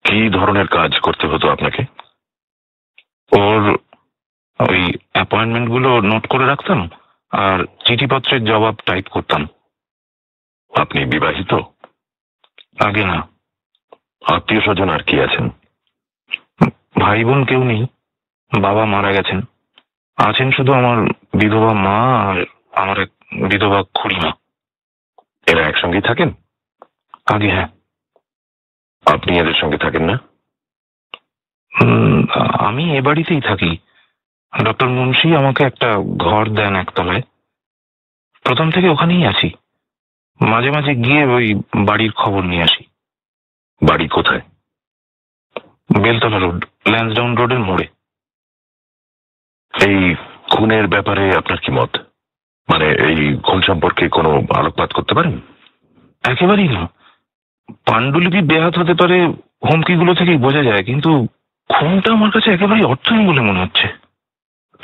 কি 0.05 0.29
ধরনের 0.29 0.67
কাজ 0.67 1.01
করতে 1.01 1.27
হতো 1.27 1.53
আপনাকে? 1.53 1.83
ওর 3.33 3.79
ওই 4.71 4.95
অ্যাপয়েন্টমেন্টগুলো 5.13 6.01
নোট 6.01 6.27
করে 6.27 6.47
রাখতাম 6.47 6.89
আর 7.31 7.65
চিঠিপত্রের 7.87 8.45
জবাব 8.45 8.75
টাইপ 8.75 9.07
করতাম। 9.09 9.49
আপনি 10.81 11.05
বিবাহিত? 11.05 11.55
আগে 12.79 13.05
না। 13.05 13.29
আত্মীয় 14.35 14.61
স্বজন 14.61 14.91
আর 14.91 14.99
কি 14.99 15.21
আছেন? 15.21 15.49
ভাই 17.01 17.25
বোন 17.25 17.45
কেউ 17.45 17.65
নেই। 17.65 17.87
বাবা 18.61 18.85
মারা 18.85 19.13
গেছেন। 19.13 19.41
আছেন 20.17 20.51
শুধু 20.51 20.73
আমার 20.73 20.97
বিধবা 21.39 21.73
মা 21.73 22.23
আর 22.31 22.45
আমার 22.73 23.01
এক 23.01 23.09
বিধবা 23.49 23.83
খুড়িমা। 23.95 24.33
এরা 25.47 25.69
একসঙ্গেই 25.69 26.01
থাকেন? 26.01 26.33
আগে 27.27 27.51
হ্যাঁ। 27.51 27.69
আপনি 29.07 29.39
এদের 29.39 29.55
সঙ্গে 29.55 29.79
থাকেন 29.79 30.11
না? 30.11 30.19
আমি 32.59 32.99
এ 32.99 33.03
বাড়িতেই 33.03 33.41
থাকি। 33.41 33.79
ডক্টর 34.65 34.89
মুন্সি 34.89 35.37
আমাকে 35.37 35.65
একটা 35.65 35.97
ঘর 36.17 36.47
দেন 36.49 36.77
একতলায়। 36.77 37.23
প্রথম 38.43 38.71
থেকে 38.71 38.89
ওখানেই 38.89 39.27
আছি। 39.27 39.51
মাঝে 40.41 40.71
মাঝে 40.71 40.95
গিয়ে 40.95 41.25
ওই 41.25 41.55
বাড়ির 41.77 42.13
খবর 42.13 42.43
নিয়ে 42.43 42.63
আসি। 42.63 42.85
বাড়ি 43.83 44.09
কোথায়? 44.09 44.41
বেলতলা 46.03 46.39
রোড, 46.39 46.65
ল্যান্সডাউন 46.89 47.37
রোডের 47.37 47.59
মোড়ে। 47.59 47.87
এই 49.87 50.15
খুনের 50.51 50.89
ব্যাপারে 50.89 51.37
আপনার 51.37 51.59
কি 51.59 51.73
মত? 51.73 51.97
মানে 52.69 52.85
এই 52.85 53.37
খুন 53.43 53.61
সম্পর্কে 53.61 54.09
কোনো 54.09 54.43
আলোকপাত 54.57 54.93
করতে 54.93 55.15
পারেন? 55.15 55.41
একেবারেই 56.25 56.69
না। 56.69 56.89
পাণ্ডুলিপি 57.87 58.41
বেহাত 58.43 58.79
হতে 58.79 58.95
পারে 58.95 59.27
হুমকিগুলো 59.65 60.15
থেকেই 60.15 60.37
বোঝা 60.37 60.63
যায়, 60.63 60.85
কিন্তু 60.85 61.27
খুনটা 61.69 62.13
আমার 62.13 62.31
কাছে 62.31 62.53
একেবারেই 62.53 62.85
অর্থহীন 62.85 63.27
বলে 63.27 63.41
মনে 63.41 63.61
হচ্ছে। 63.61 63.89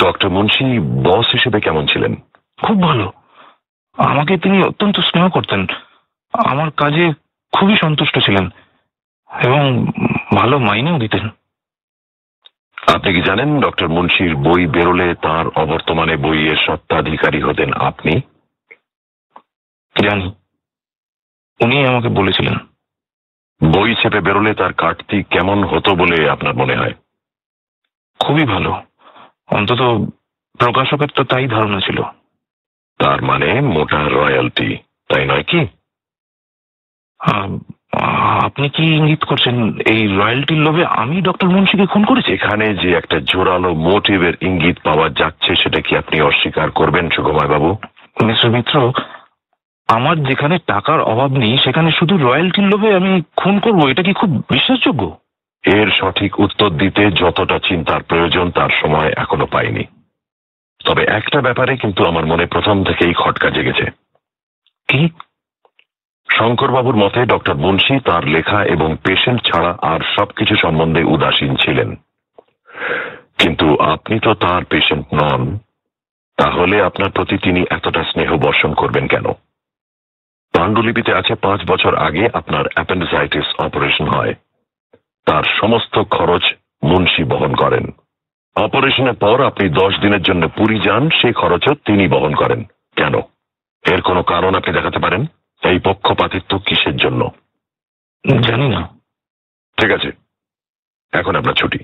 ডক্টর 0.04 0.28
মুন্সি 0.28 0.78
বস 0.78 1.26
হিসেবে 1.32 1.60
কেমন 1.60 1.86
ছিলেন? 1.86 2.14
খুব 2.62 2.82
ভালো। 2.82 3.12
আমাকে 3.96 4.38
তিনি 4.38 4.62
অত্যন্ত 4.62 5.00
স্নেহ 5.00 5.28
করতেন। 5.28 5.66
আমার 6.32 6.70
কাজে 6.70 7.12
খুবই 7.52 7.76
সন্তুষ্ট 7.76 8.18
ছিলেন 8.24 8.50
এবং 9.44 9.86
ভালো 10.34 10.58
মাইনেও 10.58 10.98
দিতেন। 10.98 11.28
আপনি 12.86 13.14
কি 13.14 13.22
জানেন 13.22 13.60
ডক্টর 13.60 13.88
মুন্সির 13.88 14.36
বই 14.36 14.66
বেরোলে 14.66 15.14
তার 15.14 15.48
অবর্তমানে 15.48 16.16
বইয়ের 16.16 16.56
সত্ত্বাধিকারী 16.56 17.42
হতেন 17.42 17.72
আপনি? 17.72 18.20
জানি। 20.02 20.34
উনি 21.60 21.86
আমাকে 21.86 22.08
বলেছিলেন। 22.08 22.58
বই 23.72 23.94
চেপে 23.94 24.20
বেরোলে 24.20 24.54
তার 24.54 24.72
কাটতি 24.72 25.22
কেমন 25.22 25.64
হতো 25.64 25.94
বলে 25.94 26.30
আপনার 26.30 26.54
মনে 26.54 26.76
হয়? 26.76 26.94
খুবই 28.18 28.44
ভালো। 28.44 28.82
অন্তত 29.46 29.82
প্রকাশকের 30.58 31.08
তো 31.08 31.24
তাই 31.24 31.46
ধারণা 31.46 31.80
ছিল। 31.80 32.02
তার 33.00 33.22
মানে 33.22 33.48
মোটা 33.74 34.00
রয়্যালটি 34.08 34.68
তাই 35.10 35.24
নয় 35.26 35.42
কি? 35.42 35.60
আপনি 38.46 38.66
কি 38.68 38.84
ইঙ্গিত 38.96 39.22
করছেন 39.24 39.56
এই 39.86 40.02
রয়্যালটির 40.08 40.58
লোভে? 40.58 40.84
আমি 41.02 41.16
ডক্টর 41.22 41.48
মুন্সিকে 41.48 41.86
খুন 41.86 42.04
করেছি। 42.04 42.30
এখানে 42.32 42.66
যে 42.74 42.90
একটা 42.94 43.16
জোরালো 43.20 43.70
মোটিভের 43.74 44.34
ইঙ্গিত 44.40 44.78
পাওয়া 44.84 45.06
যাচ্ছে 45.08 45.50
সেটা 45.56 45.80
কি 45.80 45.92
আপনি 45.96 46.20
অস্বীকার 46.20 46.70
করবেন 46.70 47.10
সুকুমার 47.10 47.48
বাবু? 47.48 47.70
মিস্টার 48.24 48.50
মিত্র 48.50 48.92
আমার 49.88 50.16
যেখানে 50.22 50.56
টাকার 50.66 51.00
অভাব 51.00 51.30
নেই 51.30 51.58
সেখানে 51.58 51.90
শুধু 51.90 52.14
রয়্যালটির 52.16 52.64
লোভে 52.64 52.90
আমি 52.96 53.12
খুন 53.36 53.54
করব। 53.58 53.80
এটা 53.88 54.02
কি 54.02 54.12
খুব 54.12 54.30
বিশ্বাসযোগ্য? 54.52 55.02
এর 55.64 55.88
সঠিক 55.90 56.40
উত্তর 56.40 56.70
দিতে 56.70 57.02
যতটা 57.10 57.56
চিন্তার 57.58 58.02
প্রয়োজন 58.02 58.50
তার 58.50 58.72
সময় 58.80 59.10
এখনও 59.16 59.46
পাইনি। 59.46 59.84
তবে 60.84 61.04
একটা 61.04 61.40
ব্যাপারে 61.40 61.76
কিন্তু 61.76 62.04
আমার 62.04 62.26
মনে 62.26 62.46
প্রথম 62.46 62.84
থেকেই 62.84 63.14
খটকা 63.14 63.50
জেগেছে। 63.50 63.84
কি? 64.88 65.08
শঙ্করবাবুর 66.30 66.96
মতে 66.96 67.26
ডক্টর 67.26 67.54
মুন্সি 67.54 68.00
তার 68.00 68.24
লেখা 68.24 68.64
এবং 68.64 68.96
পেশেন্ট 69.04 69.42
ছাড়া 69.42 69.78
আর 69.82 70.00
সবকিছু 70.16 70.56
সম্বন্ধে 70.56 71.02
উদাসীন 71.02 71.56
ছিলেন। 71.56 71.96
কিন্তু 73.38 73.76
আপনি 73.76 74.20
তো 74.20 74.34
তার 74.34 74.64
পেশেন্ট 74.64 75.06
নন, 75.14 75.58
তাহলে 76.36 76.82
আপনার 76.82 77.10
প্রতি 77.10 77.38
তিনি 77.38 77.64
এতটা 77.70 78.04
স্নেহ 78.04 78.36
বর্ষণ 78.36 78.74
করবেন 78.74 79.06
কেন? 79.06 79.32
পাণ্ডুলিপিতে 80.52 81.14
আছে 81.14 81.34
পাঁচ 81.34 81.60
বছর 81.70 81.94
আগে 81.94 82.28
আপনার 82.34 82.64
অ্যাপেন্ডিসাইটিস 82.74 83.60
অপারেশন 83.60 84.08
হয়। 84.08 84.34
তার 85.26 85.42
সমস্ত 85.44 85.98
খরচ 85.98 86.42
মুন্সি 86.82 87.24
বহন 87.24 87.54
করেন। 87.54 87.86
অপারেশনের 88.56 89.14
পর 89.14 89.46
আপনি 89.46 89.68
দশ 89.68 89.98
দিনের 90.00 90.22
জন্য 90.22 90.48
পুরী 90.48 90.80
যান 90.80 91.10
সেই 91.10 91.32
খরচও 91.32 91.74
তিনি 91.74 92.08
বহন 92.08 92.34
করেন। 92.34 92.64
কেন? 92.96 93.14
এর 93.92 94.02
কোনো 94.02 94.22
কারণ 94.22 94.54
আপনি 94.54 94.72
দেখাতে 94.72 94.98
পারেন? 94.98 95.26
এই 95.62 95.78
পক্ষপাতিত্ব 95.84 96.58
কিসের 96.58 96.96
জন্য? 96.96 97.30
জানি 98.40 98.68
না। 98.68 98.88
ঠিক 99.76 99.92
আছে। 99.92 100.10
এখন 101.12 101.36
আপনার 101.36 101.54
ছুটি। 101.54 101.78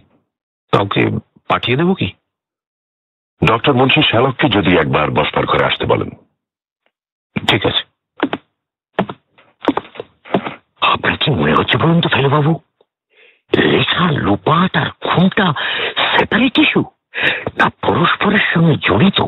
কাউকে 0.73 1.11
পাঠিয়ে 1.49 1.77
দেবো 1.77 1.95
কি? 1.95 2.13
ডক্টর 3.45 3.73
মুন্সি 3.73 4.03
শ্যালককে 4.03 4.49
যদি 4.49 4.79
একবার 4.79 5.11
বসবার 5.11 5.47
ঘরে 5.47 5.65
আসতে 5.65 5.85
বলেন। 5.87 6.11
ঠিক 7.49 7.67
আছে। 7.67 7.83
আপনার 10.81 11.17
কি 11.17 11.31
মনে 11.31 11.55
হচ্ছে 11.59 11.79
বলুন 11.79 12.01
তো 12.01 12.09
ফেলুবাবু। 12.09 12.61
লেখা 13.59 14.11
লোপাট 14.11 14.77
আর 14.77 14.91
খুনটা 14.91 15.53
সেপারেট 16.17 16.59
ইস্যু 16.59 16.83
না 17.59 17.67
পরস্পরের 17.83 18.45
সঙ্গে 18.55 18.75
জড়িত। 18.89 19.19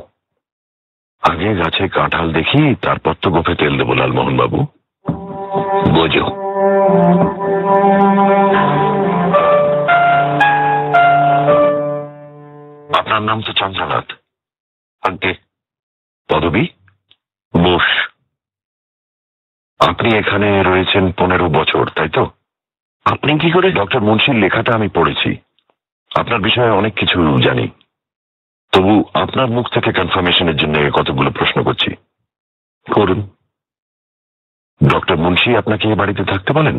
আগে 1.23 1.55
গাছে 1.55 1.89
কাঁঠাল 1.89 2.33
দেখি 2.33 2.75
তারপর 2.75 3.15
তো 3.23 3.31
গোফে 3.31 3.55
তেল 3.55 3.79
দেবো 3.79 3.95
লালমোহন 3.95 4.37
বাবু 4.37 4.67
বোঝো। 5.95 6.27
আপনার 12.99 13.23
নাম 13.23 13.39
তো 13.43 13.53
চন্দ্রনাথ। 13.53 14.09
আগে 15.03 15.35
পদবী? 16.31 16.65
বোস। 17.55 17.89
আপনি 19.81 20.09
এখানে 20.19 20.63
রয়েছেন 20.63 21.13
পনেরো 21.13 21.49
বছর 21.49 21.85
তাই 21.97 22.09
তো? 22.09 22.31
আপনি 23.05 23.39
কি 23.39 23.51
করে? 23.51 23.73
ডক্টর 23.73 24.01
মুন্সির 24.01 24.35
লেখাটা 24.35 24.73
আমি 24.75 24.89
পড়েছি। 24.89 25.31
আপনার 26.15 26.41
বিষয়ে 26.41 26.71
অনেক 26.71 26.95
কিছু 26.95 27.39
জানি। 27.39 27.69
তবু 28.73 29.05
আপনার 29.15 29.47
মুখ 29.47 29.69
থেকে 29.69 29.93
কনফার্মেশনের 29.93 30.57
জন্য 30.57 30.91
কতগুলো 30.93 31.31
প্রশ্ন 31.31 31.63
করছি। 31.63 31.95
করুন। 32.95 33.37
ডক্টর 34.89 35.17
মুন্সি 35.17 35.57
আপনাকে 35.57 35.89
এ 35.89 35.95
বাড়িতে 35.95 36.25
থাকতে 36.25 36.53
বলেন 36.53 36.77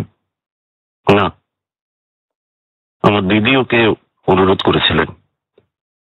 না। 1.16 1.28
আমার 3.04 3.22
দিদি 3.28 3.56
ওকে 3.56 3.88
অনুরোধ 4.28 4.62
করেছিলেন। 4.62 5.08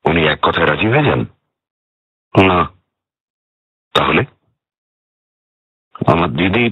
উনি 0.05 0.27
এক 0.27 0.39
কথায় 0.43 0.67
রাজি 0.67 0.89
হয়ে 0.89 1.05
যান? 1.05 1.21
না। 2.47 2.69
তাহলে? 3.93 4.25
আমার 6.07 6.31
দিদি 6.31 6.71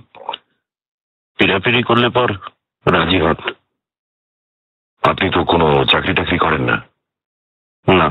পিড়াপিড়ি 1.37 1.83
করলে 1.83 2.09
পর 2.09 2.33
রাজি 2.93 3.21
হন। 3.21 3.56
আপনি 5.11 5.31
তো 5.31 5.45
কোনো 5.45 5.85
চাকরি 5.85 6.15
টাকরি 6.15 6.39
করেন 6.39 6.63
না। 6.63 6.77
না। 7.95 8.09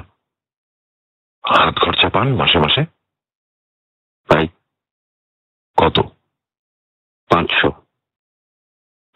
হাত 1.49 1.79
খরচা 1.79 2.09
পান 2.09 2.35
মাসে 2.35 2.59
মাসে? 2.59 2.85
তাই? 4.27 4.47
কত? 5.77 5.99
পাঁচশো। 7.29 7.71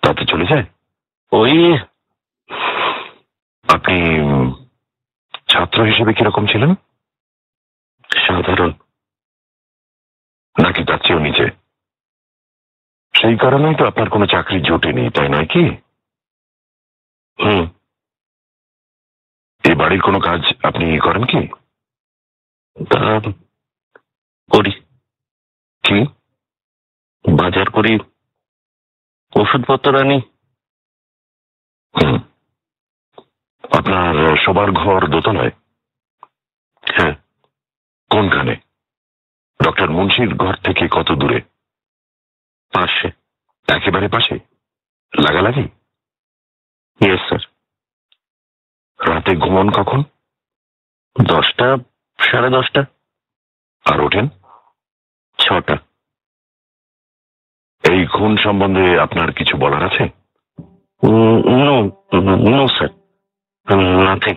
তাতে 0.02 0.26
চলে 0.26 0.46
যায়? 0.46 0.64
ওই 1.32 1.78
আপনি 3.68 4.02
ছাত্র 5.48 5.84
হিসেবে 5.84 6.14
কীরকম 6.14 6.46
ছিলেন? 6.46 6.76
সাধারণ। 8.28 8.72
নাকি 10.64 10.84
তার 10.84 10.98
চেয়েও 10.98 11.20
নিচে? 11.20 11.50
সেই 13.22 13.38
কারণেই 13.38 13.76
তো 13.76 13.88
আপনার 13.88 14.10
কোনো 14.10 14.26
চাকরি 14.26 14.62
জোটেনি, 14.62 15.10
তাই 15.10 15.30
নয় 15.30 15.46
কি? 15.46 15.89
হুম। 17.40 17.70
এই 19.70 19.76
বাড়ির 19.76 20.02
কোনো 20.02 20.20
কাজ 20.20 20.42
আপনি 20.64 21.00
করেন 21.00 21.24
কি? 21.24 21.48
তা 22.86 23.20
করি। 24.50 24.72
কি? 25.84 26.06
বাজার 27.34 27.70
করি, 27.70 28.00
ওষুধপত্র 29.36 30.00
আনি। 30.00 30.22
হুম। 31.96 32.18
আপনার 33.78 34.38
সবার 34.38 34.72
ঘর 34.72 35.08
দোতলায়? 35.08 35.52
হ্যাঁ। 36.82 37.16
কোনখানে? 38.10 38.56
ডক্টর 39.66 39.90
মুন্সির 39.90 40.36
ঘর 40.36 40.56
থেকে 40.56 40.88
কত 40.92 41.12
দূরে? 41.12 41.42
পাশে? 42.72 43.08
একেবারে 43.68 44.08
পাশে? 44.08 44.36
লাগালাগি? 45.20 45.79
ইয়েস 47.06 47.22
স্যার 47.28 47.43
রাতে 49.14 49.36
ঘুমন 49.36 49.70
কখন? 49.70 50.04
দশটা 51.22 51.78
সাড়ে 52.20 52.50
দশটা? 52.50 52.82
আর 53.86 54.02
ওঠেন 54.02 54.28
ছটা। 55.38 55.76
এই 57.89 58.06
খুন 58.06 58.38
সম্বন্ধে 58.38 59.00
আপনার 59.00 59.34
কিছু 59.34 59.58
বলার 59.58 59.84
আছে? 59.84 60.04
No 61.66 61.76
no 62.50 62.68
sir. 62.68 62.89
নাথিং। 64.04 64.36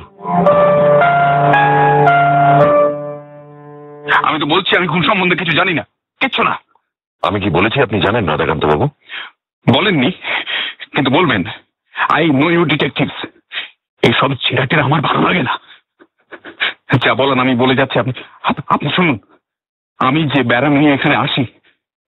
আমি 4.22 4.38
তো 4.40 4.46
বলছি 4.46 4.76
আমি 4.76 4.86
খুন 4.86 5.02
সম্বন্ধে 5.02 5.36
কিছু 5.36 5.56
জানি 5.56 5.74
না। 5.74 5.84
কিচ্ছু 6.20 6.42
না। 6.42 6.58
আমি 7.22 7.40
কি 7.40 7.50
বলেছি 7.50 7.82
আপনি 7.82 8.00
জানেন 8.00 8.28
রাধাকান্ত 8.28 8.64
বাবু 8.64 8.86
বলেননি 9.76 10.10
কিন্তু 10.94 11.10
বলবেন। 11.10 11.44
I 12.14 12.24
know 12.40 12.46
you 12.54 12.62
detectives. 12.72 13.18
এইসব 14.02 14.30
ছেঁড়াটেরা 14.44 14.82
আমার 14.88 15.00
ভালো 15.08 15.20
লাগে 15.26 15.42
না। 15.48 15.54
যা 17.04 17.12
বলেন 17.20 17.38
আমি 17.44 17.54
বলে 17.62 17.74
যাচ্ছি। 17.80 17.96
আপনি 18.02 18.12
আপনি 18.74 18.88
শুনুন। 18.96 19.16
আমি 20.00 20.20
যে 20.32 20.40
ব্যারাম 20.50 20.72
নিয়ে 20.80 20.94
এখানে 20.96 21.16
আসি 21.24 21.44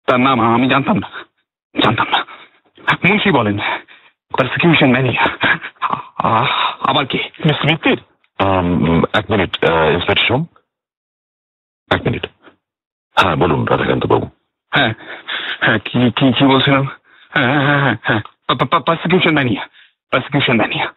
তার 0.09 0.21
নাম 0.27 0.37
আমি 0.57 0.67
জানতাম 0.73 0.97
না। 1.05 1.09
জানতাম 1.75 2.09
না। 2.15 2.21
মুন্সি 3.07 3.31
বলেন 3.39 3.57
পারসিকিউশন 4.33 4.91
ম্যানিয়া 4.95 5.25
আবার 6.91 7.05
কি? 7.11 7.19
মিস্টার 7.47 7.67
মিত্তির 7.71 7.99
এক 9.19 9.25
মিনিট 9.33 9.53
ইন্সপেক্টর 9.97 10.27
সোম 10.29 10.43
এক 11.91 12.01
মিনিট। 12.07 12.25
হ্যাঁ 13.17 13.37
বলুন 13.43 13.61
রাধাকান্ত 13.71 14.05
বাবু। 14.13 14.27
হ্যাঁ 14.73 14.93
হ্যাঁ 15.65 15.79
কি 15.87 15.99
কি 16.17 16.25
কি 16.37 16.45
বলছিলাম? 16.53 16.85
হ্যাঁ 17.35 17.49
হ্যাঁ 17.67 17.81
হ্যাঁ 17.85 17.97
হ্যাঁ। 18.09 18.23
পারসিকিউশন 18.49 19.55
পারসিকিউশন 20.11 20.57
ম্যানিয়া 20.57 20.93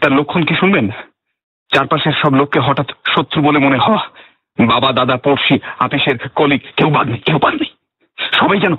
তার 0.00 0.12
লক্ষণ 0.12 0.42
কি 0.42 0.54
শুনবেন? 0.54 0.90
চারপাশের 1.74 2.12
সব 2.12 2.34
লোককে 2.34 2.60
হঠাৎ 2.60 2.90
শত্রু 3.08 3.42
বলে 3.42 3.58
মনে 3.58 3.78
হওয়া 3.78 4.08
বাবা, 4.66 4.92
দাদা, 4.92 5.16
পড়শি, 5.16 5.58
আপিসের 5.78 6.28
কলিগ, 6.28 6.60
কেউ 6.76 6.90
বাদ 6.90 7.08
কেউ 7.26 7.38
বাদ 7.38 7.54
সবাই 8.32 8.60
যেন 8.60 8.72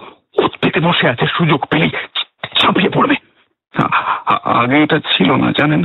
উৎপেতে 0.43 0.79
বসে 0.79 1.09
আছে, 1.09 1.27
সুযোগ 1.27 1.65
পেলেই 1.65 1.89
ছাপিয়ে 2.57 2.89
পড়বে। 2.89 3.15
আগে 4.43 4.83
এটা 4.83 4.99
ছিল 4.99 5.35
না, 5.35 5.51
জানেন? 5.57 5.83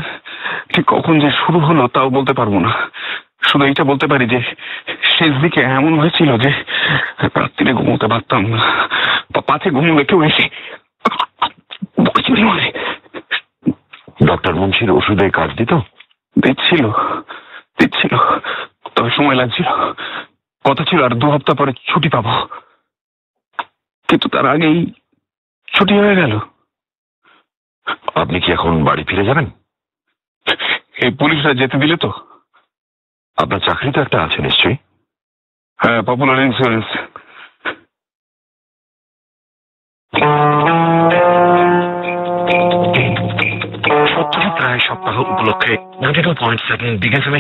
ঠিক 0.75 0.85
কখন 0.87 1.19
যে 1.19 1.31
শুরু 1.31 1.59
হলো 1.59 1.89
তাও 1.89 2.11
বলতে 2.11 2.33
পারব 2.33 2.59
না। 2.59 2.91
শুধু 3.43 3.65
এইটা 3.65 3.85
বলতে 3.85 4.07
পারি 4.07 4.27
যে, 4.27 4.41
শেষ 5.03 5.31
দিকে 5.31 5.61
এমন 5.61 5.99
হয়েছিল 5.99 6.39
যে, 6.39 6.51
রাত্রিরে 7.23 7.73
ঘুমোতে 7.73 8.07
পারতাম 8.07 8.47
না। 8.47 8.89
পা- 9.35 9.41
পাছে 9.41 9.71
ঘুমোলে 9.71 10.05
কেউ 10.05 10.23
এসে 10.23 10.49
বুকে 12.05 12.23
চুরি 12.23 12.45
মারে। 12.45 12.73
ডক্টর 14.27 14.55
মুন্সির 14.55 14.91
ওষুধে 14.91 15.31
কাজ 15.31 15.51
দিত? 15.51 15.73
দিচ্ছিল 16.43 16.91
দিচ্ছিল। 17.79 18.17
তবে 18.95 19.11
সময় 19.11 19.35
লাগছিল। 19.35 19.67
কথা 20.65 20.85
ছিল 20.85 21.05
আর 21.05 21.11
দু 21.11 21.31
হপ্তাহ 21.31 21.57
পরে 21.57 21.73
ছুটি 21.73 22.09
পাবো। 22.09 22.49
কিন্তু 24.09 24.29
তার 24.29 24.47
আগেই 24.47 24.93
ছুটি 25.75 25.95
হয়ে 25.99 26.17
গেল। 26.17 26.39
আপনি 28.15 28.41
কি 28.41 28.53
এখন 28.53 28.85
বাড়ি 28.85 29.05
ফিরে 29.05 29.25
যাবেন? 29.25 29.47
এই 30.97 31.11
পুলিশরা 31.11 31.55
যেতে 31.55 31.79
দিলে 31.79 31.97
তো। 31.97 32.11
আপনার 33.37 33.61
চাকরি 33.61 33.93
তো 33.93 34.01
একটা 34.01 34.23
আছে 34.23 34.43
নিশ্চয়ই? 34.43 34.77
হ্যাঁ 35.77 36.03
পপুলার 36.03 36.39
ইন্স্যুরেন্স 36.39 36.85
সত্যজিৎ 44.29 44.57
রায় 44.65 44.81
সপ্তাহ 44.89 45.17
উপলক্ষে 45.33 45.75
নাইনটি 46.01 46.21
টু 46.27 46.33
পয়েন্ট 46.43 46.61
সেভেন 46.69 46.93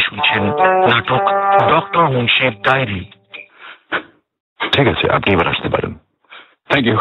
শুনছেন 0.07 0.43
নাটক 0.91 1.24
ডক্টর 1.72 2.05
মুন্সির 2.14 2.55
ডায়েরি। 2.66 3.01
ঠিক 4.72 4.86
আছে 4.93 5.05
আপনি 5.16 5.28
এবার 5.34 5.49
আসতে 5.53 5.68
পারেন। 5.74 5.93
থ্যাংক 6.68 6.84
ইউ 6.89 6.99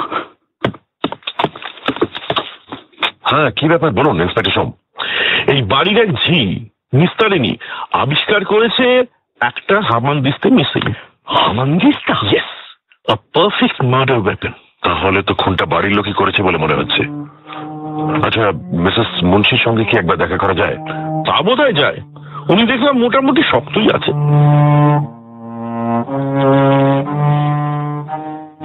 হ্যাঁ 3.30 3.50
কি 3.58 3.66
ব্যাপার? 3.72 3.90
বলুন 4.00 4.16
ইন্সপেক্টর 4.26 4.54
সোম। 4.58 4.70
এই 5.52 5.60
বাড়ির 5.74 5.98
এক 6.04 6.10
ঝি 6.24 6.40
নিস্তারিণী 7.00 7.52
আবিষ্কার 8.04 8.42
করেছে 8.54 8.86
একটা 9.42 9.76
হামানদিস্তে 9.90 10.48
missing. 10.58 10.86
হামানদিস্তা 11.36 12.14
yes 12.28 12.50
a 13.14 13.16
perfect 13.36 13.78
murder 13.94 14.20
weapon 14.24 14.54
তাহলে 14.86 15.20
তো 15.28 15.34
খুনটা 15.42 15.66
বাড়ির 15.74 15.94
লোকই 15.98 16.16
করেছে 16.20 16.42
বলে 16.48 16.58
মনে 16.64 16.78
হচ্ছে। 16.80 17.04
আচ্ছা 17.98 18.52
মিসেস 18.52 19.24
মুন্সির 19.24 19.58
সঙ্গে 19.58 19.86
কি 19.86 19.98
একবার 19.98 20.18
দেখা 20.18 20.38
করা 20.38 20.54
যায়? 20.54 20.78
তা 21.24 21.42
বোধ 21.42 21.60
যায়। 21.78 22.02
উনি 22.50 22.68
দেখলাম 22.68 23.00
মোটামুটি 23.00 23.42
শক্তই 23.44 23.90
আছে। 23.94 24.14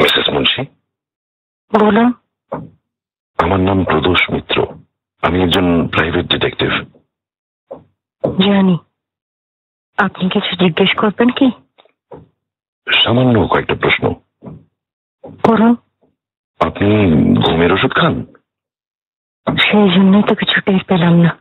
মিসেস 0.03 0.29
মুন্সি? 0.29 0.63
বলুন। 1.81 2.13
আমার 3.39 3.61
নাম 3.61 3.85
প্রদোষ 3.85 4.31
মিত্র। 4.31 4.67
আমি 5.23 5.43
একজন 5.43 5.89
প্রাইভেট 5.89 6.27
ডিটেকটিভ। 6.27 6.71
জানি। 8.41 8.79
আপনি 9.97 10.29
কিছু 10.29 10.57
জিজ্ঞেস 10.57 10.95
করবেন 10.95 11.29
কি? 11.29 11.51
সামান্য 12.93 13.49
কয়েকটা 13.49 13.75
প্রশ্ন। 13.75 14.15
করুন 15.43 15.77
আপনি 16.61 17.13
ঘুমের 17.35 17.73
ওষুধ 17.73 17.93
খান? 17.93 18.32
সেই 19.47 19.91
জন্যই 19.91 20.23
তো 20.23 20.35
কিছু 20.35 20.61
টের 20.61 20.85
পেলাম 20.89 21.13
না। 21.13 21.37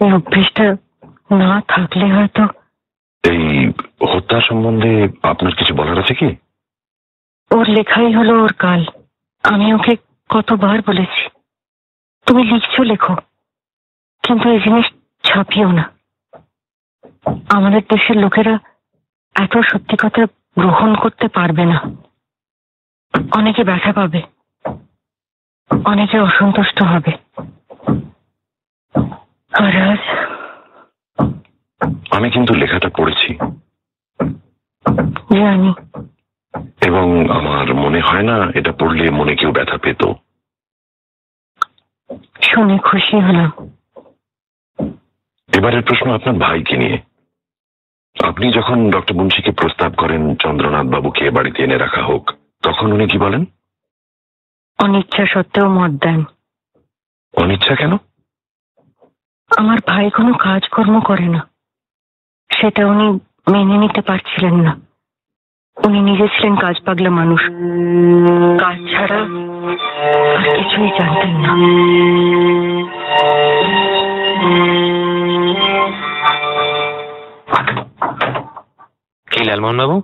এই 0.00 0.12
অভ্যেসটা 0.12 0.76
না 1.30 1.62
থাকলে 1.68 2.04
হয়তো 2.04 2.42
এই 3.24 3.72
হত্যা 4.14 4.40
সম্বন্ধে 4.40 5.08
আপনার 5.22 5.54
কিছু 5.54 5.74
বলার 5.74 5.98
আছে 5.98 6.14
কি? 6.14 6.36
ওর 7.50 7.68
লেখাই 7.68 8.12
হলো 8.12 8.42
ওর 8.42 8.52
কাল। 8.52 8.84
আমি 9.42 9.74
ওকে 9.74 9.96
কতবার 10.28 10.78
বলেছি। 10.86 11.28
তুমি 12.26 12.44
লিখছো 12.44 12.82
লেখো। 12.82 13.16
কিন্তু 14.22 14.50
এই 14.50 14.60
জিনিস 14.60 14.86
ছাপিও 15.22 15.72
না। 15.72 15.90
আমাদের 17.48 17.82
দেশের 17.90 18.16
লোকেরা 18.16 18.58
এত 19.34 19.58
সত্যি 19.58 19.96
কথা 19.98 20.26
গ্রহণ 20.58 20.94
করতে 20.94 21.28
পারবে 21.28 21.64
না। 21.64 21.80
অনেকে 23.32 23.64
ব্যথা 23.64 23.92
পাবে। 23.92 24.22
অনেকে 25.84 26.20
অসন্তুষ্ট 26.20 26.82
হবে। 26.82 27.12
আমি 32.10 32.30
কিন্তু 32.30 32.54
লেখাটা 32.54 32.88
পড়েছি। 32.96 33.34
জানি। 35.34 35.74
এবং 36.86 37.30
আমার 37.30 37.74
মনে 37.74 38.00
হয় 38.00 38.22
না 38.22 38.50
এটা 38.54 38.72
পড়লে 38.72 39.10
মনে 39.10 39.36
কেউ 39.36 39.52
ব্যথা 39.52 39.76
পেত। 39.78 40.12
শুনে 42.42 42.78
খুশি 42.78 43.20
হলাম। 43.20 43.50
এবারের 45.52 45.82
প্রশ্ন 45.82 46.14
আপনার 46.14 46.38
ভাইকে 46.38 46.76
নিয়ে। 46.76 46.98
আপনি 48.22 48.52
যখন 48.52 48.90
ডক্টর 48.90 49.14
মুন্সিকে 49.14 49.52
প্রস্তাব 49.52 49.94
করেন 49.94 50.36
চন্দ্রনাথ 50.36 50.86
বাবুকে 50.86 51.30
বাড়িতে 51.30 51.62
এনে 51.62 51.78
রাখা 51.78 52.02
হোক 52.02 52.30
তখন 52.62 52.92
উনি 52.92 53.08
কি 53.08 53.18
বলেন? 53.18 53.44
অনিচ্ছা 54.78 55.26
সত্ত্বেও 55.26 55.68
মত 55.68 55.90
দেন। 55.90 56.24
অনিচ্ছা 57.34 57.74
কেন? 57.74 57.92
আমার 59.56 59.78
ভাই 59.86 60.10
কোনো 60.10 60.32
কাজকর্ম 60.34 61.00
করে 61.00 61.28
না। 61.28 61.48
সেটা 62.50 62.86
উনি 62.86 63.06
মেনে 63.52 63.76
নিতে 63.76 64.00
পারছিলেন 64.00 64.54
না। 64.54 64.80
উনি 65.76 66.00
নিজে 66.00 66.28
ছিলেন 66.28 66.56
কাজ 66.56 66.76
পাগলা 66.84 67.10
মানুষ। 67.10 67.40
কাজ 68.60 68.78
ছাড়া 68.92 69.20
আর 70.32 70.56
কিছুই 70.56 70.90
জানতেন 70.98 71.34
না। 71.36 71.50
কি 79.30 79.44
লালমোহন 79.44 79.76
বাবু 79.78 80.02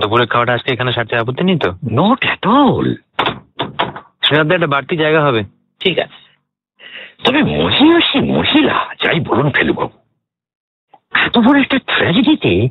দুপুরের 0.00 0.26
খাওয়াটা 0.26 0.54
আজকে 0.54 0.72
এখানে 0.72 0.92
সারতে 0.92 1.16
আপত্তি 1.16 1.44
নেই 1.44 1.58
তো? 1.58 1.70
নট 1.92 2.24
এট 2.24 2.46
অল 2.46 2.94
শ্রীনাথদের 4.24 4.54
একটা 4.54 4.66
বাড়তি 4.66 4.96
জায়গা 4.96 5.24
হবে। 5.24 5.44
ঠিক 5.80 5.98
আছে। 5.98 6.22
তবে 7.24 7.42
মহিলা 7.42 8.00
সে 8.00 8.20
মহিলা 8.20 8.86
যাই 9.04 9.20
বলুন 9.20 9.50
ফেলুবাবু 9.50 9.98
এত 11.12 11.38
বড় 11.38 11.60
একটা 11.60 11.78
ট্র্যাজেডিতে 11.78 12.64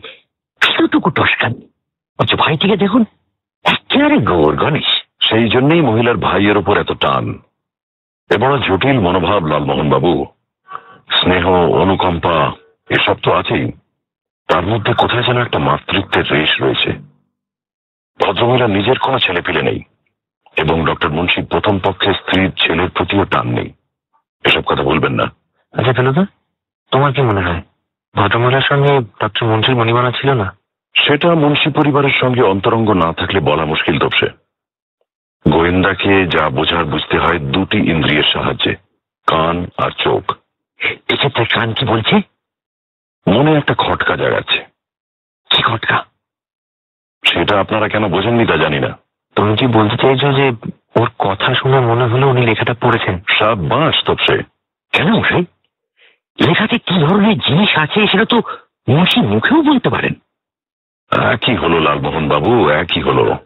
এতটুকু 0.62 1.10
টসকান 1.10 1.54
অথচ 2.20 2.36
ভাইটিকে 2.36 2.78
দেখুন 2.78 3.06
একেবারে 3.64 4.18
গৌর 4.18 4.56
গণেশ। 4.56 4.90
সেই 5.30 5.50
জন্যই 5.50 5.82
মহিলার 5.82 6.18
ভাইয়ের 6.18 6.58
ওপর 6.58 6.78
এত 6.78 6.92
টান। 6.92 7.40
এ 8.30 8.38
বড় 8.38 8.60
জটিল 8.60 9.00
মনোভাব 9.00 9.46
লালমোহন 9.46 9.90
বাবু। 9.90 10.26
স্নেহ 11.22 11.50
অনুকম্পা 11.50 12.52
এসব 12.90 13.16
তো 13.24 13.32
আছেই। 13.32 13.72
তার 14.48 14.66
মধ্যে 14.66 14.94
কোথায় 14.94 15.24
যেন 15.24 15.42
একটা 15.42 15.60
মাতৃত্বের 15.60 16.32
রেশ 16.32 16.62
রয়েছে। 16.62 16.92
ভদ্রমহিলা 18.20 18.68
নিজের 18.68 19.00
কোনো 19.00 19.20
ছেলে 19.20 19.42
পেলে 19.42 19.62
নেই। 19.62 19.80
এবং 20.58 20.86
ডক্টর 20.86 21.10
মুন্সির 21.10 21.46
প্রথম 21.46 21.80
পক্ষের 21.80 22.14
স্ত্রীর 22.14 22.52
ছেলের 22.60 22.90
প্রতিও 22.90 23.26
টান 23.26 23.48
নেই। 23.48 23.74
এসব 24.46 24.62
কথা 24.62 24.84
বলবেন 24.84 25.12
না। 25.12 25.24
আচ্ছা 25.72 25.94
ফেলুদা 25.94 26.26
তোমার 26.92 27.14
কি 27.14 27.22
মনে 27.22 27.42
হয়? 27.42 27.62
ভদ্রমহিলার 28.16 28.62
সঙ্গে 28.62 29.00
ডক্টর 29.00 29.46
মন্ত্রীর 29.46 29.78
মণিমালা 29.78 30.12
ছিল 30.12 30.34
না? 30.34 30.58
সেটা 30.94 31.34
মুন্সি 31.34 31.70
পরিবারের 31.72 32.10
সঙ্গে 32.10 32.42
অন্তরঙ্গ 32.42 32.92
না 32.92 33.14
থাকলে 33.14 33.40
বলা 33.40 33.66
মুশকিল 33.66 34.00
তপসে 34.00 34.28
গোয়েন্দাকে 35.48 36.28
যা 36.28 36.50
বোঝার 36.50 36.86
বুঝতে 36.86 37.18
হয় 37.18 37.40
দুটি 37.40 37.78
ইন্দ্রিয়ের 37.78 38.24
সাহায্যে 38.24 38.76
কান 39.28 39.68
আর 39.78 39.92
চোখ। 39.92 40.36
এক্ষেত্রে 41.10 41.46
কান 41.46 41.74
কি 41.74 41.86
বলছে? 41.86 42.16
মনে 43.28 43.58
একটা 43.58 43.76
খটকা 43.78 44.16
জাগাচ্ছে। 44.16 44.66
কি 45.50 45.62
খটকা? 45.62 46.06
সেটা 47.26 47.60
আপনারা 47.60 47.88
কেন 47.88 48.08
বোঝেননি 48.08 48.46
তা 48.46 48.58
জানি 48.58 48.80
না। 48.80 48.98
তুমি 49.36 49.58
কি 49.58 49.68
বলতে 49.68 49.98
চাইছো 49.98 50.34
যে 50.34 50.52
ওর 51.00 51.10
কথা 51.20 51.54
শুনে 51.54 51.80
মনে 51.80 52.06
হলো 52.06 52.28
উনি 52.28 52.42
লেখাটা 52.46 52.74
পড়েছেন? 52.74 53.20
সব 53.28 53.68
বাঁশ 53.68 54.04
তপসে 54.04 54.44
কেন 54.94 55.12
মশাই? 55.12 55.46
লেখাতে 56.48 56.78
কি 56.78 56.96
ধরনের 57.00 57.38
জিনিস 57.38 57.78
আছে 57.78 58.08
সেটা 58.08 58.26
তো 58.26 58.42
মুন্সি 58.88 59.22
মুখেও 59.22 59.62
বলতে 59.62 59.90
পারেন। 59.90 60.14
একই 61.12 61.56
হলো 61.56 61.80
লালমোহন 61.80 62.30
বাবু 62.30 62.70
একই 62.70 63.02
হলো। 63.02 63.38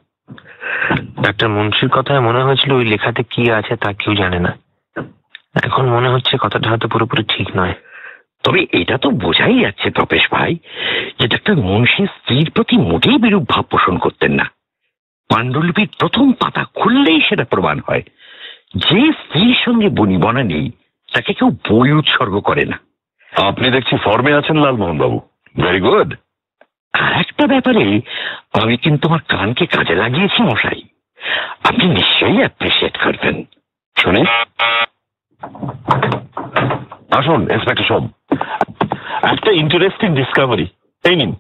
ডাক্তার 1.22 1.50
মুন্সির 1.50 1.90
কথায় 1.90 2.20
মনে 2.20 2.44
হয়েছিল 2.44 2.72
ওই 2.72 2.86
লেখাতে 2.86 3.24
কি 3.24 3.52
আছে 3.52 3.76
তা 3.76 3.94
কেউ 3.94 4.16
জানে 4.16 4.40
না। 4.40 4.58
এখন 5.64 5.90
মনে 5.90 6.10
হচ্ছে 6.10 6.38
কথাটা 6.40 6.70
হয়তো 6.70 6.88
পুরোপুরি 6.88 7.24
ঠিক 7.24 7.48
নয়। 7.56 7.74
তবে 8.44 8.66
এটা 8.72 8.98
তো 8.98 9.10
বোঝাই 9.10 9.60
যাচ্ছে 9.60 9.92
তপেশ 9.92 10.28
ভাই 10.32 10.56
যে 11.20 11.28
ডাক্তার 11.28 11.56
মুন্সি 11.56 12.06
স্ত্রীর 12.06 12.52
প্রতি 12.56 12.78
মোটেই 12.78 13.18
বিরূপ 13.18 13.44
ভাব 13.50 13.64
পোষণ 13.64 13.98
করতেন 13.98 14.32
না। 14.32 14.46
পাণ্ডুলিপির 15.30 15.90
প্রথম 16.00 16.32
পাতা 16.32 16.64
খুললেই 16.64 17.22
সেটা 17.22 17.44
প্রমাণ 17.44 17.80
হয়। 17.88 18.04
যে 18.76 19.12
স্ত্রীর 19.12 19.56
সঙ্গে 19.66 19.90
বনিবনা 19.90 20.44
নেই 20.44 20.72
তাকে 21.14 21.34
কেউ 21.34 21.50
বই 21.70 21.92
উৎসর্গ 21.92 22.40
করে 22.40 22.66
না। 22.66 22.80
আপনি 23.48 23.72
দেখছি 23.72 23.98
ফর্মে 23.98 24.34
আছেন 24.34 24.58
লালমোহন 24.64 24.98
বাবু 24.98 25.22
ভেরি 25.56 25.80
গুড 25.80 26.14
আর 26.94 27.14
একটা 27.14 27.48
ব্যাপারে 27.48 28.02
আমি 28.64 28.78
কিন্তু 28.78 29.08
আমার 29.08 29.20
কানকে 29.28 29.66
কাজে 29.66 29.96
লাগিয়েছি 29.96 30.44
মশাই। 30.44 30.84
আপনি 31.64 31.86
নিশ্চয়ই 31.88 32.38
অ্যাপ্রিসিয়েট 32.38 32.98
করবেন। 33.04 33.44
শুনি? 33.98 34.22
আসুন 37.12 37.52
ইন্সপেক্টর 37.52 37.84
সব 37.84 38.04
একটা 39.22 39.52
ইন্টারেস্টিং 39.52 40.16
ডিসকাভারি 40.16 40.68
এই 41.04 41.16
নিন। 41.16 41.36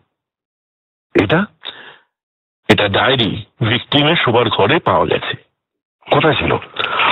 এটা? 1.23 1.45
এটা 2.67 2.87
ডায়েরি 2.87 3.45
ভিকটিমের 3.69 4.15
শোবার 4.15 4.49
ঘরে 4.49 4.79
পাওয়া 4.79 5.05
গেছে। 5.05 5.33
কোথায় 6.11 6.33
ছিল? 6.33 6.57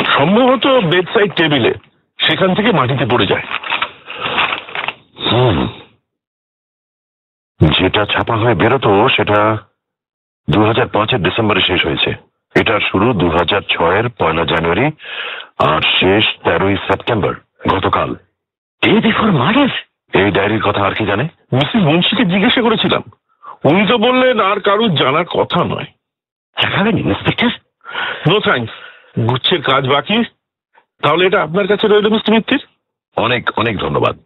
সম্ভবত 0.05 0.67
বেডসাইড 0.67 1.33
টেবিলে 1.33 1.73
সেখান 2.17 2.55
থেকে 2.55 2.71
মাটিতে 2.71 3.05
পড়ে 3.05 3.27
যায়। 3.27 3.43
হুম। 5.31 5.67
যেটা 7.79 8.05
ছাপা 8.05 8.35
হয়ে 8.35 8.55
বেরোতো 8.55 9.09
সেটা 9.09 9.57
দু 10.49 10.65
হাজার 10.65 10.87
পাঁচের 10.87 11.23
ডিসেম্বরে 11.23 11.61
শেষ 11.61 11.85
হয়েছে। 11.85 12.13
এটার 12.55 12.79
শুরু 12.79 13.13
দু 13.13 13.29
হাজার 13.29 13.61
ছয়ের 13.61 14.09
পয়লা 14.09 14.45
জানুয়ারি 14.45 14.85
আর 15.59 15.81
শেষ 15.81 16.25
তেরোই 16.43 16.77
সেপ্টেম্বর 16.77 17.35
গতকাল। 17.69 18.15
ডে 18.83 18.91
বিফোর 18.91 19.31
মার্ডার 19.31 19.67
এই 20.13 20.31
ডায়েরির 20.31 20.61
কথা 20.61 20.85
আর 20.85 20.91
কি 20.91 21.05
জানে? 21.05 21.23
মিসেস 21.53 21.75
মুন্সিকে 21.75 22.25
জিজ্ঞাসা 22.25 22.61
করেছিলাম। 22.61 23.03
উনি 23.63 23.87
তো 23.87 23.97
বললেন 23.97 24.39
আর 24.39 24.59
কারুর 24.59 24.95
জানার 24.95 25.25
কথা 25.25 25.63
নয়। 25.63 25.85
দেখাবেন 26.61 26.97
ইন্সপেক্টর? 26.97 27.49
নো 28.31 28.39
থ্যাঙ্কস 28.39 28.73
গুচ্ছের 29.19 29.61
কাজ 29.61 29.87
বাকি। 29.87 30.23
তাহলে 31.01 31.25
এটা 31.25 31.43
আপনার 31.43 31.67
কাছে 31.67 31.87
রইল 31.87 32.09
মিস্টার 32.09 32.35
মিত্তির? 32.35 32.65
অনেক 33.15 33.49
অনেক 33.57 33.77
ধন্যবাদ। 33.77 34.19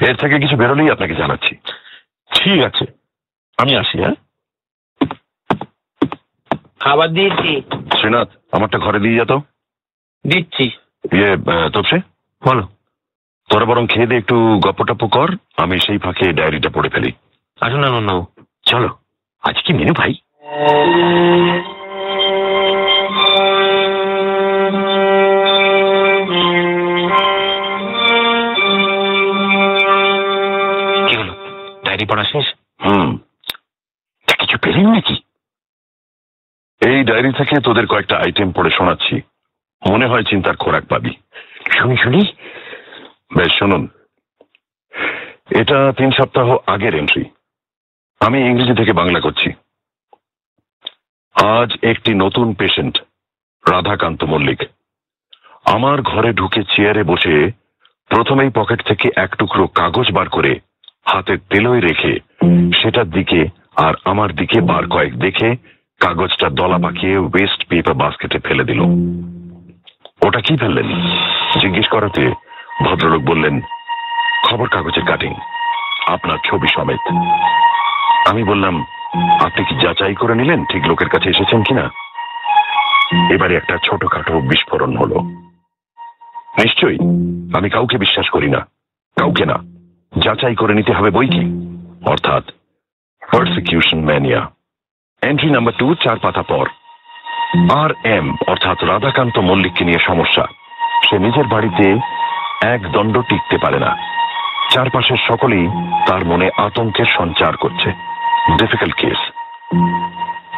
এর 0.00 0.16
থেকে 0.16 0.38
কিছু 0.38 0.56
বেরোলেই 0.56 0.90
আপনাকে 0.90 1.14
জানাচ্ছি। 1.14 1.56
ঠিক 2.34 2.62
আছে। 2.62 2.84
আমি 3.56 3.76
আসি 3.76 4.02
হ্যাঁ? 4.02 4.14
খাবার 6.80 7.08
দিয়েছি। 7.08 7.62
শ্রীনাথ 7.98 8.28
আমারটা 8.52 8.78
ঘরে 8.78 9.00
দিয়ে 9.00 9.18
যেত 9.18 9.32
দিচ্ছি। 10.26 10.64
ইয়ে 11.12 11.36
তপসে? 11.70 11.98
বলো। 12.44 12.68
তোরা 13.50 13.64
বরং 13.64 13.86
খেয়ে 13.86 14.06
দিয়ে 14.06 14.18
একটু 14.18 14.60
গপ্প 14.64 14.84
টপ্প 14.84 15.06
কর। 15.06 15.28
আমি 15.56 15.78
সেই 15.78 15.98
ফাঁকে 15.98 16.32
ডায়েরিটা 16.32 16.70
পড়ে 16.70 16.88
ফেলি। 16.88 17.12
আসুন 17.60 17.80
না 17.80 17.90
নন্দাবু 17.90 18.26
চলো 18.72 18.90
আজ 19.42 19.62
কি 19.62 19.72
মেনু 19.72 19.92
ভাই 19.92 20.12
কি 31.08 31.16
হলো? 31.16 31.32
ডায়েরি 31.84 32.06
পড়া 32.06 32.24
শেষ? 32.24 32.44
হুম। 32.84 33.18
কিছু 34.38 34.58
পেলেন 34.58 34.88
নাকি? 34.94 35.16
এই 36.80 37.04
ডায়েরি 37.04 37.32
থেকে 37.32 37.60
তোদের 37.60 37.86
কয়েকটা 37.86 38.16
আইটেম 38.16 38.52
পড়ে 38.52 38.70
শোনাচ্ছি। 38.70 39.20
মনে 39.90 40.06
হয় 40.06 40.22
চিন্তার 40.22 40.56
খোরাক 40.56 40.84
পাবি। 40.84 41.10
শুনি 41.72 41.96
শুনি। 41.96 42.20
বেশ 43.36 43.58
শুনুন। 43.58 43.88
এটা 45.50 45.92
তিন 45.96 46.10
সপ্তাহ 46.10 46.56
আগের 46.66 46.94
এন্ট্রি 46.94 47.24
আমি 48.26 48.38
ইংরেজি 48.40 48.74
থেকে 48.74 48.92
বাংলা 48.92 49.20
করছি। 49.20 49.48
আজ 51.34 51.70
একটি 51.82 52.14
নতুন 52.14 52.54
পেশেন্ট 52.54 52.98
রাধাকান্ত 53.70 54.24
মল্লিক। 54.24 54.60
আমার 55.64 56.02
ঘরে 56.02 56.32
ঢুকে 56.32 56.62
চেয়ারে 56.62 57.02
বসে 57.04 57.50
প্রথমেই 58.08 58.50
পকেট 58.54 58.80
থেকে 58.86 59.10
এক 59.16 59.36
টুকরো 59.36 59.66
কাগজ 59.66 60.12
বার 60.12 60.28
করে 60.28 60.60
হাতে 61.04 61.36
তেলোয় 61.36 61.80
রেখে 61.80 62.12
সেটার 62.82 63.10
দিকে 63.10 63.46
আর 63.76 63.94
আমার 64.04 64.34
দিকে 64.34 64.60
বার 64.60 64.84
কয়েক 64.88 65.18
দেখে 65.18 65.56
কাগজটা 66.00 66.48
দলা 66.50 66.78
পাকিয়ে 66.78 67.16
ওয়েস্ট 67.18 67.60
পেপার 67.68 67.94
বাস্কেটে 67.94 68.38
ফেলে 68.38 68.64
দিল। 68.64 68.80
ওটা 70.26 70.40
কি 70.40 70.56
ফেললেন? 70.56 70.88
জিজ্ঞেস 71.60 71.88
করাতে 71.88 72.22
ভদ্রলোক 72.84 73.22
বললেন, 73.22 73.60
খবর 74.48 74.68
কাগজের 74.68 75.04
কাটিং 75.06 75.32
আপনার 76.06 76.38
ছবি 76.44 76.68
সমেত। 76.74 77.04
আমি 78.30 78.42
বললাম, 78.44 78.74
আপনি 79.44 79.64
কি 79.64 79.74
যাচাই 79.76 80.14
করে 80.14 80.34
নিলেন 80.34 80.64
ঠিক 80.64 80.82
লোকের 80.86 81.08
কাছে 81.08 81.28
এসেছেন 81.30 81.62
কিনা? 81.62 81.84
এবারে 83.30 83.56
একটা 83.56 83.76
ছোটখাটো 83.84 84.40
বিস্ফোরণ 84.40 84.96
হলো। 84.96 85.18
নিশ্চয়ই, 86.58 86.98
আমি 87.58 87.68
কাউকে 87.70 87.98
বিশ্বাস 87.98 88.28
করি 88.30 88.48
না, 88.50 88.60
কাউকে 89.16 89.44
না। 89.46 89.56
যাচাই 90.12 90.54
করে 90.54 90.74
নিতে 90.74 90.92
হবে 90.92 91.10
বই 91.10 91.28
কি? 91.28 91.42
অর্থাৎ 92.10 92.44
persecution 93.32 94.00
mania 94.04 94.40
entry 95.22 95.50
number 95.50 95.74
two 95.78 95.94
চার 95.94 96.18
পাতা 96.18 96.42
পর। 96.42 96.66
আর 97.74 97.90
এম 98.04 98.36
অর্থাৎ 98.46 98.84
রাধাকান্ত 98.84 99.38
মল্লিককে 99.38 99.84
নিয়ে 99.84 99.98
সমস্যা। 99.98 100.44
সে 101.10 101.18
নিজের 101.18 101.46
বাড়িতে 101.46 101.86
এক 102.66 102.80
দণ্ড 102.92 103.14
টিকতে 103.20 103.56
পারে 103.58 103.78
না। 103.78 103.96
চারপাশের 104.70 105.20
সকলেই 105.28 105.66
তার 106.06 106.24
মনে 106.24 106.50
আতঙ্কের 106.56 107.04
সঞ্চার 107.04 107.56
করছে। 107.56 108.11
ডিফিকাল্ট 108.50 108.94
কেস 108.94 109.20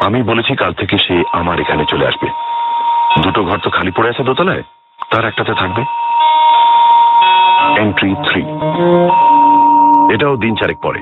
আমি 0.05 0.23
বলেছি 0.23 0.55
কাল 0.55 0.73
থেকে 0.73 0.97
সে 0.97 1.23
আমার 1.31 1.59
এখানে 1.59 1.85
চলে 1.85 2.07
আসবে। 2.07 2.27
দুটো 3.21 3.43
ঘর 3.43 3.57
তো 3.57 3.69
খালি 3.69 3.91
পড়ে 3.91 4.09
আছে 4.09 4.23
দোতলায়, 4.23 4.63
তার 5.11 5.25
একটাতে 5.25 5.53
থাকবে। 5.53 5.81
এন্ট্রি 7.81 8.15
থ্রি 8.29 8.41
এটাও 10.13 10.35
দিন 10.37 10.55
চারেক 10.55 10.77
পরে। 10.81 10.99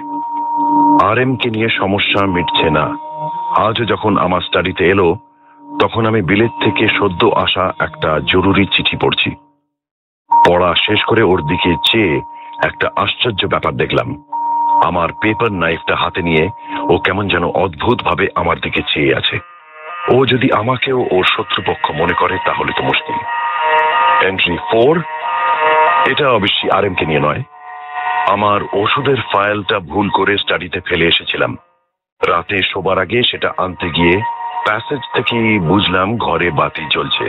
আর 1.06 1.18
এম 1.18 1.36
কে 1.36 1.50
নিয়ে 1.50 1.70
সমস্যা 1.70 2.26
মিটছে 2.26 2.70
না। 2.70 2.86
আজও 3.70 3.86
যখন 3.86 4.18
আমার 4.18 4.42
স্টাডিতে 4.42 4.90
এলো, 4.90 5.16
তখন 5.80 6.06
আমি 6.06 6.22
বিলেত 6.22 6.52
থেকে 6.64 6.88
সদ্য 6.88 7.28
আসা 7.28 7.74
একটা 7.80 8.20
জরুরি 8.20 8.66
চিঠি 8.66 8.98
পড়ছি। 8.98 9.36
পড়া 10.48 10.76
শেষ 10.76 11.04
করে 11.04 11.22
ওর 11.22 11.42
দিকে 11.42 11.76
চেয়ে 11.92 12.22
একটা 12.64 12.90
আশ্চর্য 12.96 13.48
ব্যাপার 13.48 13.74
দেখলাম। 13.74 14.24
আমার 14.84 15.10
পেপার 15.22 15.52
নাইফটা 15.52 15.96
হাতে 15.96 16.22
নিয়ে 16.22 16.46
ও 16.92 16.94
কেমন 16.98 17.28
যেন 17.28 17.46
অদ্ভুত 17.64 18.04
ভাবে 18.04 18.26
আমার 18.36 18.58
দিকে 18.60 18.82
চেয়ে 18.92 19.16
আছে। 19.16 19.38
ও 20.14 20.26
যদি 20.26 20.48
আমাকেও 20.52 21.00
ওর 21.12 21.24
শত্রুপক্ষ 21.24 21.92
মনে 21.92 22.14
করে, 22.14 22.36
তাহলে 22.46 22.72
তো 22.78 22.82
মুশকিল। 22.84 23.18
এন্ট্রি 24.30 24.58
ফোর 24.72 24.94
এটা 26.12 26.26
অবশ্যই 26.30 26.70
আর 26.70 26.86
এম 26.86 26.94
কে 26.94 27.06
নিয়ে 27.06 27.26
নয়। 27.28 27.42
আমার 28.28 28.60
ওষুধের 28.74 29.20
ফাইলটা 29.32 29.80
ভুল 29.80 30.10
করে 30.10 30.38
স্টাডিতে 30.38 30.80
ফেলে 30.88 31.06
এসেছিলাম। 31.08 31.52
রাতে 32.22 32.58
শোবার 32.72 32.98
আগে 33.00 33.20
সেটা 33.24 33.50
আনতে 33.58 33.88
গিয়ে 33.90 34.16
প্যাসেজ 34.66 35.02
থেকে 35.16 35.60
বুঝলাম 35.72 36.18
ঘরে 36.18 36.52
বাতি 36.52 36.84
জ্বলছে। 36.92 37.26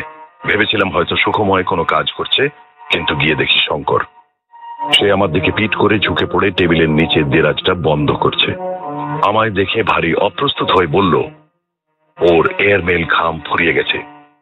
ভেবেছিলাম 0.47 0.89
হয়তো 0.91 1.15
সুখময় 1.17 1.63
কোনো 1.63 1.85
কাজ 1.85 2.07
করছে, 2.13 2.43
কিন্তু 2.93 3.13
গিয়ে 3.17 3.35
দেখি 3.35 3.59
শঙ্কর। 3.69 4.01
সে 4.93 5.13
আমার 5.13 5.33
দিকে 5.33 5.53
পিট 5.53 5.75
করে 5.75 5.99
ঝুঁকে 5.99 6.27
পড়ে 6.27 6.51
টেবিলের 6.51 6.91
নিচে 6.91 7.23
দেরাজটা 7.23 7.75
বন্ধ 7.75 8.13
করছে। 8.13 8.55
আমায় 9.29 9.51
দেখে 9.51 9.83
ভারী 9.83 10.15
অপ্রস্তুত 10.15 10.71
হয়ে 10.71 10.87
বলল, 10.87 11.15
ওর 12.19 12.55
এয়ারমেল 12.59 13.05
ঘাম 13.05 13.41
ফুরিয়ে 13.41 13.75
গেছে। 13.75 13.99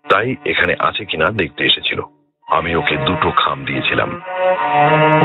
তাই 0.09 0.37
এখানে 0.45 0.77
আছে 0.79 1.05
কিনা 1.05 1.31
দেখতে 1.31 1.65
এসেছিল। 1.65 2.01
আমি 2.47 2.75
ওকে 2.75 2.97
দুটো 2.97 3.31
খাম 3.31 3.65
দিয়েছিলাম। 3.65 4.23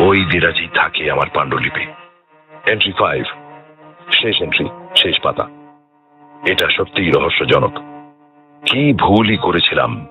ওই 0.07 0.25
দিরাজি 0.25 0.67
থাকে 0.75 1.11
আমার 1.11 1.27
পাণ্ডুলিপি। 1.33 1.85
এন্ট্রি 2.71 2.91
ফাইভ 2.91 3.23
শেষ 4.11 4.41
এন্ট্রি 4.41 4.65
শেষ 4.95 5.19
পাতা। 5.19 5.47
এটা 6.47 6.69
সত্যিই 6.69 7.11
রহস্যজনক। 7.11 7.71
কি 8.65 8.93
ভুলই 8.93 9.37
করেছিলাম? 9.37 10.07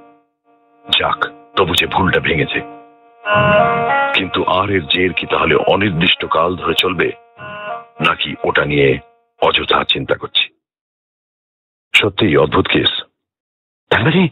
যাক, 0.98 1.26
তবু 1.56 1.74
যে 1.74 1.86
ভুলটা 1.86 2.20
ভেঙেছে। 2.20 2.75
কিন্তু 4.14 4.44
আর 4.44 4.70
এর 4.70 4.86
জের 4.86 5.12
কি 5.12 5.26
তাহলে 5.26 5.54
অনির্দিষ্ট 5.54 6.24
কাল 6.24 6.56
ধরে 6.56 6.74
চলবে? 6.74 7.12
নাকি 8.00 8.34
ওটা 8.44 8.64
নিয়ে 8.64 8.98
অযথা 9.42 9.84
চিন্তা 9.84 10.14
করছি? 10.14 10.48
সত্যিই 11.94 12.36
অদ্ভুত 12.36 12.66
কেস। 12.66 13.02
তার 13.90 14.02
মানে 14.04 14.28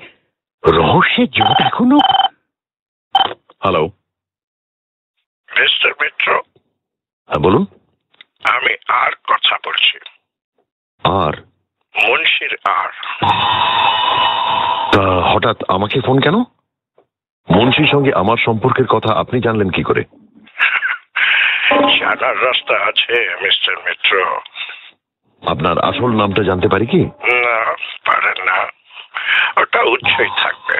রহস্যের 0.64 1.30
জট 1.30 1.62
এখনও? 1.66 1.98
হ্যালো 3.62 3.86
মিস্টার 5.58 5.92
মিত্র 6.02 6.40
হ্যাঁ 7.28 7.38
বলুন। 7.38 7.66
আমি 8.44 8.76
আর 8.88 9.12
কথা 9.12 9.58
বলছি। 9.66 9.98
আর? 11.04 11.32
মুন্সির 11.94 12.56
আর। 12.64 12.88
তা 14.92 15.34
হঠাৎ 15.34 15.56
আমাকে 15.68 16.00
ফোন 16.00 16.20
কেন? 16.20 16.34
মুন্সির 17.48 17.86
সঙ্গে 17.86 18.12
আমার 18.14 18.36
সম্পর্কের 18.36 18.86
কথা 18.86 19.14
আপনি 19.14 19.40
জানলেন 19.40 19.70
কি 19.70 19.82
করে? 19.82 20.02
জানার 21.98 22.44
রাস্তা 22.44 22.74
আছে 22.88 23.36
মিস্টার 23.42 23.76
মিত্র। 23.76 24.24
আপনার 25.42 25.78
আসল 25.78 26.10
নামটা 26.16 26.42
জানতে 26.42 26.68
পারি 26.68 26.86
কি? 26.86 27.04
না 27.44 27.74
পারেন 28.04 28.44
না। 28.44 28.58
ওটা 29.60 29.82
উচ্চই 29.82 30.28
থাকবে। 30.42 30.78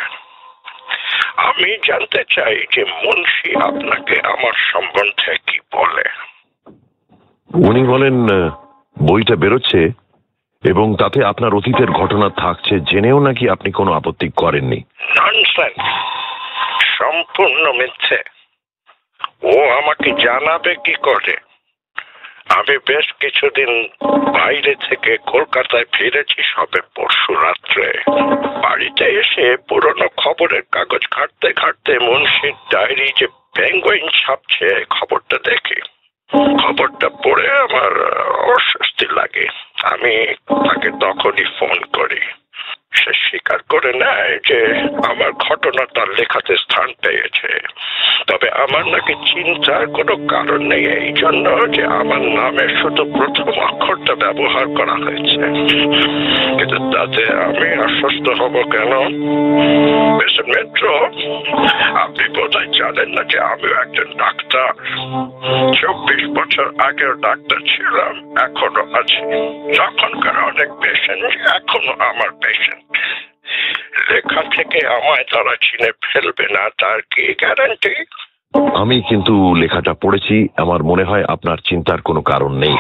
আমি 1.36 1.78
জানতে 1.86 2.24
চাই 2.30 2.56
যে 2.72 2.84
মুন্সি 2.84 3.50
আপনাকে 3.56 4.20
আমার 4.24 4.52
সম্বন্ধে 4.52 5.36
কি 5.46 5.58
বলে। 5.72 6.04
উনি 7.68 7.82
বলেন 7.84 8.28
বইটা 9.08 9.36
বেরোচ্ছে 9.36 9.90
এবং 10.64 10.96
তাতে 10.96 11.24
আপনার 11.24 11.54
অতীতের 11.54 11.90
ঘটনা 11.90 12.28
থাকছে। 12.30 12.80
জেনেও 12.80 13.20
নাকি 13.20 13.48
আপনি 13.48 13.72
কোনো 13.72 13.92
আপত্তি 13.92 14.28
করেননি। 14.36 14.82
ননসেন্স 15.20 15.82
সম্পূর্ণ 17.14 17.72
মিথ্যে। 17.72 18.22
ও 19.42 19.70
আমাকে 19.70 20.10
জানাবে 20.10 20.74
কি 20.74 20.94
করে? 20.94 21.36
আমি 22.48 22.78
বেশ 22.78 23.12
কিছুদিন 23.12 23.88
বাইরে 24.32 24.74
থেকে 24.74 25.16
কলকাতায় 25.16 25.84
ফিরেছি 25.92 26.42
সবে 26.42 26.80
পরশু 26.94 27.34
রাত্রে। 27.34 28.02
বাড়িতে 28.62 29.04
এসে 29.04 29.56
পুরনো 29.68 30.08
খবরের 30.16 30.62
কাগজ 30.72 31.06
ঘাটতে 31.10 31.52
ঘাটতে 31.52 31.98
মুন্সির 31.98 32.52
ডায়েরি 32.72 33.12
যে 33.20 33.26
পেঙ্গুইন 33.26 34.08
ছাপছে, 34.08 34.84
খবরটা 34.90 35.38
দেখি। 35.44 35.80
খবরটা 36.62 37.08
পড়ে 37.08 37.50
আমার 37.50 38.22
অস্বস্তি 38.28 39.06
লাগে। 39.10 39.48
আমি 39.82 40.34
তাকে 40.48 40.90
তখনই 41.00 41.44
ফোন 41.58 41.84
করি। 41.92 42.20
সে 42.94 43.12
স্বীকার 43.14 43.58
করে 43.68 43.92
নেয় 43.92 44.38
যে 44.48 44.58
আমার 45.10 45.32
ঘটনা 45.32 45.84
তার 45.94 46.08
লেখাতে 46.08 46.56
স্থান 46.56 46.92
পেয়েছে। 47.02 47.60
তবে 48.26 48.50
আমার 48.50 48.86
নাকি 48.86 49.14
চিন্তার 49.14 49.86
কোনো 49.86 50.14
কারণ 50.26 50.60
নেই। 50.62 50.84
এই 50.86 51.12
জন্য 51.12 51.46
যে 51.72 51.84
আমার 51.84 52.20
নামে 52.20 52.66
শুধু 52.82 53.04
প্রথম 53.04 53.60
অক্ষরটা 53.60 54.14
ব্যবহার 54.14 54.66
করা 54.66 54.92
হয়েছে। 54.92 55.42
কিন্তু 56.58 56.76
তাতে 56.96 57.22
আমি 57.44 57.68
আশ্বস্ত 57.84 58.26
হব 58.40 58.54
কেন? 58.70 58.92
মেট্রো, 60.46 60.94
আপনি 61.94 62.28
বোধহয় 62.28 62.66
জানেন 62.66 63.08
না 63.10 63.22
যে 63.24 63.38
আমিও 63.40 63.80
একজন 63.80 64.08
ডাক্তার। 64.16 64.68
চব্বিশ 65.72 66.22
বছর 66.38 66.66
আগেও 66.78 67.12
ডাক্তার 67.12 67.58
ছিলাম, 67.58 68.14
এখনও 68.42 68.84
আছি। 68.98 69.22
তখনকার 69.78 70.36
অনেক 70.44 70.68
পেশেন্ট 70.72 71.24
এখনও 71.54 71.92
আমার 72.10 72.30
পেশেন্ট 72.42 72.83
লেখা 74.08 74.42
থেকে 74.54 74.78
আমায় 74.88 75.24
তারা 75.24 75.54
চিনে 75.56 75.90
ফেলবে 76.04 76.46
না 76.46 76.64
তার 76.78 76.98
কি 77.10 77.24
গ্যারান্টি 77.34 77.94
আমি 78.74 79.02
কিন্তু 79.08 79.54
লেখাটা 79.54 79.94
পড়েছি। 80.02 80.48
আমার 80.56 80.82
মনে 80.82 81.04
হয় 81.04 81.24
আপনার 81.28 81.56
চিন্তার 81.64 82.00
কোনো 82.00 82.20
কারণ 82.20 82.52
নেই। 82.54 82.74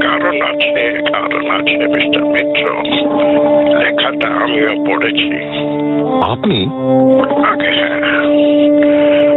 কারণ 0.00 0.42
আছে 0.42 1.02
কারণ 1.12 1.50
আছে 1.50 1.76
মিস্টার 1.86 2.24
মিত্র। 2.24 2.64
লেখাটা 3.78 4.28
আমিও 4.28 4.84
পড়েছি। 4.86 5.30
আপনি? 6.22 6.58
আগে 7.44 7.70
হ্যাঁ। 7.70 7.98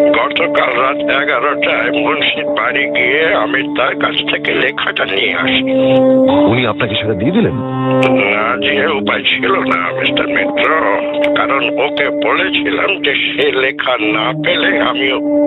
গতকাল 0.10 0.72
রাত 0.82 1.24
এগারোটায় 1.24 1.92
মুন্সির 2.02 2.46
বাড়ি 2.46 2.84
গিয়ে 2.90 3.36
আমি 3.36 3.76
তার 3.78 3.96
কাছ 3.96 4.16
থেকে 4.32 4.54
লেখাটা 4.54 5.06
নিয়ে 5.06 5.34
আসি। 5.36 5.64
উনি 6.52 6.66
আপনাকে 6.66 6.96
সেটা 6.96 7.14
দিয়ে 7.14 7.32
দিলেন? 7.32 7.54
না 8.34 8.58
যে 8.58 8.88
উপায় 8.88 9.24
ছিল 9.24 9.52
না 9.52 10.00
মিস্টার 10.00 10.28
মিত্র। 10.28 10.70
কারণ 11.36 11.70
ওকে 11.80 12.10
বলেছিলাম 12.28 13.02
যে 13.02 13.16
সে 13.16 13.52
লেখা 13.52 13.98
না 13.98 14.34
পেলে 14.46 14.80
আমি 14.80 15.01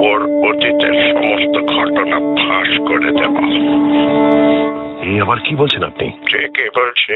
ওর 0.07 0.20
অতীতের 0.48 0.94
সমস্ত 1.11 1.55
ঘটনা 1.74 2.16
ফাঁস 2.42 2.70
করে 2.88 3.11
দেব। 3.11 3.34
এই 5.02 5.20
আবার 5.20 5.38
কি 5.40 5.55
বলছেন 5.55 5.82
আপনি? 5.84 6.11
ঠিকই 6.26 6.70
বলছি? 6.76 7.14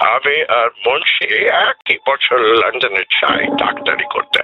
আমি 0.00 0.42
আর 0.42 0.68
মুন্সি 0.86 1.44
একই 1.46 1.98
বছর 2.08 2.38
লন্ডনে 2.38 3.04
চাই 3.20 3.46
ডাক্তারি 3.46 4.04
করতে। 4.14 4.40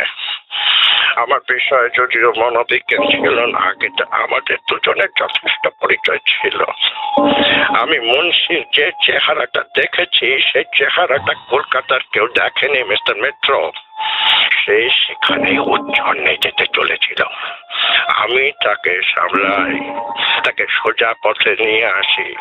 আমার 1.16 1.40
বিষয় 1.48 1.88
যদিও 1.98 2.32
মনোবিজ্ঞান 2.36 3.08
ছিল 3.08 3.46
না 3.46 3.74
কিন্তু 3.80 4.04
আমাদের 4.10 4.56
দুজনের 4.70 5.08
যথেষ্ট 5.16 5.68
পরিচয় 5.80 6.18
ছিল। 6.26 6.64
আমি 7.82 7.98
মুন্সির 7.98 8.64
যে 8.72 8.90
চেহারাটা 9.02 9.62
দেখেছি 9.76 10.38
সেই 10.38 10.64
চেহারাটা 10.76 11.32
কলকাতার 11.50 12.00
কেউ 12.12 12.26
দেখেনি 12.26 12.84
মিস্টার 12.84 13.16
মিত্র 13.16 13.70
সে 14.64 14.88
সেখানে 14.90 15.58
উচ্ছন্নে 15.58 16.36
যেতে 16.40 16.66
চলেছিল। 16.72 17.24
আমি 18.16 18.52
তাকে 18.64 19.00
সামলাই 19.04 19.80
তাকে 20.44 20.66
সোজা 20.68 21.14
পথে 21.24 21.56
নিয়ে 21.64 21.86
আসি। 21.86 22.34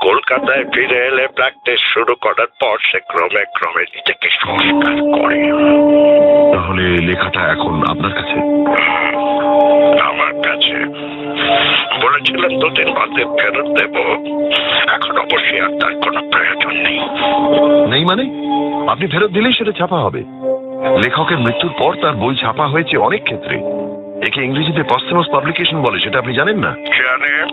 কলকাতায় 0.00 0.64
ফিরে 0.64 1.06
এলে 1.06 1.26
প্র্যাকটিস 1.26 1.80
শুরু 1.80 2.14
করার 2.14 2.46
পর 2.46 2.78
সে 2.78 2.98
ক্রমে 2.98 3.44
ক্রমে 3.44 3.84
নিজেকে 3.94 4.28
সংস্কার 4.30 4.92
করে। 4.92 5.42
তাহলে 6.52 6.82
লেখাটা 6.82 7.40
এখন 7.40 7.82
আপনার 7.88 8.12
কাছে? 8.12 8.38
আমার 10.02 10.32
কাছে। 10.34 10.84
বলেছিলেন 12.06 12.60
দুদিন 12.60 12.94
বাদে 12.94 13.24
ফেরত 13.24 13.66
দেব। 13.66 13.96
এখন 14.88 15.18
অবশ্যই 15.18 15.60
আর 15.60 15.80
তার 15.80 15.92
কোনো 15.92 16.30
প্রয়োজন 16.30 16.70
নেই। 16.70 16.98
নেই 17.88 18.04
মানে? 18.04 18.48
আপনি 18.92 19.06
ফেরত 19.06 19.30
দিলেই 19.30 19.52
সেটা 19.52 19.72
ছাপা 19.72 19.96
হবে। 19.96 20.22
লেখকের 20.84 21.38
মৃত্যুর 21.38 21.72
পর 21.78 21.96
তার 22.02 22.14
বই 22.16 22.36
ছাপা 22.36 22.66
হয়েছে 22.66 22.96
অনেক 22.96 23.22
ক্ষেত্রে। 23.22 23.56
একে 24.26 24.44
ইংরেজিতে 24.44 24.82
পশ্চিমস 24.82 25.26
পাবলিকেশন 25.30 25.82
বলে 25.82 26.00
সেটা 26.00 26.18
আপনি 26.18 26.34
জানেন 26.34 26.58
না? 26.58 26.70
জানে। 26.70 27.46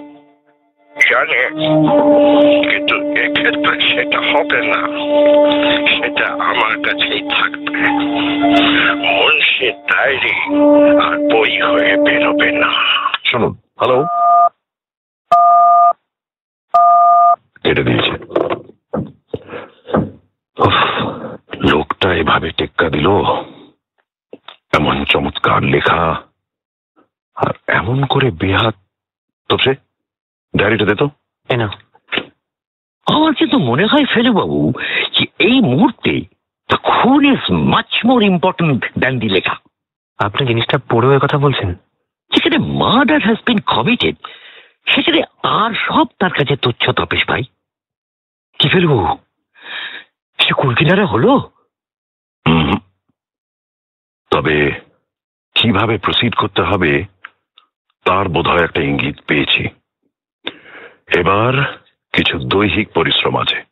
জানে। 1.09 1.49
কিন্তু 2.69 2.95
এক্ষেত্রে 3.11 3.81
সেটা 3.81 4.19
হবে 4.19 4.61
না। 4.67 4.87
সেটা 5.87 6.25
আমার 6.25 6.83
কাছেই 6.83 7.21
থাকবে। 7.21 7.89
মুন্সির 8.95 9.73
ডায়েরি 9.73 10.35
আর 11.01 11.33
বই 11.33 11.61
হয়ে 11.61 11.97
বেরোবে 11.97 12.51
না। 12.51 12.69
শুনুন 13.25 13.51
হ্যালো? 13.51 14.05
কেটে 17.63 17.83
দিয়েছে। 17.83 18.11
লোকটা 21.55 22.13
এভাবে 22.13 22.51
টেক্কা 22.51 22.89
দিল। 22.89 23.07
এমন 24.73 25.05
চমৎকার 25.05 25.63
লেখা। 25.63 26.21
আর 27.35 27.53
এমন 27.67 28.05
করে 28.05 28.31
বেহাত। 28.31 28.75
তো 29.49 29.57
সে 29.57 29.75
ডায়েরিটা 30.57 30.85
দে 30.85 30.95
তো। 30.95 31.09
এ 31.49 31.57
নাও। 31.57 31.69
আমার 33.05 33.33
কিন্তু 33.33 33.59
মনে 33.59 33.85
হয় 33.85 34.05
ফেলুবাবু 34.05 34.73
যে 35.19 35.25
এই 35.39 35.61
মুহূর্তে 35.61 36.21
দ্য 36.69 36.77
খুন 36.77 37.33
is 37.33 37.51
much 37.51 38.05
more 38.05 38.23
important 38.23 38.85
than 38.99 39.19
the 39.19 39.29
লেখা। 39.29 39.55
আপনি 40.17 40.47
জিনিসটা 40.47 40.79
পড়ে 40.89 41.19
কথা 41.19 41.37
বলছেন। 41.37 41.73
যেখানে 42.31 42.57
মার্ডার 42.57 43.21
হ্যাজ 43.21 43.37
বিন 43.45 43.59
কমিটেড 43.59 44.15
সেখানে 44.85 45.23
আর 45.43 45.73
সব 45.73 46.05
তার 46.19 46.29
কাছে 46.29 46.55
তুচ্ছ 46.55 46.89
তপেশ 46.89 47.27
ভাই। 47.27 47.43
কি 48.59 48.69
ফেলব 48.69 49.17
সে 50.39 50.53
কুলকিনারা 50.53 51.05
হলো। 51.05 51.49
তবে 54.31 54.71
কীভাবে 55.55 55.97
প্রসিড 55.97 56.33
করতে 56.35 56.61
হবে 56.61 57.05
তার 58.05 58.29
বোধহয় 58.29 58.63
একটা 58.63 58.81
ইঙ্গিত 58.81 59.17
পেয়েছি। 59.27 59.63
এবার 61.19 61.53
কিছু 62.13 62.39
দৈহিক 62.39 62.87
পরিশ্রম 62.93 63.35
আছে 63.37 63.63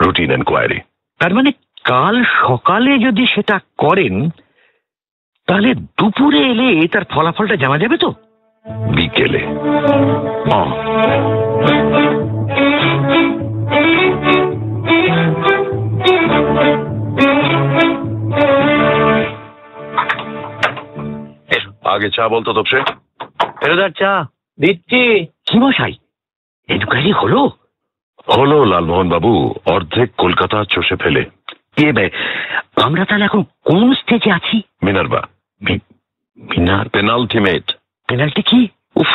রুটিন 0.00 0.30
এনকোয়ারি 0.30 0.80
তার 1.18 1.34
মানে 1.34 1.52
কাল 1.84 2.24
সকালে 2.24 2.98
যদি 2.98 3.26
সেটা 3.26 3.60
করেন 3.78 4.30
তাহলে 5.46 5.74
দুপুরে 5.74 6.38
এলে 6.38 6.88
তার 6.88 7.04
ফলাফলটা 7.04 7.56
জানা 7.56 7.78
যাবে 7.78 7.96
তো? 7.96 8.14
বিকেলে। 8.66 9.42
আগে 21.84 22.08
চা 22.10 22.28
বলতো 22.28 22.52
তপসে 22.52 22.80
ফেরোদার 23.60 23.90
চা। 23.90 24.26
দিচ্ছি। 24.60 25.26
কি 25.46 25.58
মশাই 25.58 25.94
এনকোয়ারি 26.68 27.12
হলো? 27.12 27.50
হলো 28.36 28.64
লালমোহন 28.64 29.08
বাবু 29.08 29.54
অর্ধেক 29.66 30.08
কলকাতা 30.18 30.64
চষে 30.64 30.96
ফেলে। 30.96 31.22
এ 31.76 31.92
বে, 31.92 32.10
আমরা 32.82 33.04
তাহলে 33.04 33.24
এখন 33.24 33.42
কোন 33.42 33.94
স্টেজে 33.94 34.30
আছি? 34.32 34.62
মিনারবা। 34.82 35.22
মিনার? 35.60 36.88
পেনাল্টিমেট 36.88 37.66
পেনাল্টি 38.08 38.42
কি? 38.42 38.68
উফ 38.96 39.12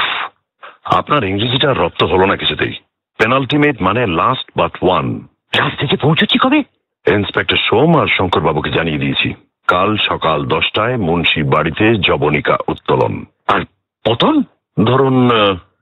আপনার 0.86 1.24
ইংরেজিটা 1.24 1.74
রপ্ত 1.74 2.04
হলো 2.04 2.26
না 2.26 2.36
কিছুতেই। 2.36 2.74
পেনাল্টিমেট 3.18 3.82
মানে 3.82 4.02
লাস্ট 4.08 4.48
বাট 4.58 4.74
ওয়ান 4.82 5.28
ক্লাস 5.52 5.74
থেকে 5.80 5.96
পৌঁছচ্ছি 5.98 6.38
কবে? 6.40 6.64
ইন্সপেক্টর 7.08 7.58
সোম 7.58 8.02
আর 8.02 8.08
শঙ্কর 8.08 8.40
বাবুকে 8.40 8.70
জানিয়ে 8.70 8.98
দিয়েছি 8.98 9.34
কাল 9.68 9.98
সকাল 9.98 10.46
দশটায় 10.46 10.98
মুন্সি 10.98 11.44
বাড়িতে 11.44 11.96
জবনিকা 11.96 12.58
উত্তোলন। 12.68 13.26
আর 13.48 13.60
পতন? 14.06 14.44
ধরুন 14.86 15.30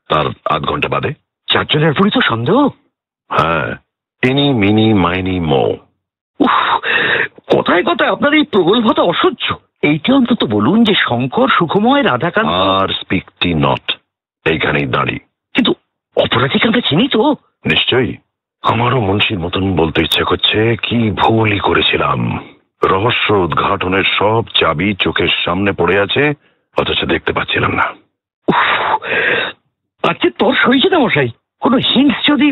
তার 0.09 0.25
আধ 0.49 0.63
ঘণ্টা 0.63 0.89
বাদে। 0.89 1.13
চারজনের 1.47 1.89
উপরই 1.89 2.09
তো 2.09 2.21
সন্দেহ। 2.21 2.69
হ্যাঁ 3.31 3.75
ইনি 4.29 4.53
মিনি 4.53 4.93
মাইনি 4.93 5.39
মো। 5.39 5.77
উফ 6.39 6.85
কথায় 7.57 7.83
কথায় 7.83 8.11
আপনার 8.11 8.33
এই 8.33 8.43
প্রগল্ভতা 8.43 9.01
অসহ্য? 9.01 9.55
এইটা 9.81 10.13
অন্তত 10.13 10.43
বলুন 10.43 10.83
যে 10.83 10.93
শঙ্কর 10.97 11.47
সুখময় 11.47 12.03
রাধাকান্ত 12.03 12.49
আর 12.49 12.87
স্পিক 12.87 13.31
টি 13.39 13.53
নট। 13.53 13.97
এইখানেই 14.45 14.85
দাঁড়ি। 14.85 15.19
কিন্তু 15.53 15.73
অপরাধীকে 16.15 16.81
চিনি 16.81 17.07
তো। 17.07 17.35
নিশ্চয়ই। 17.65 18.17
আমারও 18.65 18.99
মুন্সির 19.01 19.39
মতন 19.39 19.63
বলতে 19.75 19.99
ইচ্ছে 20.01 20.23
করছে 20.23 20.59
কি 20.81 20.97
ভুলই 21.11 21.59
করেছিলাম। 21.59 22.19
রহস্য 22.83 23.33
উদ্ঘাটনের 23.33 24.07
সব 24.17 24.43
চাবি 24.59 24.89
চোখের 24.93 25.31
সামনে 25.45 25.71
পড়ে 25.71 25.95
আছে 25.99 26.23
অথচ 26.77 26.99
দেখতে 27.05 27.31
পাচ্ছিলাম 27.33 27.71
না। 27.71 27.85
আজকে 30.03 30.29
তোর 30.39 30.53
সইছে 30.55 30.89
না 30.89 30.99
মশাই 30.99 31.29
কোনো 31.61 31.77
হিন্টস 31.77 32.19
যদি 32.29 32.49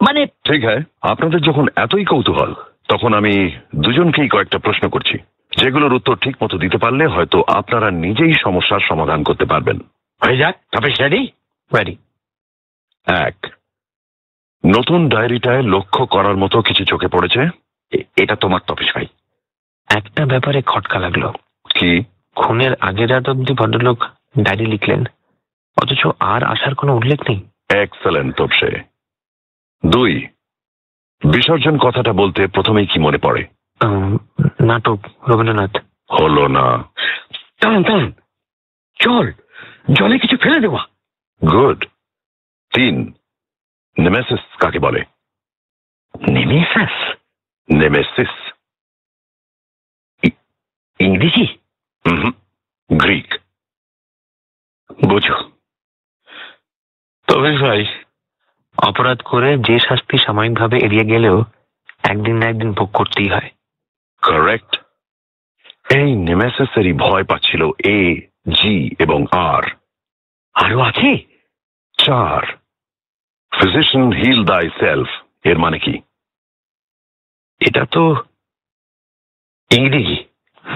মানে 0.00 0.20
ঠিক 0.26 0.60
হ্যাঁ 0.64 0.80
আপনাদের 1.02 1.40
যখন 1.40 1.66
এতই 1.76 2.04
কৌতূহল 2.04 2.54
তখন 2.88 3.10
আমি 3.14 3.34
দুজনকেই 3.76 4.28
কয়েকটা 4.28 4.58
প্রশ্ন 4.58 4.84
করছি। 4.88 5.16
যেগুলোর 5.56 5.92
উত্তর 5.94 6.14
ঠিক 6.16 6.34
মতো 6.42 6.58
দিতে 6.58 6.78
পারলে 6.78 7.04
হয়তো 7.06 7.38
আপনারা 7.48 7.90
নিজেই 7.90 8.34
সমস্যার 8.44 8.88
সমাধান 8.88 9.20
করতে 9.22 9.44
পারবেন। 9.44 9.78
হয়ে 10.22 10.36
যাক 10.36 10.54
তবে 10.72 10.88
রেডি 11.00 11.22
রেডি 11.72 11.94
এক। 13.06 13.36
নতুন 14.66 15.08
ডায়েরিটায় 15.08 15.62
লক্ষ্য 15.62 16.06
করার 16.06 16.36
মতো 16.36 16.62
কিছু 16.62 16.84
চোখে 16.84 17.08
পড়েছে? 17.08 17.48
এটা 18.16 18.36
তোমার 18.36 18.60
তপেশ 18.66 18.94
ভাই। 18.94 19.06
একটা 19.88 20.26
ব্যাপারে 20.26 20.62
খটকা 20.62 20.98
লাগল। 20.98 21.30
কি? 21.74 22.04
খুনের 22.36 22.74
আগের 22.74 23.10
রাত 23.10 23.28
অব্দি 23.28 23.54
ভদ্রলোক 23.54 24.04
ডায়েরি 24.40 24.66
লিখলেন। 24.66 25.04
অথচ 25.76 26.06
আর 26.20 26.44
আসার 26.44 26.74
কোনো 26.74 26.96
উল্লেখ 26.96 27.20
নেই। 27.28 27.42
এক্সেলেন্ট 27.70 28.36
তপসে। 28.36 28.82
দুই 29.86 30.26
বিসর্জন 31.32 31.78
কথাটা 31.78 32.12
বলতে 32.12 32.46
প্রথমেই 32.46 32.86
কি 32.86 32.98
মনে 32.98 33.18
পড়ে? 33.18 33.46
নাটক 34.64 34.98
রবীন্দ্রনাথ। 35.28 35.76
হলো 36.20 36.48
না। 36.48 36.84
টান 37.60 37.84
টান 37.84 38.12
চল 39.00 39.32
জলে 39.92 40.18
কিছু 40.18 40.36
ফেলে 40.36 40.60
দেওয়া। 40.60 40.86
গুড। 41.50 41.84
তিন 42.74 43.12
নেমেসিস 43.98 44.42
কাকে 44.58 44.78
বলে 44.78 45.04
নেমেসাস 46.28 46.94
নেমেসিস 47.70 48.34
ইংরেজি 51.00 51.46
গ্রিক 52.90 53.34
বুঝো 55.08 55.36
তবে 57.26 57.58
ভাই 57.58 57.84
অপরাধ 58.78 59.22
করে 59.22 59.56
যে 59.58 59.78
শাস্তি 59.78 60.18
সাময়িকভাবে 60.18 60.76
এড়িয়ে 60.78 61.04
গেলেও 61.04 61.44
একদিন 62.02 62.36
না 62.36 62.46
একদিন 62.48 62.72
ভোগ 62.72 62.90
করতেই 62.94 63.28
হয়। 63.28 63.50
কারেক্ট 64.22 64.72
এই 65.92 66.16
নেমেসিসেরই 66.16 66.92
ভয় 66.92 67.24
পাচ্ছিল 67.24 67.62
এ 67.84 67.98
জি 68.52 68.90
এবং 68.98 69.26
আর 69.32 69.64
আরও 70.54 70.80
আছে? 70.80 71.10
চার। 71.98 72.57
ফিজিশিয়ান 73.58 74.12
হিল 74.12 74.44
দাই 74.44 74.68
সেলফ 74.68 75.08
এর 75.44 75.58
মানে 75.58 75.78
কি? 75.78 75.98
এটা 77.60 77.86
তো 77.90 78.16
ইংরেজি। 79.70 80.24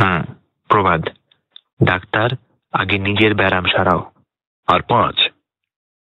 হুম 0.01 0.22
প্রবাদ। 0.68 1.09
ডাক্তার 1.83 2.30
আগে 2.72 2.99
নিজের 2.99 3.35
ব্যারাম 3.35 3.64
সারাও। 3.64 4.11
আর 4.66 4.80
পাঁচ 4.83 5.18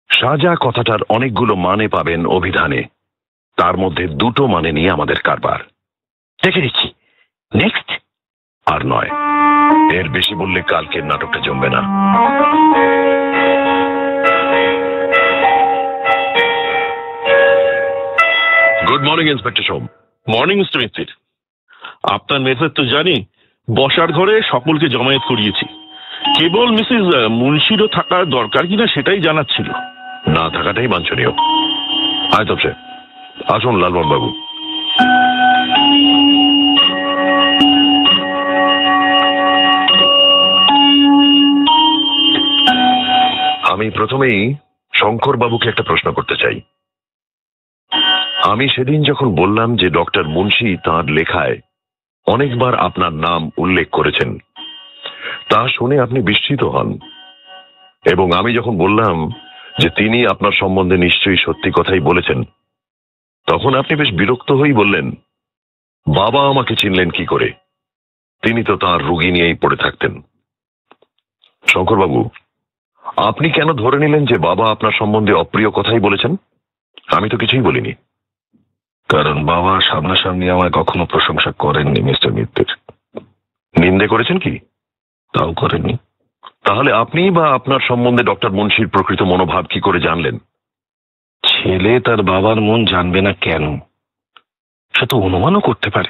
সাজা 0.10 0.56
কথাটার 0.62 1.00
অনেকগুলো 1.10 1.56
মানে 1.56 1.88
পাবেন 1.88 2.26
অভিধানে। 2.26 2.84
তার 3.56 3.78
মধ্যে 3.78 4.08
দুটো 4.08 4.48
মানে 4.48 4.72
নিয়ে 4.72 4.92
আমাদের 4.92 5.20
কারবার। 5.20 5.60
দেখে 6.44 6.62
দিচ্ছি 6.62 6.94
নেক্সট 7.56 8.02
আর 8.66 8.86
নয়। 8.86 9.10
এর 10.00 10.10
বেশি 10.10 10.36
বললে 10.36 10.62
কালকের 10.62 11.06
নাটকটা 11.06 11.40
জমবে 11.40 11.70
না। 11.70 11.82
Good 18.90 19.04
morning 19.08 19.28
inspector 19.30 19.66
Som 19.70 19.84
morning 20.28 20.56
mister 20.62 20.82
Mitter 20.82 21.10
আপনার 22.16 22.40
মেসেজ 22.48 22.72
তো 22.78 22.84
জানি, 22.96 23.16
বসার 23.68 24.10
ঘরে 24.18 24.36
সকলকে 24.54 24.88
জমায়েত 24.96 25.24
করিয়েছি। 25.28 25.66
কেবল 26.38 26.68
মিসেস 26.78 27.04
মুন্সিরও 27.42 27.88
থাকার 27.88 28.24
দরকার 28.38 28.64
কিনা 28.70 28.86
সেটাই 28.88 29.20
জানার 29.22 29.48
ছিল 29.54 29.68
না 30.36 30.46
থাকাটাই 30.56 30.92
বাঞ্ছনীয়। 30.94 31.32
আয় 32.36 32.48
তপসে 32.50 32.72
আসুন 33.56 33.76
লালমোহন 33.82 34.10
বাবু 34.14 34.30
আমি 43.72 43.86
প্রথমেই 43.98 44.40
শঙ্কর 44.94 45.36
বাবুকে 45.38 45.70
একটা 45.70 45.88
প্রশ্ন 45.90 46.08
করতে 46.18 46.36
চাই। 46.36 46.58
আমি 48.44 48.70
সেদিন 48.70 49.04
যখন 49.04 49.36
বললাম 49.36 49.76
যে 49.76 49.90
ডক্টর 49.90 50.28
মুন্সি 50.28 50.78
তাঁর 50.78 51.06
লেখায় 51.06 51.60
অনেকবার 52.28 52.76
আপনার 52.76 53.14
নাম 53.14 53.52
উল্লেখ 53.58 53.90
করেছেন, 53.90 54.38
তা 55.50 55.68
শুনে 55.68 56.00
আপনি 56.00 56.22
বিস্মিত 56.22 56.64
হন। 56.64 57.00
এবং 58.06 58.32
আমি 58.32 58.54
যখন 58.54 58.78
বললাম 58.78 59.32
যে 59.80 59.90
তিনি 59.90 60.28
আপনার 60.28 60.52
সম্বন্ধে 60.52 60.98
নিশ্চয়ই 60.98 61.38
সত্যি 61.38 61.72
কথাই 61.72 62.00
বলেছেন, 62.00 62.44
তখন 63.48 63.76
আপনি 63.76 63.96
বেশ 63.96 64.12
বিরক্ত 64.14 64.52
হয়েই 64.52 64.74
বললেন, 64.74 65.12
বাবা 66.16 66.50
আমাকে 66.50 66.76
চিনলেন 66.76 67.10
কি 67.10 67.26
করে? 67.26 67.54
তিনি 68.42 68.64
তো 68.64 68.78
তার 68.78 69.06
রুগী 69.06 69.32
নিয়েই 69.32 69.54
পড়ে 69.54 69.78
থাকতেন। 69.78 70.22
শঙ্করবাবু, 71.68 72.30
আপনি 73.18 73.50
কেন 73.50 73.74
ধরে 73.74 74.00
নিলেন 74.00 74.26
যে 74.26 74.38
বাবা 74.38 74.72
আপনার 74.72 74.92
সম্বন্ধে 74.92 75.34
অপ্রিয় 75.34 75.70
কথাই 75.70 76.00
বলেছেন? 76.00 76.36
আমি 77.08 77.30
তো 77.30 77.38
কিছুই 77.38 77.62
বলিনি। 77.62 77.94
কারণ 79.10 79.46
বাবা 79.46 79.82
সামনাসামনি 79.82 80.50
আমায় 80.50 80.72
কখনো 80.72 81.06
প্রশংসা 81.06 81.52
করেননি, 81.52 82.02
মিস্টার 82.02 82.34
মিত্রের 82.34 82.96
নিন্দে 83.82 84.08
করেছেন 84.08 84.40
কি? 84.40 84.60
তাও 85.34 85.54
করেননি। 85.54 85.98
তাহলে 86.64 86.94
আপনি 86.94 87.32
বা 87.32 87.54
আপনার 87.54 87.80
সম্বন্ধে 87.80 88.24
ডক্টর 88.24 88.52
মুন্সির 88.52 88.88
প্রকৃত 88.88 89.22
মনোভাব 89.22 89.66
কি 89.66 89.80
করে 89.80 90.00
জানলেন? 90.00 90.38
ছেলে 91.48 92.00
তার 92.00 92.24
বাবার 92.24 92.56
মন 92.56 92.86
জানবে 92.86 93.22
না 93.22 93.34
কেন? 93.34 93.80
সে 94.96 95.06
তো 95.06 95.18
অনুমানও 95.18 95.60
করতে 95.60 95.90
পারে। 95.90 96.10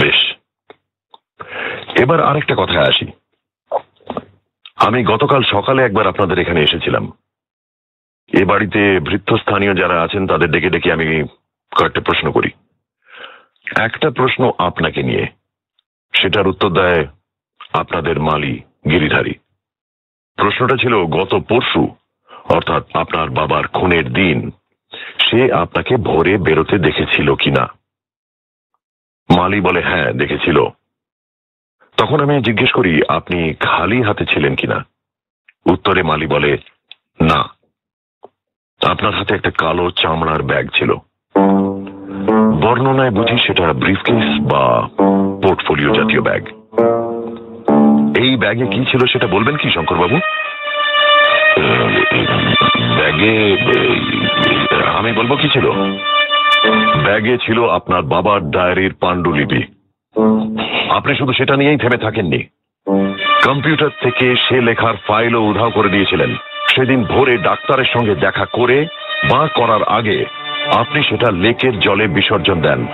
বেশ। 0.00 0.34
এবার 2.00 2.20
আরেকটা 2.20 2.54
কথায় 2.58 2.88
আসি। 2.88 3.06
আমি 4.76 5.04
গতকাল 5.04 5.42
সকালে 5.42 5.82
একবার 5.82 6.06
আপনাদের 6.06 6.38
এখানে 6.38 6.60
এসেছিলাম। 6.62 7.12
এ 8.32 8.44
বাড়িতে 8.44 9.00
ভৃত্যস্থানীয় 9.00 9.74
যারা 9.74 10.02
আছেন, 10.02 10.26
তাদের 10.26 10.50
ডেকে 10.50 10.70
ডেকে 10.70 10.92
আমি 10.92 11.24
কয়েকটা 11.78 12.00
প্রশ্ন 12.00 12.32
করি। 12.32 12.50
একটা 13.76 14.10
প্রশ্ন 14.10 14.52
আপনাকে 14.58 15.02
নিয়ে। 15.02 15.26
সেটার 16.12 16.48
উত্তর 16.48 16.70
দেয় 16.70 17.06
আপনাদের 17.72 18.20
মালি 18.20 18.60
গিরিধারী। 18.90 19.34
প্রশ্নটা 20.36 20.76
ছিল, 20.76 21.04
গত 21.04 21.34
পরশু, 21.34 21.94
অর্থাৎ 22.48 22.96
আপনার 22.96 23.30
বাবার 23.30 23.68
খুনের 23.68 24.12
দিন, 24.12 24.50
সে 25.18 25.52
আপনাকে 25.52 25.96
ভোরে 25.96 26.38
বেরোতে 26.38 26.78
দেখেছিল 26.78 27.34
কিনা? 27.34 27.68
মালি 29.36 29.60
বলে 29.60 29.80
হ্যাঁ 29.80 30.12
দেখেছিল। 30.12 30.64
তখন 31.96 32.20
আমি 32.20 32.42
জিজ্ঞেস 32.42 32.72
করি, 32.72 33.02
আপনি 33.08 33.54
খালি 33.54 34.02
হাতে 34.02 34.26
ছিলেন 34.26 34.54
কিনা? 34.54 34.84
উত্তরে 35.66 36.02
মালি 36.02 36.26
বলে, 36.26 36.58
না। 37.20 37.63
আপনার 38.90 39.12
হাতে 39.12 39.34
একটা 39.34 39.50
কালো 39.58 39.90
চামড়ার 39.90 40.42
ব্যাগ 40.42 40.66
ছিল। 40.74 40.90
বর্ণনায় 42.60 43.10
বুঝি 43.10 43.36
সেটা 43.46 43.72
ব্রিফকেস 43.72 44.26
বা 44.52 44.88
পোর্টফোলিও 45.42 45.94
জাতীয় 45.94 46.20
ব্যাগ। 46.20 46.42
এই 48.16 48.36
ব্যাগে 48.36 48.66
কি 48.66 48.84
ছিল 48.90 49.06
সেটা 49.06 49.26
বলবেন 49.26 49.56
কি, 49.56 49.70
শঙ্করবাবু? 49.70 50.16
ব্যাগে, 52.96 53.34
আমি 54.98 55.12
বলব 55.12 55.36
কি 55.36 55.48
ছিল? 55.48 55.66
ব্যাগে 57.04 57.38
ছিল 57.38 57.68
আপনার 57.68 58.02
বাবার 58.02 58.50
ডায়েরির 58.50 58.94
পাণ্ডুলিপি। 59.00 59.60
আপনি 60.90 61.14
শুধু 61.14 61.32
সেটা 61.32 61.56
নিয়েই 61.56 61.78
থেমে 61.78 61.96
থাকেননি। 61.96 62.40
কম্পিউটার 63.44 63.90
থেকে 64.02 64.36
সে 64.36 64.60
লেখার 64.60 64.94
ফাইলও 65.08 65.42
উধাও 65.42 65.70
করে 65.70 65.88
দিয়েছিলেন। 65.88 66.36
সেদিন 66.68 67.04
ভোরে 67.04 67.36
ডাক্তারের 67.38 67.84
সঙ্গে 67.84 68.14
দেখা 68.14 68.44
করে 68.44 68.86
বা 69.30 69.48
করার 69.48 69.82
আগে 69.82 70.24
আপনি 70.74 71.02
সেটা 71.02 71.30
লেকের 71.30 71.80
জলে 71.80 72.06
বিসর্জন 72.06 72.60
দেন। 72.60 72.86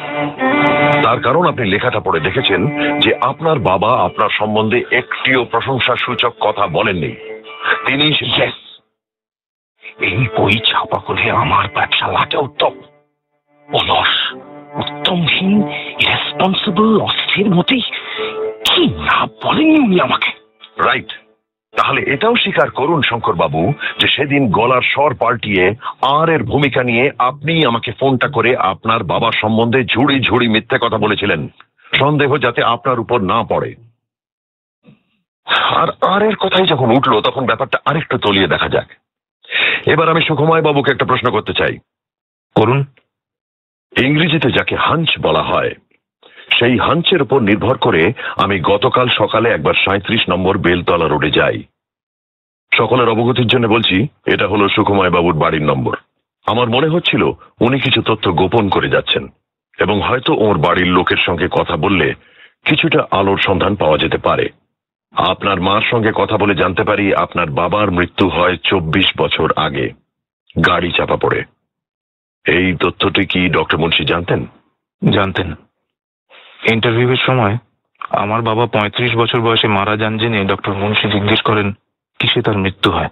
তার 1.03 1.21
কারণ 1.21 1.47
আপনি 1.47 1.65
লেখাটা 1.67 2.01
পড়ে 2.01 2.21
দেখেছেন 2.21 2.61
যে 2.99 3.15
আপনার 3.21 3.59
বাবা 3.59 4.05
আপনার 4.05 4.29
সম্বন্ধে 4.31 4.85
একটিও 4.91 5.45
প্রশংসা 5.45 5.97
সূচক 5.97 6.33
কথা 6.41 6.67
বলেননি। 6.67 7.13
তিনি 7.87 8.15
এই 10.01 10.29
বই 10.39 10.59
ছাপা 10.59 10.99
করে 10.99 11.31
আমার 11.31 11.69
ব্যবসা 11.75 12.07
লাটে 12.07 12.37
উত্তম। 12.37 12.73
অলস 13.69 14.33
উত্তমহীন 14.75 15.63
রেসপন্সিবল 16.09 17.01
অস্থির 17.01 17.51
মতেই 17.51 17.81
কি 18.71 18.87
না 18.87 19.27
বলেননি 19.27 19.81
উনি 19.81 20.01
আমাকে? 20.01 20.31
রাইট 20.85 21.13
তাহলে 21.77 22.03
এটাও 22.03 22.37
স্বীকার 22.37 22.71
করুন 22.71 23.03
শঙ্কর 23.03 23.35
বাবু 23.35 23.73
যে 23.99 24.09
সেদিন 24.09 24.51
গলার 24.51 24.83
স্বর 24.83 25.15
পাল্টিয়ে 25.15 25.75
আর 26.03 26.29
এর 26.29 26.43
ভূমিকা 26.43 26.83
নিয়ে 26.83 27.11
আপনি 27.19 27.65
আমাকে 27.65 27.93
ফোনটা 27.93 28.29
করে 28.29 28.57
আপনার 28.57 29.05
বাবার 29.05 29.33
সম্বন্ধে 29.33 29.85
ঝুড়ি 29.85 30.21
ঝুড়ি 30.21 30.49
মিথ্যে 30.49 30.79
কথা 30.81 30.99
বলেছিলেন। 30.99 31.49
সন্দেহ 31.95 32.39
যাতে 32.39 32.63
আপনার 32.63 33.01
উপর 33.01 33.23
না 33.23 33.43
পড়ে। 33.43 33.75
আর 35.47 35.89
আর 36.01 36.23
এর 36.23 36.37
কথাই 36.37 36.67
যখন 36.67 36.91
উঠল 36.91 37.21
তখন 37.21 37.47
ব্যাপারটা 37.47 37.79
আরেকটু 37.85 38.19
তলিয়ে 38.19 38.49
দেখা 38.49 38.69
যাক। 38.69 38.87
এবার 39.87 40.09
আমি 40.09 40.23
সুখময় 40.23 40.63
বাবুকে 40.63 40.93
একটা 40.93 41.05
প্রশ্ন 41.05 41.31
করতে 41.31 41.55
চাই। 41.55 41.79
করুন। 42.55 42.85
ইংরেজিতে 44.03 44.51
যাকে 44.51 44.77
হাঞ্চ 44.77 45.09
বলা 45.21 45.43
হয় 45.43 45.75
সেই 46.59 46.79
হাঞ্চের 46.79 47.23
উপর 47.23 47.41
নির্ভর 47.41 47.77
করে 47.77 48.13
আমি 48.37 48.61
গতকাল 48.61 49.09
সকালে 49.09 49.51
একবার 49.51 49.75
সাঁত্রিশ 49.75 50.29
নম্বর 50.29 50.59
বেলতলা 50.59 51.09
রোডে 51.09 51.31
যাই। 51.31 51.63
সকলের 52.73 53.09
অবগতির 53.09 53.47
জন্য 53.47 53.67
বলছি, 53.67 54.07
এটা 54.27 54.49
হলো 54.49 54.69
সুখময় 54.69 55.11
বাবুর 55.11 55.35
বাড়ির 55.35 55.63
নম্বর। 55.63 55.97
আমার 56.47 56.69
মনে 56.69 56.89
হচ্ছিল 56.89 57.23
উনি 57.61 57.81
কিছু 57.81 58.03
তথ্য 58.03 58.33
গোপন 58.33 58.69
করে 58.69 58.89
যাচ্ছেন 58.89 59.29
এবং 59.79 60.03
হয়তো 60.03 60.35
ওর 60.35 60.59
বাড়ির 60.59 60.87
লোকের 60.87 61.17
সঙ্গে 61.17 61.49
কথা 61.51 61.77
বললে 61.77 62.15
কিছুটা 62.65 63.07
আলোর 63.11 63.39
সন্ধান 63.39 63.77
পাওয়া 63.77 63.99
যেতে 63.99 64.19
পারে। 64.19 64.49
আপনার 65.13 65.61
মার 65.61 65.83
সঙ্গে 65.83 66.13
কথা 66.15 66.39
বলে 66.39 66.55
জানতে 66.55 66.85
পারি 66.85 67.15
আপনার 67.15 67.51
বাবার 67.51 67.91
মৃত্যু 67.91 68.29
হয় 68.29 68.57
চব্বিশ 68.57 69.13
বছর 69.19 69.53
আগে। 69.57 69.91
গাড়ি 70.67 70.91
চাপা 70.91 71.17
পড়ে। 71.17 71.45
এই 72.47 72.77
তথ্যটি 72.81 73.27
কি 73.27 73.49
ডক্টর 73.49 73.79
মুন্সি 73.79 74.05
জানতেন? 74.05 74.47
জানতেন। 75.11 75.55
ইন্টারভিউয়ের 76.69 77.23
সময় 77.27 77.57
আমার 78.11 78.43
বাবা 78.43 78.67
পঁয়ত্রিশ 78.67 79.17
বছর 79.17 79.41
বয়সে 79.41 79.69
মারা 79.69 79.97
যান 79.97 80.19
জেনে 80.19 80.45
ডক্টর 80.45 80.73
মুন্সি 80.73 81.09
জিজ্ঞেস 81.09 81.43
করেন, 81.43 81.73
কিসে 82.19 82.43
তার 82.43 82.59
মৃত্যু 82.59 82.91
হয়? 82.91 83.09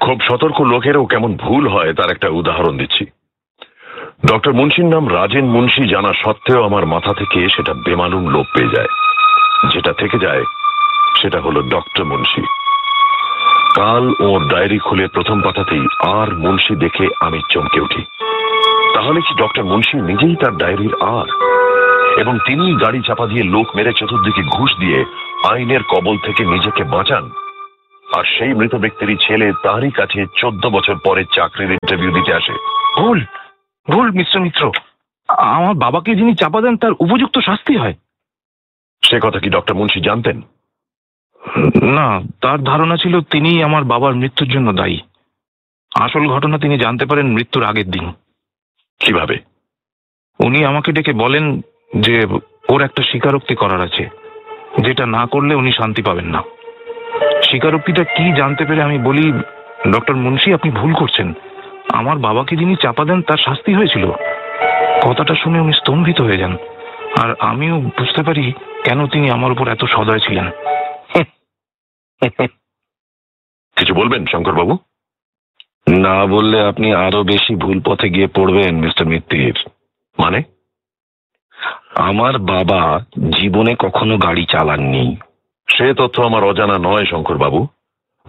খুব 0.00 0.20
সতর্ক 0.20 0.60
লোকেরও 0.60 1.06
কেমন 1.06 1.36
ভুল 1.36 1.68
হয় 1.68 1.94
তার 1.94 2.10
একটা 2.10 2.28
উদাহরণ 2.28 2.78
দিচ্ছি। 2.78 3.06
ডক্টর 4.26 4.52
মুন্সির 4.52 4.84
নাম 4.84 5.14
রাজেন 5.14 5.44
মুন্সি 5.44 5.88
জানা 5.88 6.12
সত্ত্বেও 6.12 6.64
আমার 6.64 6.86
মাথা 6.86 7.12
থেকে 7.12 7.48
সেটা 7.48 7.74
বেমালুম 7.74 8.28
লোপ 8.28 8.46
পেয়ে 8.54 8.74
যায়। 8.76 8.88
যেটা 9.72 9.92
থেকে 9.92 10.18
যায়, 10.18 10.44
সেটা 11.22 11.40
হলো 11.40 11.62
ডক্টর 11.62 12.04
মুন্সি। 12.04 12.42
কাল 13.76 14.14
ওর 14.20 14.48
ডায়েরি 14.48 14.78
খুলে 14.78 15.08
প্রথম 15.08 15.40
পাতাতেই 15.40 15.86
আর 16.00 16.38
মুন্সি 16.38 16.76
দেখে 16.76 17.08
আমি 17.20 17.40
চমকে 17.50 17.80
উঠি। 17.80 18.02
তাহলে 18.94 19.20
কি 19.20 19.34
ডক্টর 19.34 19.64
মুন্সি 19.64 20.00
নিজেই 20.00 20.36
তার 20.36 20.56
ডায়েরির 20.56 20.94
আর? 21.00 21.61
এবং 22.18 22.38
তিনি 22.38 22.76
গাড়ি 22.76 23.00
চাপা 23.06 23.26
দিয়ে 23.26 23.42
লোক 23.42 23.76
মেরে 23.76 23.92
চতুর্দিকে 23.92 24.42
ঘুষ 24.42 24.76
দিয়ে 24.76 25.04
আইনের 25.50 25.82
কবল 25.82 26.18
থেকে 26.18 26.44
নিজেকে 26.44 26.84
বাঁচান। 26.84 27.30
আর 28.14 28.24
সেই 28.24 28.54
মৃত 28.54 28.74
ব্যক্তিরই 28.74 29.16
ছেলে 29.16 29.52
তারই 29.62 29.90
কাছে 29.90 30.26
চোদ্দ 30.36 30.66
বছর 30.66 30.94
পরে 31.04 31.24
চাকরির 31.34 31.70
ইন্টারভিউ 31.70 32.12
দিতে 32.12 32.34
আসে। 32.34 32.52
ভুল! 32.98 33.24
ভুল 33.90 34.10
মিশ্র 34.10 34.40
মিত্র। 34.40 34.72
আমার 35.28 35.74
বাবাকে 35.74 36.14
যিনি 36.14 36.34
চাপা 36.34 36.60
দেন 36.60 36.76
তার 36.76 36.92
উপযুক্ত 36.92 37.38
শাস্তি 37.38 37.76
হয়। 37.76 37.94
সে 39.04 39.20
কথা 39.22 39.38
কি 39.38 39.50
ডক্টর 39.50 39.74
মুন্সি 39.74 40.00
জানতেন? 40.00 40.42
না 41.82 42.20
তার 42.40 42.64
ধারণা 42.64 42.96
ছিল 42.96 43.20
তিনি 43.20 43.62
আমার 43.62 43.84
বাবার 43.84 44.14
মৃত্যুর 44.14 44.48
জন্য 44.48 44.72
দায়ী। 44.72 45.00
আসল 46.00 46.28
ঘটনা 46.28 46.58
তিনি 46.58 46.78
জানতে 46.78 47.06
পারেন 47.06 47.26
মৃত্যুর 47.26 47.64
আগের 47.64 47.90
দিন। 47.90 48.12
কীভাবে? 49.00 49.38
উনি 50.38 50.64
আমাকে 50.64 50.92
ডেকে 50.92 51.12
বলেন 51.12 51.60
যে 51.96 52.26
ওর 52.68 52.82
একটা 52.82 53.02
স্বীকারোক্তি 53.02 53.54
করার 53.54 53.80
আছে। 53.80 54.08
যেটা 54.80 55.06
না 55.06 55.26
করলে 55.26 55.54
উনি 55.54 55.72
শান্তি 55.72 56.02
পাবেন 56.02 56.24
না। 56.24 56.42
স্বীকারোক্তিটা 57.42 58.04
কি 58.04 58.36
জানতে 58.36 58.64
পেরে 58.64 58.82
আমি 58.82 58.98
বলি, 58.98 59.32
ডক্টর 59.92 60.16
মুন্সি, 60.16 60.54
আপনি 60.54 60.72
ভুল 60.72 60.94
করছেন। 60.94 61.32
আমার 61.88 62.18
বাবাকে 62.18 62.56
যিনি 62.56 62.76
চাপা 62.76 63.04
দেন, 63.04 63.22
তার 63.22 63.36
শাস্তি 63.36 63.74
হয়েছিল। 63.74 64.10
কথাটা 65.02 65.34
শুনে 65.34 65.60
উনি 65.60 65.72
স্তম্ভিত 65.72 66.20
হয়ে 66.20 66.38
যান। 66.38 66.56
আর 67.18 67.34
আমিও 67.38 67.80
বুঝতে 67.80 68.22
পারি 68.22 68.52
কেন 68.84 69.06
তিনি 69.06 69.30
আমার 69.30 69.52
উপর 69.52 69.68
এত 69.68 69.84
সদয় 69.84 70.18
ছিলেন। 70.18 70.50
কিছু 73.76 73.94
বলবেন 73.94 74.26
শঙ্কর 74.26 74.52
বাবু 74.52 74.78
না 75.88 76.26
বললে 76.26 76.62
আপনি 76.62 76.94
আরও 76.94 77.22
বেশি 77.22 77.54
ভুল 77.54 77.80
পথে 77.84 78.10
গিয়ে 78.10 78.26
পড়বেন, 78.26 78.76
মিস্টার 78.76 79.06
মিত্তির। 79.06 79.64
মানে? 80.18 80.42
আমার 81.94 82.38
বাবা 82.38 83.04
জীবনে 83.30 83.74
কখনো 83.78 84.18
গাড়ি 84.18 84.46
চালাননি। 84.46 85.16
সে 85.66 85.94
তথ্য 85.94 86.22
আমার 86.22 86.44
অজানা 86.44 86.78
নয় 86.78 87.04
শঙ্কর 87.04 87.38
বাবু 87.38 87.66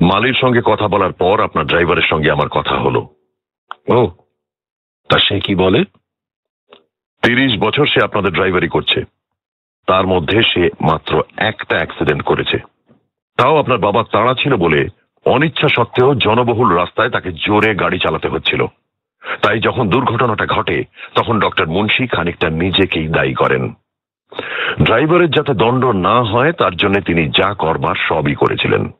মালির 0.01 0.33
সঙ্গে 0.33 0.61
কথা 0.65 0.87
বলার 0.87 1.13
পর 1.13 1.43
আপনার 1.43 1.65
ড্রাইভারের 1.65 2.01
সঙ্গে 2.01 2.31
আমার 2.31 2.49
কথা 2.49 2.75
হলো। 2.75 3.07
ও 3.87 4.07
তা 5.09 5.19
সে 5.19 5.39
কি 5.39 5.55
বলে? 5.55 5.83
তিরিশ 7.21 7.59
বছর 7.59 7.85
সে 7.85 8.03
আপনাদের 8.03 8.33
ড্রাইভারি 8.33 8.67
করছে। 8.67 9.03
তার 9.87 10.07
মধ্যে 10.07 10.41
সে 10.41 10.69
মাত্র 10.81 11.23
একটা 11.37 11.75
অ্যাক্সিডেন্ট 11.75 12.23
করেছে। 12.23 12.57
তাও 13.37 13.57
আপনার 13.57 13.77
বাবা 13.77 14.03
তাড়া 14.11 14.33
ছিল 14.33 14.55
বলে 14.55 14.87
অনিচ্ছা 15.25 15.67
সত্ত্বেও 15.67 16.15
জনবহুল 16.15 16.77
রাস্তায় 16.77 17.09
তাকে 17.09 17.31
জোরে 17.31 17.75
গাড়ি 17.75 17.99
চালাতে 17.99 18.27
হচ্ছিল। 18.27 18.65
তাই 19.41 19.59
যখন 19.59 19.89
দুর্ঘটনাটা 19.89 20.45
ঘটে, 20.45 20.83
তখন 21.15 21.39
ডক্টর 21.39 21.67
মুন্সি 21.67 22.07
খানিকটা 22.07 22.49
নিজেকেই 22.49 23.07
দায়ী 23.07 23.33
করেন। 23.33 23.73
ড্রাইভারের 24.83 25.31
যাতে 25.31 25.53
দণ্ড 25.53 25.85
না 25.85 26.23
হয়, 26.23 26.51
তার 26.51 26.75
জন্য 26.75 27.01
তিনি 27.01 27.29
যা 27.29 27.53
করবার 27.53 27.95
সবই 27.95 28.35
করেছিলেন। 28.35 28.91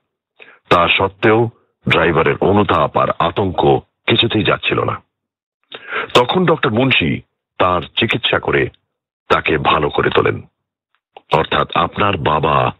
তা 0.70 0.88
সত্ত্বেও 0.88 1.50
ড্রাইভারের 1.90 2.38
অনুতাপ 2.42 2.98
আর 2.98 3.10
আতঙ্ক 3.20 3.80
কিছুতেই 4.08 4.44
যাচ্ছিল 4.44 4.84
না। 4.84 5.02
তখন 6.14 6.46
ডক্টর 6.46 6.70
মুন্সি 6.70 7.22
তার 7.58 7.82
চিকিৎসা 7.96 8.40
করে 8.40 8.70
তাকে 9.30 9.58
ভালো 9.58 9.90
করে 9.90 10.10
তোলেন। 10.10 10.42
অর্থাৎ 11.34 11.68
আপনার 11.76 12.18
বাবা 12.18 12.72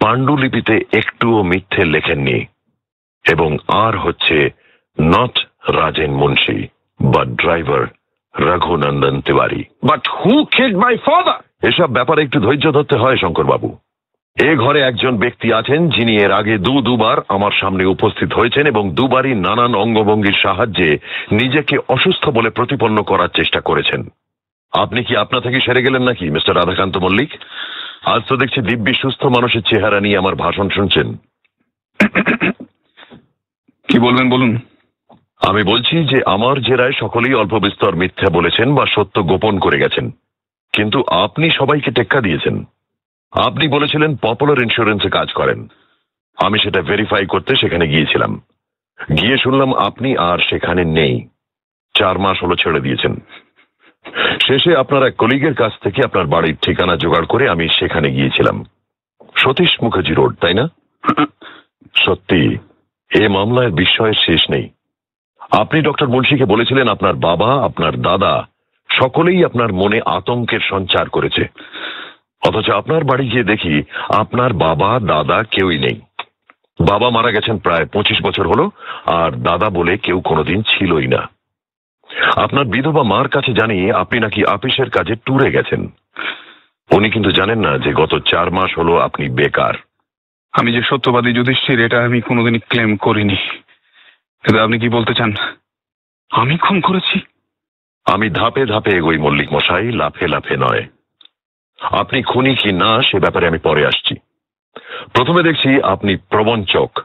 পাণ্ডুলিপিতে 0.00 0.84
একটুও 0.92 1.42
মিথ্যে 1.42 1.84
লেখেননি, 1.84 2.46
এবং 3.24 3.58
আর 3.68 3.98
হচ্ছে 3.98 4.50
নট 5.00 5.38
রাজেন 5.68 6.10
মুন্সি। 6.10 6.68
বা 7.00 7.24
driver 7.24 7.86
Raghunandan 8.40 9.20
Tiwari 9.20 9.64
but 9.84 10.08
who 10.08 10.44
killed 10.44 10.76
my 10.76 10.96
father 10.96 11.68
এসব 11.68 11.90
ব্যাপারে 11.92 12.22
একটু 12.22 12.40
ধৈর্য 12.40 12.72
ধরতে 12.72 12.96
হয় 12.96 13.16
শঙ্করবাবু। 13.16 13.78
এ 14.36 14.56
ঘরে 14.56 14.80
একজন 14.80 15.16
ব্যক্তি 15.16 15.52
আছেন 15.52 15.88
যিনি 15.88 16.16
এর 16.16 16.32
আগে 16.32 16.58
দু 16.58 16.80
দুবার 16.80 17.16
আমার 17.28 17.50
সামনে 17.50 17.84
উপস্থিত 17.84 18.32
হয়েছেন 18.32 18.66
এবং 18.66 18.94
দুবারই 18.94 19.34
নানান 19.34 19.74
অঙ্গভঙ্গির 19.74 20.40
সাহায্যে 20.42 20.98
নিজেকে 21.32 21.78
অসুস্থ 21.88 22.28
বলে 22.28 22.50
প্রতিপন্ন 22.50 23.02
করার 23.02 23.28
চেষ্টা 23.28 23.60
করেছেন। 23.60 24.08
আপনি 24.72 25.04
কি 25.04 25.16
আপনা 25.16 25.40
থেকে 25.40 25.60
সেরে 25.60 25.82
গেলেন 25.82 26.02
নাকি 26.02 26.30
মিস্টার 26.30 26.56
রাধাকান্ত 26.56 26.96
মল্লিক? 26.96 27.30
আজ 28.04 28.22
তো 28.28 28.36
দেখছি 28.36 28.60
দিব্যি 28.60 28.94
সুস্থ 28.94 29.24
মানুষের 29.24 29.62
চেহারা 29.62 30.00
নিয়ে 30.00 30.18
আমার 30.18 30.34
ভাষণ 30.34 30.68
শুনছেন। 30.68 31.16
কি 33.88 33.98
বলবেন 33.98 34.30
বলুন। 34.30 34.58
আমি 35.48 35.62
বলছি 35.62 36.04
যে 36.04 36.20
আমার 36.26 36.62
জেরায় 36.62 36.92
সকলেই 36.92 37.34
অল্প 37.34 37.54
বিস্তর 37.54 37.94
মিথ্যা 37.94 38.30
বলেছেন 38.30 38.74
বা 38.74 38.86
সত্য 38.86 39.22
গোপন 39.22 39.58
করে 39.58 39.78
গেছেন। 39.78 40.10
কিন্তু 40.72 41.04
আপনি 41.06 41.50
সবাইকে 41.50 41.90
টেক্কা 41.90 42.20
দিয়েছেন। 42.20 42.64
আপনি 43.32 43.68
বলেছিলেন 43.68 44.16
পপুলার 44.16 44.62
ইন্স্যুরেন্সে 44.62 45.08
কাজ 45.08 45.32
করেন। 45.32 45.68
আমি 46.42 46.58
সেটা 46.58 46.82
ভেরিফাই 46.82 47.26
করতে 47.26 47.56
সেখানে 47.56 47.88
গিয়েছিলাম। 47.88 48.42
গিয়ে 49.20 49.38
শুনলাম 49.38 49.74
আপনি 49.74 50.16
আর 50.16 50.38
সেখানে 50.38 50.84
নেই। 50.84 51.28
চার 51.94 52.18
মাস 52.18 52.42
হলো 52.42 52.56
ছেড়ে 52.56 52.80
দিয়েছেন। 52.80 53.16
শেষে 54.42 54.76
আপনার 54.76 55.06
এক 55.06 55.16
কলিগের 55.16 55.54
কাছ 55.54 55.72
থেকে 55.82 56.02
আপনার 56.04 56.26
বাড়ির 56.26 56.56
ঠিকানা 56.62 56.96
জোগাড় 56.96 57.26
করে 57.26 57.48
আমি 57.48 57.68
সেখানে 57.68 58.10
গিয়েছিলাম। 58.10 58.64
সতীশ 59.36 59.82
মুখার্জি 59.82 60.14
রোড, 60.14 60.36
তাই 60.40 60.54
না? 60.54 60.68
সত্যি, 61.94 62.58
এ 63.18 63.28
মামলায় 63.28 63.70
বিস্ময়ের 63.70 64.14
শেষ 64.14 64.50
নেই। 64.50 64.68
আপনি 65.50 65.82
ডক্টর 65.82 66.08
মুন্সিকে 66.08 66.44
বলেছিলেন 66.44 66.88
আপনার 66.88 67.14
বাবা, 67.14 67.64
আপনার 67.64 68.00
দাদা 68.00 68.46
সকলেই 68.88 69.44
আপনার 69.44 69.72
মনে 69.72 70.00
আতঙ্কের 70.06 70.60
সঞ্চার 70.60 71.08
করেছে। 71.08 71.48
অথচ 72.46 72.70
আপনার 72.70 73.04
বাড়ি 73.04 73.28
গিয়ে 73.28 73.44
দেখি 73.44 73.82
আপনার 74.08 74.52
বাবা, 74.52 75.00
দাদা 75.00 75.42
কেউই 75.50 75.78
নেই। 75.78 76.00
বাবা 76.80 77.10
মারা 77.10 77.30
গেছেন 77.30 77.58
প্রায় 77.58 77.86
পঁচিশ 77.86 78.22
বছর 78.22 78.48
হলো, 78.48 78.70
আর 79.06 79.30
দাদা 79.30 79.70
বলে 79.70 79.96
কেউ 79.96 80.20
কোনোদিন 80.20 80.62
ছিলই 80.62 81.06
না। 81.06 81.28
আপনার 82.36 82.64
বিধবা 82.64 83.02
মার 83.02 83.28
কাছে 83.28 83.52
জানি 83.52 83.90
আপনি 83.90 84.20
নাকি 84.20 84.44
আপিসের 84.46 84.90
কাজে 84.90 85.14
ট্যুরে 85.14 85.50
গেছেন। 85.50 85.88
উনি 86.90 87.10
কিন্তু 87.10 87.30
জানেন 87.30 87.58
না 87.58 87.78
যে 87.78 87.92
গত 87.92 88.18
চার 88.18 88.50
মাস 88.50 88.78
হলো 88.78 88.98
আপনি 88.98 89.28
বেকার। 89.28 89.74
আমি 90.52 90.72
যে 90.72 90.82
সত্যবাদী 90.82 91.32
যুধিষ্ঠির, 91.32 91.84
এটা 91.84 92.04
আমি 92.04 92.20
কোনোদিনই 92.20 92.58
ক্লেম 92.58 92.96
করিনি। 92.96 93.36
কিন্তু 94.44 94.62
আপনি 94.62 94.78
কি 94.78 94.88
বলতে 94.88 95.14
চান? 95.14 95.34
আমি 96.30 96.56
খুন 96.56 96.80
করেছি। 96.80 97.20
আমি 98.04 98.30
ধাপে 98.30 98.66
ধাপে 98.66 98.90
এগোই 98.90 99.18
মল্লিক 99.18 99.52
মশাই 99.52 99.92
লাফে 99.92 100.28
লাফে 100.28 100.56
নয়। 100.56 100.88
আপনি 101.80 102.22
খুনি 102.22 102.54
কি 102.54 102.72
না 102.72 103.02
সে 103.02 103.18
ব্যাপারে 103.18 103.46
আমি 103.46 103.58
পরে 103.58 103.86
আসছি। 103.86 104.14
প্রথমে 105.12 105.42
দেখছি 105.42 105.82
আপনি 105.82 106.16
প্রবঞ্চক। 106.16 106.98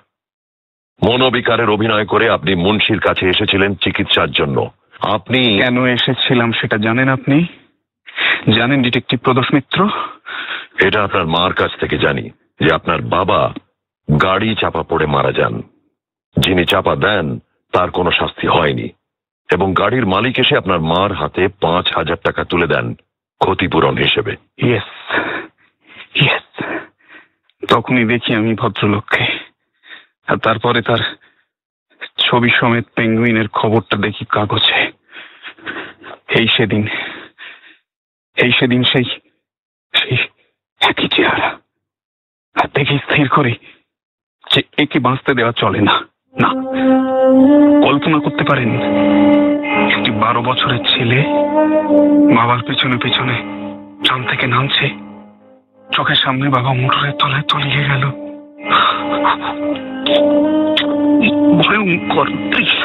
মনোবিকারের 1.10 1.70
অভিনয় 1.70 2.06
করে 2.06 2.30
আপনি 2.30 2.56
মুন্সির 2.56 3.00
কাছে 3.00 3.30
এসেছিলেন 3.30 3.76
চিকিৎসার 3.76 4.32
জন্য। 4.32 4.72
আপনি 5.02 5.58
কেন 5.58 5.86
এসেছিলাম 5.86 6.52
সেটা 6.52 6.78
জানেন 6.78 7.10
আপনি? 7.10 7.46
জানেন 8.56 8.82
ডিটেকটিভ 8.82 9.20
প্রদোষ 9.20 9.54
মিত্র? 9.54 9.90
এটা 10.86 11.04
আপনার 11.04 11.26
মার 11.26 11.54
কাছ 11.54 11.72
থেকে 11.80 11.98
জানি 11.98 12.30
যে 12.60 12.76
আপনার 12.76 13.02
বাবা 13.02 13.54
গাড়ি 14.24 14.56
চাপা 14.56 14.84
পড়ে 14.84 15.06
মারা 15.06 15.32
যান। 15.32 15.64
যিনি 16.40 16.66
চাপা 16.66 16.96
দেন, 16.96 17.40
তার 17.72 17.92
কোনো 17.92 18.12
শাস্তি 18.12 18.48
হয়নি। 18.48 18.90
এবং 19.52 19.74
গাড়ির 19.74 20.06
মালিক 20.06 20.40
এসে 20.40 20.58
আপনার 20.58 20.80
মার 20.80 21.14
হাতে 21.14 21.48
পাঁচ 21.48 21.96
হাজার 21.96 22.18
টাকা 22.24 22.44
তুলে 22.44 22.68
দেন, 22.68 22.94
ক্ষতিপূরণ 23.40 23.98
হিসেবে। 23.98 24.36
তখনই 27.70 28.06
দেখি 28.06 28.34
আমি 28.34 28.56
ভদ্রলোককে। 28.56 29.24
আর 30.28 30.38
তারপরে 30.38 30.82
তার 30.82 31.16
ছবি 32.18 32.50
সমেত 32.50 32.86
পেঙ্গুইনের 32.96 33.48
খবরটা 33.48 33.98
দেখি 33.98 34.26
কাগজে। 34.26 34.92
এই 36.40 36.48
সেদিন 36.48 36.88
এই 38.36 38.52
সেদিন 38.52 38.84
সেই 38.84 39.04
সেই 39.96 40.18
একই 40.80 41.08
চেহারা। 41.08 41.60
আর 42.64 42.68
দেখি 42.74 42.98
স্থির 42.98 43.30
করি 43.30 43.56
যে 44.52 44.62
একে 44.78 45.00
বাঁচতে 45.00 45.34
দেওয়া 45.34 45.52
চলে 45.52 45.82
না। 45.82 46.15
না, 46.42 46.50
কল্পনা 47.88 48.18
করতে 48.20 48.44
পারেন। 48.44 48.72
একটি 49.96 50.12
বারো 50.12 50.42
বছরের 50.42 50.82
ছেলে 50.92 51.20
বাবার 52.38 52.62
পেছনে 52.68 52.98
পেছনে 53.04 53.36
ট্রাম 54.04 54.22
থেকে 54.30 54.48
নামছে। 54.48 54.88
চোখের 55.94 56.16
সামনে 56.16 56.50
বাবা 56.50 56.72
মোটরের 56.74 57.14
তলায় 57.20 57.46
তলিয়ে 57.50 57.84
গেল। 57.90 58.04
ভয়ঙ্কর 61.62 62.28
দৃশ্য। 62.54 62.84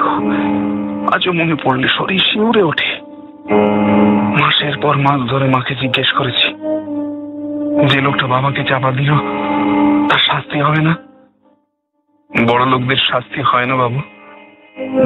আজও 1.15 1.33
মনে 1.33 1.55
পড়লে 1.65 1.89
শরীর 1.89 2.19
শিউরে 2.19 2.63
ওঠে। 2.63 2.91
মাসের 4.41 4.75
পর 4.79 4.95
মাস 4.97 5.21
ধরে 5.31 5.47
মাকে 5.49 5.75
জিজ্ঞেস 5.75 6.13
করেছি, 6.13 6.49
যে 7.87 7.99
লোকটা 8.01 8.27
বাবাকে 8.27 8.63
চাপা 8.65 8.91
দিল, 8.93 9.11
তার 10.09 10.21
শাস্তি 10.29 10.59
হবে 10.61 10.83
না? 10.83 10.95
বড় 12.39 12.67
লোকদের 12.67 12.97
শাস্তি 12.97 13.43
হয় 13.43 13.67
না 13.67 13.77
বাবু। 13.77 14.01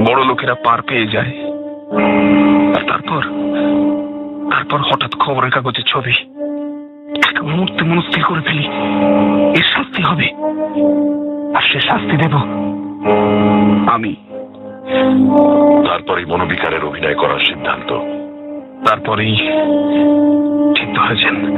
বড় 0.07 0.25
লোকেরা 0.25 0.55
পার 0.55 0.83
পেয়ে 0.83 1.07
যায়। 1.07 1.33
আর 2.77 2.89
তারপর? 2.89 3.23
তারপর 4.51 4.79
হঠাৎ 4.79 5.15
খবরের 5.19 5.51
কাগজের 5.51 5.85
ছবি। 5.85 6.13
মুহূর্তে 7.43 7.85
মনস্থির 7.85 8.25
করে 8.25 8.41
ফেলি। 8.41 8.69
এর 9.59 9.65
শাস্তি 9.65 10.03
হবে। 10.03 10.29
আর 11.57 11.63
সে 11.63 11.81
শাস্তি 11.81 12.17
দেব 12.17 12.37
আমি। 13.91 14.15
তারপরে 15.89 16.25
মনোবিকারের 16.25 16.85
অভিনয় 16.85 17.15
করার 17.15 17.39
সিদ্ধান্ত। 17.39 17.93
তারপরেই 18.89 19.37
ঠিক 20.75 20.95
ধরেছেন। 20.95 21.57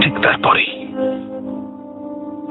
ঠিক 0.00 0.18
তারপরেই। 0.18 0.71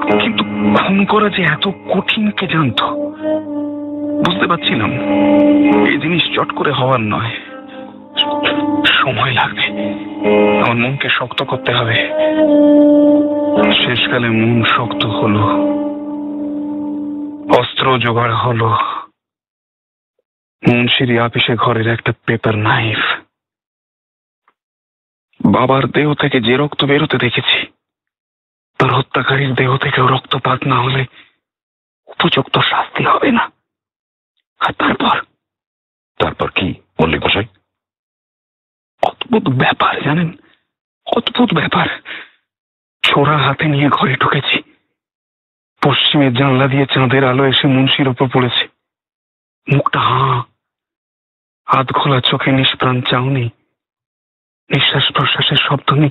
কিন্তু 0.02 0.44
খুন 0.76 1.04
করা 1.04 1.28
যে 1.28 1.42
এত 1.42 1.68
কঠিন 1.68 2.30
কে 2.30 2.46
জানতো? 2.46 2.86
বুঝতে 4.26 4.46
পারছিলাম। 4.46 4.90
এই 5.86 5.98
জিনিস 5.98 6.22
চট 6.34 6.52
করে 6.52 6.72
হওয়ার 6.72 7.00
নয়। 7.00 7.36
সময় 8.86 9.32
লাগবে। 9.32 9.66
আমার 10.60 10.76
মনকে 10.76 11.08
শক্ত 11.08 11.42
করতে 11.42 11.74
হবে। 11.74 11.94
শেষকালে 13.74 14.28
মন 14.28 14.64
শক্ত 14.64 15.06
হলো। 15.06 15.42
অস্ত্র 17.60 17.98
জোগাড় 17.98 18.34
হলো। 18.34 18.68
মুন্সিরি 20.68 21.18
আপিসে 21.18 21.54
ঘরের 21.54 21.86
একটা 21.86 22.12
পেপার 22.26 22.58
নাইফ। 22.58 23.18
বাবার 25.44 25.86
দেহ 25.86 26.14
থেকে 26.14 26.40
যে 26.40 26.56
রক্ত 26.56 26.84
বেরোতে 26.84 27.18
দেখেছি। 27.18 27.66
তার 28.82 28.94
হত্যাকারীর 28.94 29.54
দেহ 29.54 29.76
থেকেও 29.76 30.06
রক্তপাত 30.06 30.64
না 30.66 30.80
হলে 30.80 31.06
উপযুক্ত 32.06 32.58
শাস্তি 32.58 33.04
হবে 33.04 33.30
না। 33.32 33.52
আর 34.58 34.72
তারপর? 34.72 35.22
তারপর 36.18 36.50
কি 36.50 36.74
মল্লিক 37.02 37.24
মশাই? 37.24 37.44
অদ্ভুত 39.02 39.48
ব্যাপার 39.48 40.02
জানেন? 40.02 40.36
অদ্ভুত 41.06 41.54
ব্যাপার। 41.54 42.02
ছোড়া 43.02 43.38
হাতে 43.38 43.64
নিয়ে 43.64 43.88
ঘরে 43.88 44.16
ঢুকেছি। 44.16 44.62
পশ্চিমের 45.82 46.34
জানলা 46.34 46.68
দিয়ে 46.68 46.86
চাঁদের 46.86 47.24
আলো 47.24 47.46
এসে 47.46 47.68
মুন্সির 47.68 48.08
ওপর 48.08 48.28
পড়েছে। 48.28 48.68
মুখটা 49.74 50.00
হাঁ। 50.00 50.42
হাত 51.68 51.92
খোলা 51.92 52.20
চোখে 52.20 52.52
নিষ্প্রাণ 52.52 53.02
চাউনি। 53.02 53.44
নিঃশ্বাস 54.70 55.12
প্রশ্বাসের 55.12 55.56
শব্দ 55.56 55.92
নেই। 55.92 56.10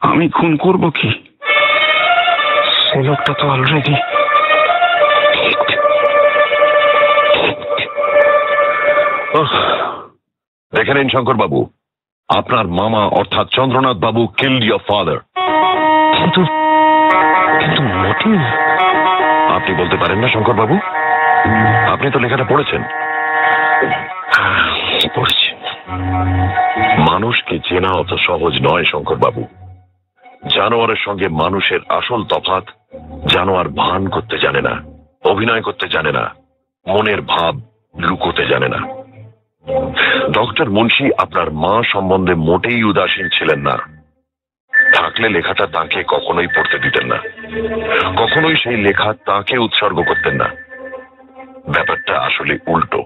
আমি 0.00 0.28
খুন 0.28 0.56
করব 0.56 0.90
কি? 0.90 1.27
সে 2.88 2.98
লোকটা 3.02 3.32
তো 3.32 3.44
অলরেডি 3.48 3.94
দেখে 10.72 10.92
নিন 10.94 11.08
শঙ্কর 11.08 11.34
বাবু 11.34 11.60
আপনার 12.28 12.66
মামা 12.68 13.02
অর্থাৎ 13.18 13.46
চন্দ্রনাথ 13.50 13.96
বাবু 13.96 14.22
কিল্ড 14.36 14.64
ইয়োর 14.64 14.82
ফাদার 14.88 15.18
কিন্তু 16.18 16.40
কিন্তু 17.60 17.80
আপনি 19.50 19.72
বলতে 19.74 19.96
পারেন 19.96 20.18
না 20.18 20.28
শঙ্কর 20.28 20.52
বাবু 20.52 20.76
আপনি 21.92 22.06
তো 22.10 22.18
লেখাটা 22.18 22.44
পড়েছেন। 22.44 22.82
পড়েছি। 25.14 25.48
মানুষকে 27.10 27.54
চেনা 27.58 27.90
অত 27.92 28.12
সহজ 28.26 28.54
নয় 28.62 28.84
শঙ্কর 28.84 29.16
বাবু 29.16 29.42
জানোয়ারের 30.46 30.96
সঙ্গে 30.96 31.28
মানুষের 31.28 31.80
আসল 31.88 32.24
তফাত 32.24 32.64
জানোয়ার 33.26 33.68
ভান 33.68 34.08
করতে 34.08 34.38
জানে 34.38 34.60
না, 34.60 34.84
অভিনয় 35.24 35.60
করতে 35.60 35.88
জানে 35.88 36.12
না, 36.12 36.34
মনের 36.88 37.22
ভাব 37.22 37.60
লুকোতে 37.98 38.46
জানে 38.46 38.68
না। 38.68 38.98
ডক্টর 40.30 40.70
মুন্সি 40.70 41.10
আপনার 41.18 41.50
মা 41.52 41.82
সম্বন্ধে 41.82 42.34
মোটেই 42.34 42.82
উদাসীন 42.82 43.28
ছিলেন 43.28 43.60
না। 43.60 43.78
থাকলে 44.94 45.28
লেখাটা 45.28 45.66
তাকে 45.66 46.04
কখনোই 46.08 46.46
পড়তে 46.46 46.78
দিতেন 46.78 47.06
না। 47.06 47.18
কখনোই 48.16 48.56
সেই 48.56 48.76
লেখা 48.76 49.12
তাকে 49.12 49.58
উৎসর্গ 49.58 49.96
করতেন 49.96 50.36
না। 50.36 50.48
ব্যাপারটা 51.68 52.20
আসলে 52.20 52.58
উল্টো। 52.66 53.04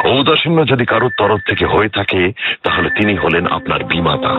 ঔদাসীন্য 0.00 0.68
যদি 0.68 0.84
কারোর 0.84 1.10
তরফ 1.18 1.40
থেকে 1.48 1.66
হয়ে 1.66 1.88
থাকে, 1.88 2.32
তাহলে 2.62 2.90
তিনি 2.90 3.14
হলেন 3.14 3.46
আপনার 3.46 3.84
বিমাতা। 3.84 4.34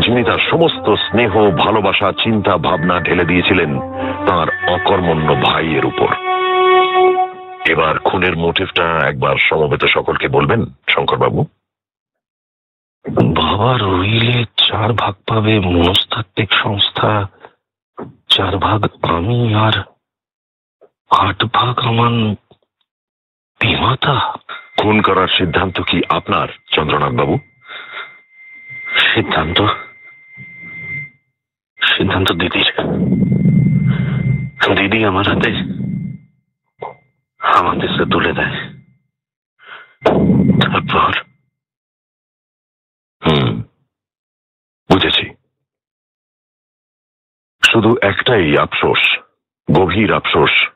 যিনি 0.00 0.24
তার 0.24 0.38
সমস্ত 0.50 0.94
স্নেহ, 0.94 1.50
ভালোবাসা, 1.50 2.12
চিন্তা, 2.12 2.56
ভাবনা 2.56 3.00
ঢেলে 3.00 3.24
দিয়েছিলেন 3.24 3.80
তার 4.26 4.70
অকর্মণ্য 4.70 5.34
ভাইয়ের 5.34 5.84
উপর। 5.84 6.14
এবার 7.68 7.98
খুনের 7.98 8.36
মোটিভটা 8.36 9.00
একবার 9.08 9.36
সমবেত 9.36 9.84
সকলকে 9.84 10.28
বলবেন, 10.28 10.64
শঙ্করবাবু। 10.88 11.46
বাবার 13.14 13.82
উইলে 13.82 14.44
চার 14.44 14.92
ভাগ 14.92 15.14
পাবে 15.26 15.60
মনস্তাত্ত্বিক 15.60 16.52
সংস্থা, 16.52 17.28
চার 18.28 18.58
ভাগ 18.58 18.86
আমি 19.02 19.54
আর 19.54 19.72
আট 21.10 21.44
ভাগ 21.44 21.78
আমার 21.78 22.34
বিমাতা। 23.60 24.34
খুন 24.78 25.02
করার 25.02 25.28
সিদ্ধান্ত 25.28 25.80
কি 25.80 26.02
আপনার 26.08 26.48
চন্দ্রনাথ 26.72 27.12
বাবু 27.12 27.38
সিদ্ধান্ত? 29.14 29.62
সিদ্ধান্ত 31.80 32.32
দিদির। 32.32 32.72
দিদি 34.76 35.04
আমার 35.04 35.24
হাতে 35.28 35.50
আমাদের 37.38 37.88
সে 37.88 38.04
তুলে 38.12 38.32
দেয়। 38.32 38.56
তারপর? 40.60 41.12
হুম 43.26 43.62
বুঝেছি। 44.92 45.30
শুধু 47.62 47.96
একটাই 48.02 48.56
আফসোস 48.56 49.18
গভীর 49.72 50.12
আফসোস। 50.12 50.68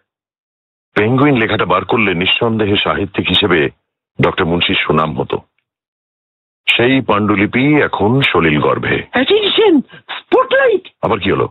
পেঙ্গুইন 0.94 1.36
লেখাটা 1.38 1.64
বার 1.64 1.84
করলে 1.84 2.14
নিঃসন্দেহে 2.14 2.76
সাহিত্যিক 2.76 3.28
হিসেবে 3.28 3.70
ডক্টর 4.26 4.46
মুন্সির 4.50 4.82
সুনাম 4.84 5.10
হতো 5.18 5.36
সেই 6.66 6.94
পাণ্ডুলিপি 7.08 7.64
এখন 7.86 8.10
সলিল 8.30 8.58
গর্ভে। 8.60 8.96
অ্যাটেনশন 9.12 9.74
স্পটলাইট 10.16 10.84
আবার 11.02 11.18
কি 11.22 11.28
হলো? 11.34 11.46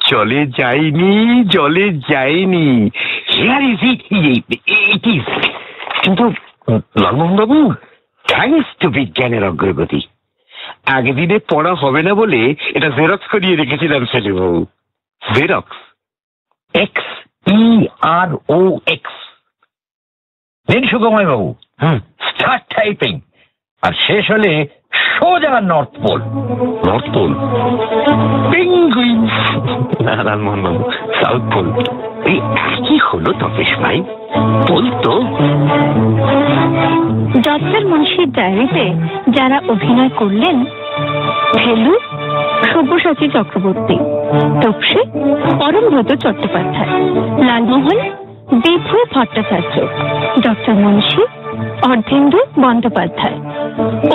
চলে 0.00 0.40
যায়নি 0.58 1.12
জলে 1.54 1.86
যায়নি। 2.12 2.66
Here 3.32 3.62
is 3.72 3.80
it 3.92 4.00
it 4.94 5.04
is 5.14 5.26
কিন্তু 6.02 6.24
লালমোহন 7.02 7.34
বাবু 7.40 7.58
থ্যাংকস 8.24 8.68
টু 8.80 8.86
বিজ্ঞানের 8.98 9.44
অগ্রগতি। 9.50 10.00
আগে 10.96 11.12
দিনে 11.18 11.36
পড়া 11.50 11.72
হবে 11.82 12.00
না 12.02 12.12
বলে 12.14 12.40
এটা 12.76 12.88
জেরক্স 12.98 13.26
করিয়ে 13.32 13.56
রেখেছিলাম 13.56 14.02
babu 14.40 14.60
xerox 15.22 15.76
X 16.74 17.06
E 17.60 17.62
R 18.18 18.28
O 18.56 18.58
X 18.86 19.14
দিন 20.68 20.82
সুগময় 20.86 21.26
বাবু। 21.26 21.48
হুম। 21.82 21.98
স্টার্ট 22.28 22.62
টাইপিং 22.76 23.12
আর 23.82 23.92
শেষ 24.06 24.24
হলে 24.30 24.52
সোজা 25.08 25.60
north 25.62 25.94
pole 26.02 26.20
north 26.86 27.06
pole 27.14 27.32
penguin 28.52 29.18
না 30.00 30.12
লালমোহন 30.18 30.60
বাবু 30.66 30.80
সাউথ 31.20 31.42
পোল 31.52 31.66
এই 32.24 32.38
একই 32.68 32.98
হলো 32.98 33.30
তপেশ 33.32 33.70
ভাই? 33.82 33.98
পোল 34.68 34.84
তো? 35.02 35.14
ডক্টর 37.40 37.82
মুন্সির 37.86 38.28
ডায়েরিতে 38.30 38.84
যারা 39.28 39.58
অভিনয় 39.68 40.12
করলেন 40.16 40.56
Felu 41.54 41.94
Sabyasachi 42.72 43.26
Chakraborty 43.28 43.96
Topshe 44.62 45.00
Parambrata 45.60 46.10
Chattopadhyay 46.24 46.92
Lalmohan 47.48 47.98
Bibhu 48.50 48.96
Bhattacharya, 49.14 49.74
doctor 50.46 50.74
Munshi 50.82 51.22
Ardhendu 51.90 52.40
Bandyopadhyay, 52.64 53.38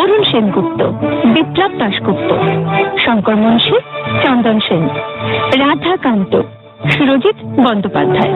Arun 0.02 0.22
Sengupta, 0.32 0.80
Biplab 1.34 1.72
Dasgupta, 1.80 2.30
Shankar 3.04 3.36
Munshi 3.44 3.76
Chandan 4.24 4.58
Sen 4.68 4.84
Radhakanta 5.64 6.34
Surajit 6.94 7.38
Bandyopadhyay, 7.66 8.34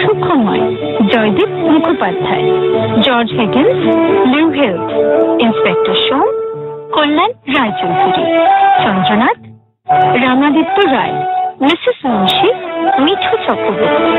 Sukhamoy, 0.00 0.64
Joydeep 1.12 1.50
Mukhopadhyay, 1.72 2.46
George 3.06 3.28
Higgins, 3.38 3.78
Liu 4.32 4.46
হেল 4.58 4.76
inspector 5.46 5.96
Som 6.06 6.28
Kalyan 6.94 7.30
Roychowdhury, 7.56 8.24
Chandranath, 8.84 9.38
Ramaditya 10.24 10.76
Roy, 10.94 11.16
Mrs 11.66 11.98
Munshi 12.10 12.48
Mithu 13.04 13.34
Chakraborty. 13.46 14.14